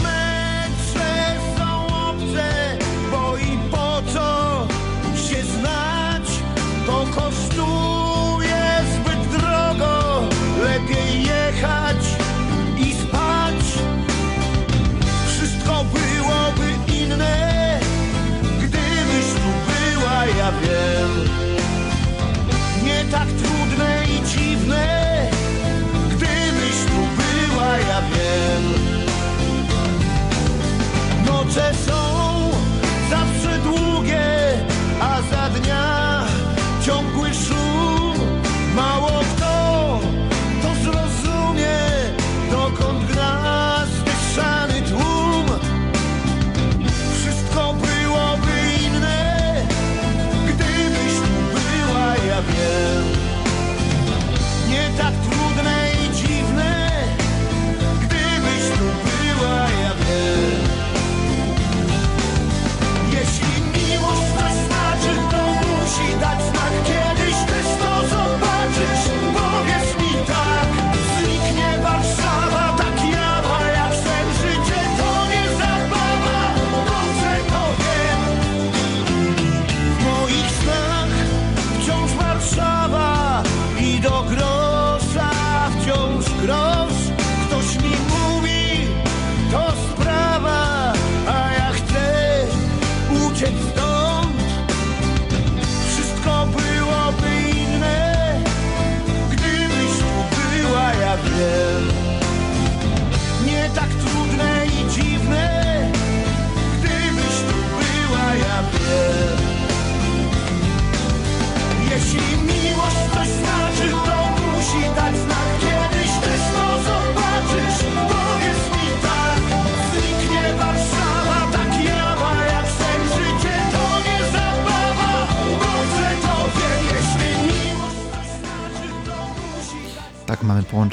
corazón. 31.67 32.06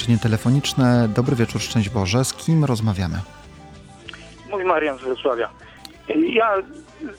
Połączenie 0.05 0.19
telefoniczne. 0.19 1.09
Dobry 1.09 1.37
wieczór, 1.37 1.61
szczęść 1.61 1.89
Boże. 1.89 2.25
Z 2.25 2.35
kim 2.35 2.65
rozmawiamy? 2.65 3.19
Mówi 4.51 4.65
Marian 4.65 4.99
z 4.99 5.01
Wrocławia. 5.01 5.49
Ja 6.29 6.57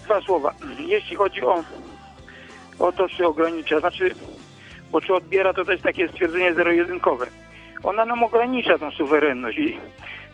dwa 0.05 0.21
słowa. 0.21 0.53
Jeśli 0.79 1.15
chodzi 1.15 1.41
o, 1.41 1.63
o 2.79 2.91
to, 2.91 3.09
czy 3.09 3.27
ogranicza, 3.27 3.79
znaczy, 3.79 4.15
bo 4.91 5.01
czy 5.01 5.13
odbiera, 5.13 5.53
to 5.53 5.71
jest 5.71 5.83
takie 5.83 6.09
stwierdzenie 6.09 6.53
zero-jedynkowe. 6.53 7.25
Ona 7.83 8.05
nam 8.05 8.23
ogranicza 8.23 8.77
tą 8.77 8.91
suwerenność 8.91 9.57
i, 9.57 9.77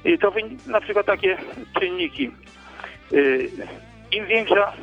i 0.05 0.17
to 0.17 0.31
na 0.67 0.81
przykład 0.81 1.05
takie 1.05 1.37
czynniki. 1.79 2.31
Y, 3.13 3.49
Im 4.11 4.25
większa, 4.25 4.73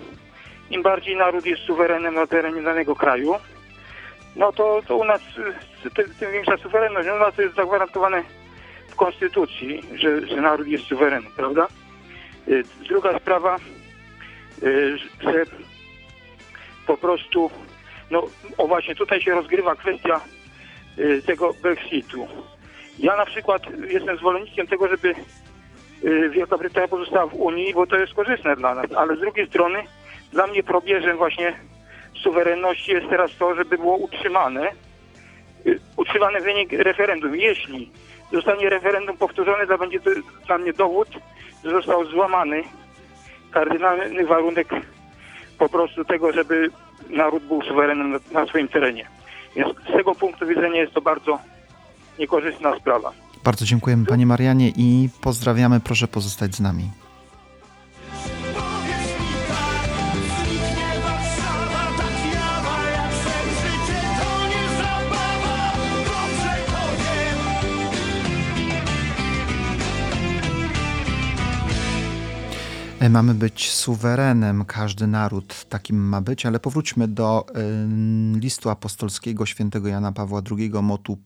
im 0.71 0.83
bardziej 0.83 1.17
naród 1.17 1.47
jest 1.47 1.63
suwerenem 1.63 2.15
na 2.15 2.27
terenie 2.27 2.63
danego 2.63 2.97
kraju, 2.97 3.35
no 4.39 4.53
to, 4.53 4.83
to 4.87 4.97
u 4.97 5.05
nas 5.05 5.21
y, 5.87 5.91
tym, 5.91 6.33
większa 6.33 6.57
suwerenność. 6.57 7.09
U 7.09 7.19
nas 7.19 7.35
to 7.35 7.43
jest 7.43 7.55
zagwarantowane 7.57 8.23
w 8.89 8.97
konstytucji, 8.97 9.83
że, 9.95 10.27
że 10.27 10.37
naród 10.37 10.67
jest 10.67 10.85
suwerenem, 10.85 11.33
prawda? 11.37 11.69
Y, 12.49 12.65
Druga 12.89 13.19
sprawa, 13.19 13.57
y, 14.63 14.99
że 15.21 15.45
po 16.87 16.97
prostu, 16.97 17.51
no 18.11 18.23
o 18.59 18.67
właśnie 18.67 18.95
tutaj 18.95 19.21
się 19.21 19.35
rozgrywa 19.35 19.75
kwestia 19.75 20.21
tego 21.27 21.55
Brexitu. 21.63 22.29
Ja 22.99 23.17
na 23.17 23.27
przykład 23.27 23.63
jestem 23.89 24.17
zwolennikiem 24.17 24.67
tego, 24.67 24.89
żeby 24.89 25.15
Wielka 26.31 26.59
Brytania 26.59 26.89
pozostała 26.89 27.27
w 27.27 27.35
Unii, 27.35 27.75
bo 27.75 27.87
to 27.87 27.97
jest 27.97 28.15
korzystne 28.15 28.57
dla 28.57 28.75
nas, 28.75 28.93
ale 28.93 29.17
z 29.17 29.21
drugiej 29.21 29.47
strony 29.47 29.83
dla 30.33 30.47
mnie 30.47 30.63
probierzem 30.63 31.17
właśnie 31.17 31.59
suwerenności 32.23 32.93
jest 32.93 33.09
teraz 33.09 33.31
to, 33.39 33.55
żeby 33.55 33.79
było 33.79 33.97
utrzymane, 33.97 34.71
y, 35.67 35.81
utrzymany 35.97 36.41
wynik 36.41 36.73
referendum. 36.73 37.37
Jeśli 37.37 37.91
zostanie 38.33 38.71
referendum 38.71 39.17
powtórzone, 39.17 39.67
to 39.67 39.79
będzie 39.79 40.01
to 40.01 40.11
dla 40.47 40.59
mnie 40.59 40.73
dowód, 40.73 41.09
że 41.65 41.71
został 41.71 42.05
złamany 42.05 42.63
kardynalny 43.51 44.27
warunek 44.27 44.69
po 45.59 45.69
prostu 45.69 46.05
tego, 46.05 46.33
żeby 46.33 46.71
naród 47.11 47.43
był 47.43 47.63
suwerenem 47.63 48.11
na, 48.11 48.19
na 48.33 48.47
swoim 48.47 48.69
terenie. 48.69 49.07
Więc 49.57 49.69
z 49.89 49.93
tego 49.93 50.15
punktu 50.15 50.47
widzenia 50.47 50.81
jest 50.81 50.95
to 50.95 51.01
bardzo 51.01 51.39
niekorzystna 52.19 52.77
sprawa. 52.77 53.13
Bardzo 53.45 53.65
dziękujemy 53.65 54.07
Panie 54.07 54.27
Marianie 54.27 54.73
i 54.77 55.09
pozdrawiamy. 55.21 55.81
Proszę 55.81 56.09
pozostać 56.09 56.55
z 56.55 56.61
nami. 56.61 56.91
Mamy 73.11 73.35
być 73.35 73.71
suwerenem, 73.71 74.65
każdy 74.65 75.07
naród 75.07 75.65
takim 75.69 76.09
ma 76.09 76.21
być, 76.21 76.47
ale 76.47 76.61
powróćmy 76.61 77.09
do 77.09 77.47
y, 78.37 78.41
listu 78.41 78.71
apostolskiego 78.71 79.47
świętego 79.47 79.89
Jana 79.89 80.13
Pawła 80.13 80.43
II, 80.51 80.71
motu 80.83 81.19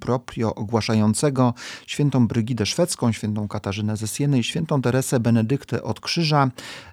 proprio 0.00 0.54
ogłaszającego 0.54 1.54
świętą 1.86 2.26
Brygidę 2.26 2.66
Szwedzką, 2.66 3.12
świętą 3.12 3.48
Katarzynę 3.48 3.96
ze 3.96 4.08
Sieny 4.08 4.38
i 4.38 4.44
świętą 4.44 4.82
Teresę 4.82 5.20
Benedyktę 5.20 5.82
od 5.82 6.00
Krzyża, 6.00 6.50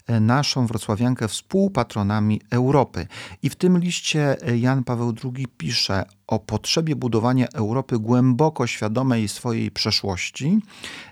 e, 0.08 0.20
naszą 0.20 0.68
wrocławiankę 0.68 1.28
współpatronami 1.28 2.42
Europy. 2.52 3.08
I 3.44 3.50
w 3.50 3.56
tym 3.56 3.78
liście 3.78 4.48
e, 4.48 4.58
Jan 4.58 4.84
Paweł 4.84 5.14
II 5.24 5.48
pisze 5.48 6.04
o 6.28 6.40
potrzebie 6.40 6.96
budowania 6.96 7.48
Europy 7.48 8.00
głęboko 8.00 8.68
świadomej 8.68 9.28
swojej 9.28 9.72
przeszłości, 9.72 10.60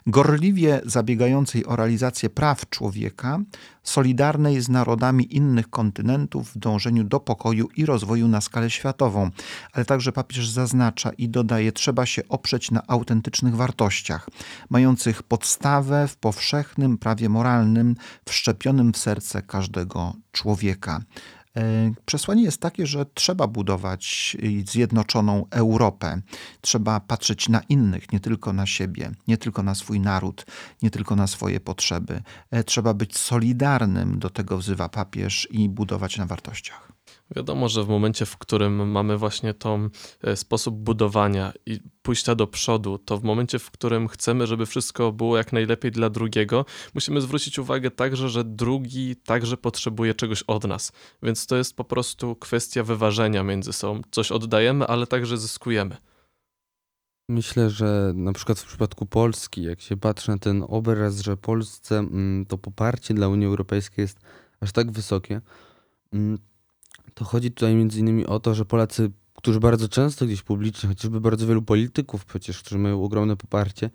gorliwie 0.08 0.82
zabiegającej 0.86 1.66
o 1.66 1.76
realizację 1.76 2.30
praw 2.30 2.70
człowieka, 2.70 3.40
solidarnej 3.84 4.62
z 4.62 4.70
narodami 4.70 5.36
innych 5.36 5.70
kontynentów 5.70 6.52
w 6.52 6.58
dążeniu 6.58 7.04
do 7.04 7.20
pokoju 7.20 7.68
i 7.76 7.86
rozwoju 7.86 8.28
na 8.28 8.42
skalę 8.42 8.70
światową. 8.70 9.30
Ale 9.74 9.86
także 9.86 10.12
papież 10.12 10.50
zaznacza 10.50 11.12
i 11.12 11.30
dodaje, 11.30 11.72
trzeba 11.72 12.06
się 12.06 12.22
oprzeć 12.30 12.72
na 12.72 12.84
autentycznych 12.88 13.56
wartościach, 13.56 14.30
mających 14.70 15.24
podstawę 15.24 16.08
w 16.08 16.18
powszechnym 16.18 16.98
prawie 16.98 17.30
moralnym, 17.30 17.96
wszczepionym 18.26 18.94
w 18.94 18.98
serce 18.98 19.42
każdego 19.42 20.14
człowieka. 20.32 21.02
E, 21.58 21.92
Przesłanie 22.06 22.44
jest 22.44 22.62
takie, 22.62 22.88
że 22.88 23.06
trzeba 23.14 23.48
budować 23.48 24.38
zjednoczoną 24.66 25.46
Europę. 25.50 26.22
Trzeba 26.62 27.00
patrzeć 27.00 27.50
na 27.50 27.62
innych, 27.62 28.12
nie 28.12 28.20
tylko 28.20 28.54
na 28.54 28.66
siebie, 28.66 29.12
nie 29.28 29.38
tylko 29.38 29.64
na 29.64 29.76
swój 29.76 30.00
naród, 30.00 30.46
nie 30.82 30.90
tylko 30.90 31.16
na 31.16 31.28
swoje 31.28 31.60
potrzeby. 31.60 32.24
E, 32.52 32.64
Trzeba 32.64 32.94
być 32.94 33.18
solidarnym, 33.18 34.20
do 34.20 34.30
tego 34.30 34.58
wzywa 34.58 34.90
papież, 34.90 35.48
i 35.52 35.70
budować 35.70 36.18
na 36.18 36.26
wartościach. 36.26 36.92
Wiadomo, 37.36 37.70
że 37.70 37.84
w 37.84 37.90
momencie, 37.90 38.26
w 38.26 38.38
którym 38.38 38.92
mamy 38.92 39.18
właśnie 39.18 39.54
tą 39.54 39.90
e, 40.22 40.36
sposób 40.36 40.76
budowania 40.76 41.54
i 41.66 41.80
pójścia 42.02 42.36
do 42.36 42.48
przodu, 42.48 42.98
to 42.98 43.18
w 43.18 43.24
momencie, 43.24 43.60
w 43.60 43.72
którym 43.72 44.08
chcemy, 44.08 44.48
żeby 44.48 44.66
wszystko 44.66 45.12
było 45.12 45.38
jak 45.38 45.54
najlepiej 45.54 45.92
dla 45.92 46.10
drugiego, 46.10 46.66
musimy 46.94 47.22
zwrócić 47.22 47.60
uwagę 47.60 47.92
także, 47.92 48.30
że 48.30 48.44
drugi 48.44 49.16
także 49.16 49.58
potrzebuje 49.58 50.14
czegoś 50.14 50.44
od 50.44 50.64
nas. 50.64 50.92
Więc 51.24 51.46
to 51.46 51.56
jest 51.56 51.76
po 51.76 51.84
prostu 51.84 52.36
kwestia 52.36 52.84
wyważenia 52.84 53.44
między 53.44 53.74
sobą. 53.74 54.02
Coś 54.12 54.32
oddajemy, 54.32 54.88
ale 54.88 55.08
także 55.08 55.38
zyskujemy. 55.38 55.98
Myślę, 57.30 57.70
że 57.70 58.12
na 58.16 58.34
przykład 58.34 58.60
w 58.60 58.66
przypadku 58.66 59.06
Polski, 59.06 59.64
jak 59.64 59.82
się 59.82 59.98
patrzy 59.98 60.32
na 60.32 60.38
ten 60.38 60.66
obraz, 60.68 61.20
że 61.20 61.38
Polsce 61.38 61.98
mm, 61.98 62.46
to 62.46 62.58
poparcie 62.58 63.14
dla 63.14 63.28
Unii 63.28 63.48
Europejskiej 63.48 64.04
jest 64.04 64.20
aż 64.62 64.72
tak 64.72 64.92
wysokie, 64.92 65.42
mm, 66.14 66.38
to 67.14 67.26
chodzi 67.26 67.52
tutaj 67.52 67.76
między 67.76 68.00
innymi 68.00 68.26
o 68.26 68.40
to, 68.40 68.56
że 68.56 68.66
Polacy, 68.66 69.12
którzy 69.36 69.60
bardzo 69.60 69.90
często 69.90 70.26
gdzieś 70.26 70.42
publicznie, 70.42 70.90
chociażby 70.90 71.22
bardzo 71.22 71.48
wielu 71.48 71.62
polityków 71.62 72.26
przecież, 72.26 72.60
którzy 72.60 72.78
mają 72.78 73.04
ogromne 73.04 73.36
poparcie, 73.36 73.90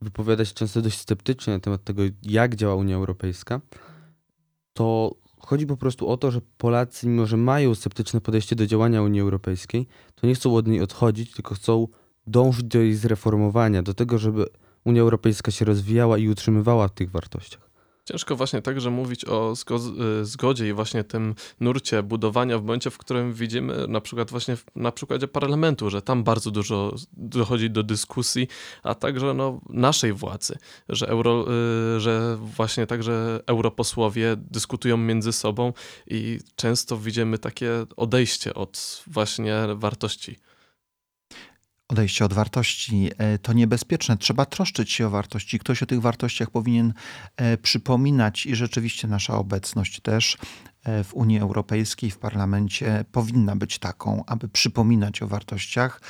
wypowiada 0.00 0.44
się 0.44 0.54
często 0.54 0.82
dość 0.82 0.98
sceptycznie 0.98 1.52
na 1.52 1.60
temat 1.60 1.84
tego, 1.84 2.02
jak 2.22 2.56
działa 2.56 2.74
Unia 2.74 2.96
Europejska, 2.96 3.60
to 4.72 5.14
chodzi 5.38 5.66
po 5.66 5.76
prostu 5.76 6.08
o 6.08 6.16
to, 6.16 6.30
że 6.30 6.40
Polacy, 6.58 7.08
mimo 7.08 7.26
że 7.26 7.36
mają 7.36 7.74
sceptyczne 7.74 8.20
podejście 8.20 8.56
do 8.56 8.66
działania 8.66 9.02
Unii 9.02 9.20
Europejskiej, 9.20 9.86
to 10.14 10.26
nie 10.26 10.34
chcą 10.34 10.54
od 10.54 10.66
niej 10.66 10.80
odchodzić, 10.80 11.32
tylko 11.32 11.54
chcą 11.54 11.88
dążyć 12.26 12.64
do 12.64 12.78
jej 12.78 12.94
zreformowania, 12.94 13.82
do 13.82 13.94
tego, 13.94 14.18
żeby 14.18 14.46
Unia 14.84 15.02
Europejska 15.02 15.50
się 15.50 15.64
rozwijała 15.64 16.18
i 16.18 16.28
utrzymywała 16.28 16.88
w 16.88 16.94
tych 16.94 17.10
wartościach. 17.10 17.71
Ciężko 18.04 18.36
właśnie 18.36 18.62
także 18.62 18.90
mówić 18.90 19.24
o 19.24 19.54
y, 20.20 20.24
zgodzie 20.24 20.68
i 20.68 20.72
właśnie 20.72 21.04
tym 21.04 21.34
nurcie 21.60 22.02
budowania 22.02 22.58
w 22.58 22.62
momencie, 22.62 22.90
w 22.90 22.98
którym 22.98 23.32
widzimy 23.32 23.88
na 23.88 24.00
przykład 24.00 24.30
właśnie 24.30 24.56
na 24.76 24.92
przykładzie 24.92 25.28
parlamentu, 25.28 25.90
że 25.90 26.02
tam 26.02 26.24
bardzo 26.24 26.50
dużo 26.50 26.94
dochodzi 27.12 27.70
do 27.70 27.82
dyskusji, 27.82 28.48
a 28.82 28.94
także 28.94 29.34
no, 29.34 29.60
naszej 29.68 30.12
władzy, 30.12 30.58
że, 30.88 31.08
euro, 31.08 31.46
y, 31.96 32.00
że 32.00 32.36
właśnie 32.40 32.86
także 32.86 33.40
europosłowie 33.46 34.36
dyskutują 34.36 34.96
między 34.96 35.32
sobą 35.32 35.72
i 36.06 36.38
często 36.56 36.98
widzimy 36.98 37.38
takie 37.38 37.70
odejście 37.96 38.54
od 38.54 39.04
właśnie 39.06 39.54
wartości. 39.74 40.36
Odejście 41.92 42.24
od 42.24 42.32
wartości 42.32 43.10
e, 43.18 43.38
to 43.38 43.52
niebezpieczne. 43.52 44.16
Trzeba 44.16 44.46
troszczyć 44.46 44.92
się 44.92 45.06
o 45.06 45.10
wartości. 45.10 45.58
Ktoś 45.58 45.82
o 45.82 45.86
tych 45.86 46.00
wartościach 46.00 46.50
powinien 46.50 46.94
e, 47.36 47.56
przypominać 47.56 48.46
i 48.46 48.54
rzeczywiście 48.54 49.08
nasza 49.08 49.34
obecność 49.34 50.00
też 50.00 50.36
e, 50.84 51.04
w 51.04 51.14
Unii 51.14 51.38
Europejskiej, 51.38 52.10
w 52.10 52.18
parlamencie 52.18 53.04
powinna 53.12 53.56
być 53.56 53.78
taką, 53.78 54.24
aby 54.26 54.48
przypominać 54.48 55.22
o 55.22 55.26
wartościach, 55.26 56.00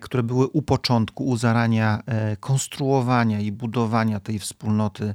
które 0.00 0.22
były 0.22 0.46
u 0.46 0.62
początku, 0.62 1.26
u 1.26 1.36
zarania 1.36 2.02
konstruowania 2.40 3.40
i 3.40 3.52
budowania 3.52 4.20
tej 4.20 4.38
wspólnoty 4.38 5.14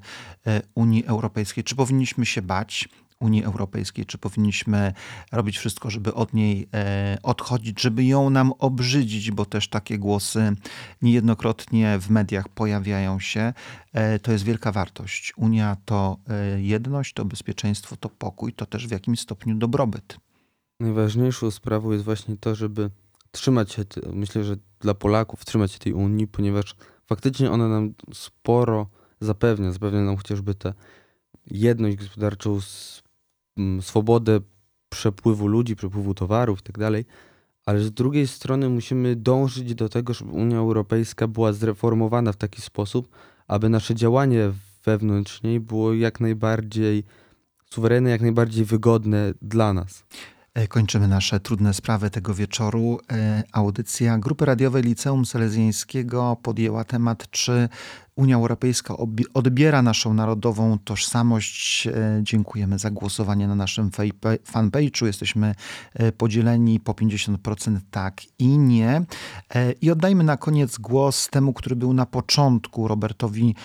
Unii 0.76 1.06
Europejskiej. 1.06 1.64
Czy 1.64 1.76
powinniśmy 1.76 2.26
się 2.26 2.42
bać? 2.42 2.90
Unii 3.20 3.44
Europejskiej, 3.44 4.06
czy 4.06 4.18
powinniśmy 4.18 4.94
robić 5.32 5.58
wszystko, 5.58 5.90
żeby 5.90 6.14
od 6.14 6.34
niej 6.34 6.68
e, 6.74 7.18
odchodzić, 7.24 7.82
żeby 7.82 8.06
ją 8.06 8.30
nam 8.30 8.54
obrzydzić, 8.60 9.32
bo 9.32 9.46
też 9.46 9.70
takie 9.70 9.98
głosy 9.98 10.56
niejednokrotnie 11.02 12.00
w 12.00 12.10
mediach 12.10 12.50
pojawiają 12.50 13.20
się. 13.20 13.54
E, 13.94 14.20
to 14.20 14.32
jest 14.32 14.44
wielka 14.44 14.72
wartość. 14.72 15.34
Unia 15.38 15.78
to 15.86 16.18
e, 16.30 16.62
jedność, 16.62 17.14
to 17.14 17.26
bezpieczeństwo, 17.26 17.98
to 17.98 18.10
pokój, 18.10 18.54
to 18.54 18.66
też 18.66 18.88
w 18.88 18.92
jakimś 18.92 19.20
stopniu 19.20 19.56
dobrobyt. 19.56 20.18
Najważniejszą 20.80 21.52
sprawą 21.52 21.92
jest 21.92 22.04
właśnie 22.04 22.38
to, 22.38 22.56
żeby 22.56 22.90
trzymać 23.32 23.72
się, 23.72 23.84
myślę, 24.14 24.44
że 24.44 24.56
dla 24.80 24.94
Polaków 24.94 25.46
trzymać 25.46 25.72
się 25.72 25.80
tej 25.80 25.94
Unii, 25.94 26.28
ponieważ 26.28 26.76
faktycznie 27.06 27.52
ona 27.52 27.68
nam 27.68 27.94
sporo 28.14 28.90
zapewnia. 29.20 29.72
Zapewnia 29.72 30.02
nam 30.02 30.18
chociażby 30.18 30.56
tę 30.56 30.74
jedność 31.48 31.98
gospodarczą, 31.98 32.60
swobodę 33.82 34.40
przepływu 34.90 35.48
ludzi, 35.48 35.76
przepływu 35.76 36.14
towarów 36.14 36.60
i 36.60 36.64
tak 36.64 36.78
ale 37.66 37.80
z 37.80 37.92
drugiej 37.92 38.28
strony 38.28 38.70
musimy 38.70 39.16
dążyć 39.16 39.76
do 39.76 39.90
tego, 39.90 40.14
żeby 40.14 40.32
Unia 40.32 40.58
Europejska 40.58 41.28
była 41.28 41.54
zreformowana 41.54 42.32
w 42.32 42.36
taki 42.36 42.62
sposób, 42.62 43.10
aby 43.48 43.70
nasze 43.70 43.96
działanie 43.96 44.52
wewnątrz 44.86 45.44
niej 45.44 45.60
było 45.60 45.94
jak 45.94 46.20
najbardziej 46.20 47.04
suwerenne, 47.70 48.10
jak 48.10 48.22
najbardziej 48.22 48.66
wygodne 48.66 49.34
dla 49.42 49.74
nas. 49.74 50.04
E, 50.54 50.68
Kończymy 50.68 51.08
nasze 51.08 51.40
trudne 51.40 51.74
sprawy 51.74 52.10
tego 52.10 52.34
wieczoru. 52.34 53.00
E, 53.12 53.44
Audycja 53.52 54.18
Grupy 54.18 54.46
Radiowej 54.46 54.84
Liceum 54.84 55.26
Salezjańskiego 55.26 56.38
podjęła 56.44 56.84
temat, 56.84 57.32
czy 57.32 57.70
Unia 58.16 58.36
Europejska 58.36 58.96
odbiera 59.34 59.82
naszą 59.82 60.14
narodową 60.14 60.80
tożsamość. 60.80 61.88
E, 61.88 62.20
Dziękujemy 62.22 62.80
za 62.80 62.92
głosowanie 62.92 63.48
na 63.48 63.56
naszym 63.56 63.90
fanpage'u. 64.54 65.06
Jesteśmy 65.06 65.56
e, 65.94 66.12
podzieleni 66.12 66.80
po 66.80 66.94
50% 66.94 67.78
tak 67.92 68.22
i 68.40 68.58
nie. 68.58 69.02
E, 69.56 69.72
I 69.72 69.92
oddajmy 69.92 70.24
na 70.24 70.38
koniec 70.38 70.78
głos 70.78 71.30
temu, 71.30 71.54
który 71.54 71.76
był 71.76 71.94
na 71.94 72.06
początku, 72.06 72.88
Robertowi 72.88 73.56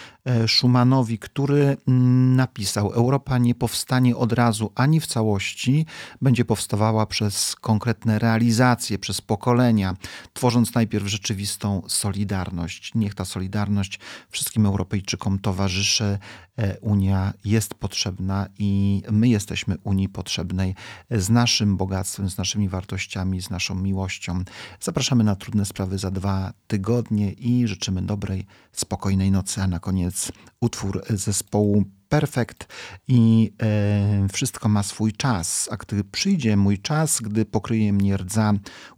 Schumanowi, 0.46 1.18
który 1.18 1.76
mm, 1.88 2.36
napisał: 2.36 2.90
Europa 2.90 3.38
nie 3.38 3.54
powstanie 3.54 4.16
od 4.16 4.32
razu 4.32 4.72
ani 4.74 5.00
w 5.00 5.06
całości, 5.06 5.86
będzie 6.22 6.44
powstawała 6.44 7.06
przez 7.06 7.56
konkretne 7.56 8.18
realizacje, 8.18 8.98
przez 8.98 9.20
pokolenia, 9.20 9.96
tworząc 10.32 10.74
najpierw 10.74 11.06
rzeczywistą 11.06 11.82
solidarność. 11.88 12.92
Niech 12.94 13.14
ta 13.14 13.24
solidarność 13.24 13.98
wszystkim 14.40 14.66
Europejczykom 14.66 15.38
towarzyszy. 15.38 16.18
E, 16.58 16.78
Unia 16.78 17.32
jest 17.44 17.74
potrzebna 17.74 18.46
i 18.58 19.02
my 19.10 19.28
jesteśmy 19.28 19.76
Unii 19.84 20.08
potrzebnej 20.08 20.74
z 21.10 21.30
naszym 21.30 21.76
bogactwem, 21.76 22.30
z 22.30 22.38
naszymi 22.38 22.68
wartościami, 22.68 23.42
z 23.42 23.50
naszą 23.50 23.74
miłością. 23.74 24.44
Zapraszamy 24.80 25.24
na 25.24 25.36
trudne 25.36 25.64
sprawy 25.64 25.98
za 25.98 26.10
dwa 26.10 26.52
tygodnie 26.66 27.32
i 27.32 27.68
życzymy 27.68 28.02
dobrej, 28.02 28.46
spokojnej 28.72 29.30
nocy, 29.30 29.62
a 29.62 29.66
na 29.66 29.80
koniec 29.80 30.32
utwór 30.60 31.04
zespołu 31.10 31.84
Perfekt 32.08 32.68
i 33.08 33.52
e, 33.62 34.28
wszystko 34.32 34.68
ma 34.68 34.82
swój 34.82 35.12
czas. 35.12 35.68
A 35.72 35.76
gdy 35.76 36.04
przyjdzie 36.04 36.56
mój 36.56 36.78
czas, 36.78 37.20
gdy 37.20 37.44
pokryje 37.44 37.92
mnie 37.92 38.16
rdza, 38.16 38.52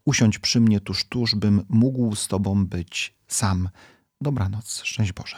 usiądź 0.04 0.38
przy 0.38 0.60
mnie 0.60 0.80
tuż, 0.80 1.04
tuż, 1.04 1.34
bym 1.34 1.64
mógł 1.68 2.14
z 2.14 2.28
tobą 2.28 2.66
być 2.66 3.14
sam. 3.28 3.68
Dobranoc, 4.22 4.82
szczęść 4.84 5.12
Boże. 5.12 5.36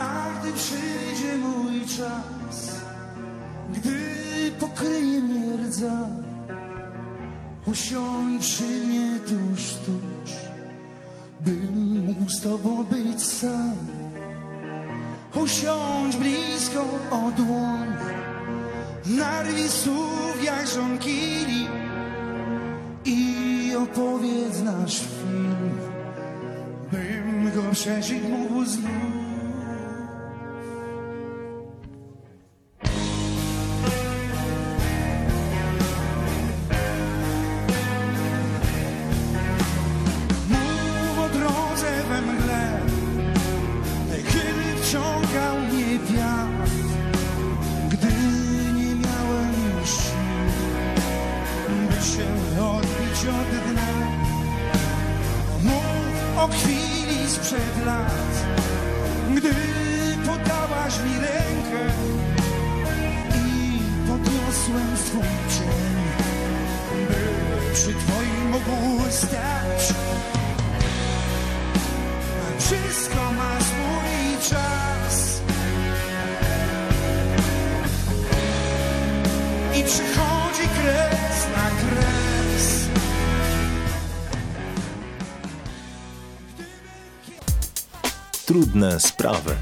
A 0.00 0.30
gdy 0.40 0.52
przyjdzie 0.52 1.36
mój 1.36 1.80
czas, 1.80 2.80
gdy 3.72 3.98
pokryje 4.60 5.20
mnie 5.20 5.56
rdza, 5.56 6.08
usiądź 7.66 8.42
przy 8.42 8.64
mnie 8.64 9.18
tuż, 9.18 9.62
tuż, 9.74 10.32
bym 11.40 12.04
mógł 12.06 12.30
z 12.30 12.40
tobą 12.40 12.84
być 12.84 13.22
sam. 13.22 13.76
Usiądź 15.34 16.16
blisko 16.16 16.84
o 17.10 17.32
narwij 19.06 19.68
słów 19.68 20.44
jak 20.44 20.66
żonkili 20.68 21.68
i 23.04 23.72
opowiedz 23.76 24.62
nasz 24.64 25.00
film, 25.00 25.78
bym 26.92 27.52
go 27.54 27.72
przeżyć 27.72 28.22
mógł 28.22 28.64
znów. 28.64 29.33
Trudne 88.74 89.00
sprawy. 89.00 89.56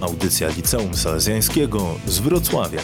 Audycja 0.00 0.48
Liceum 0.48 0.94
Salezjańskiego 0.96 1.94
z 2.06 2.18
Wrocławia. 2.18 2.80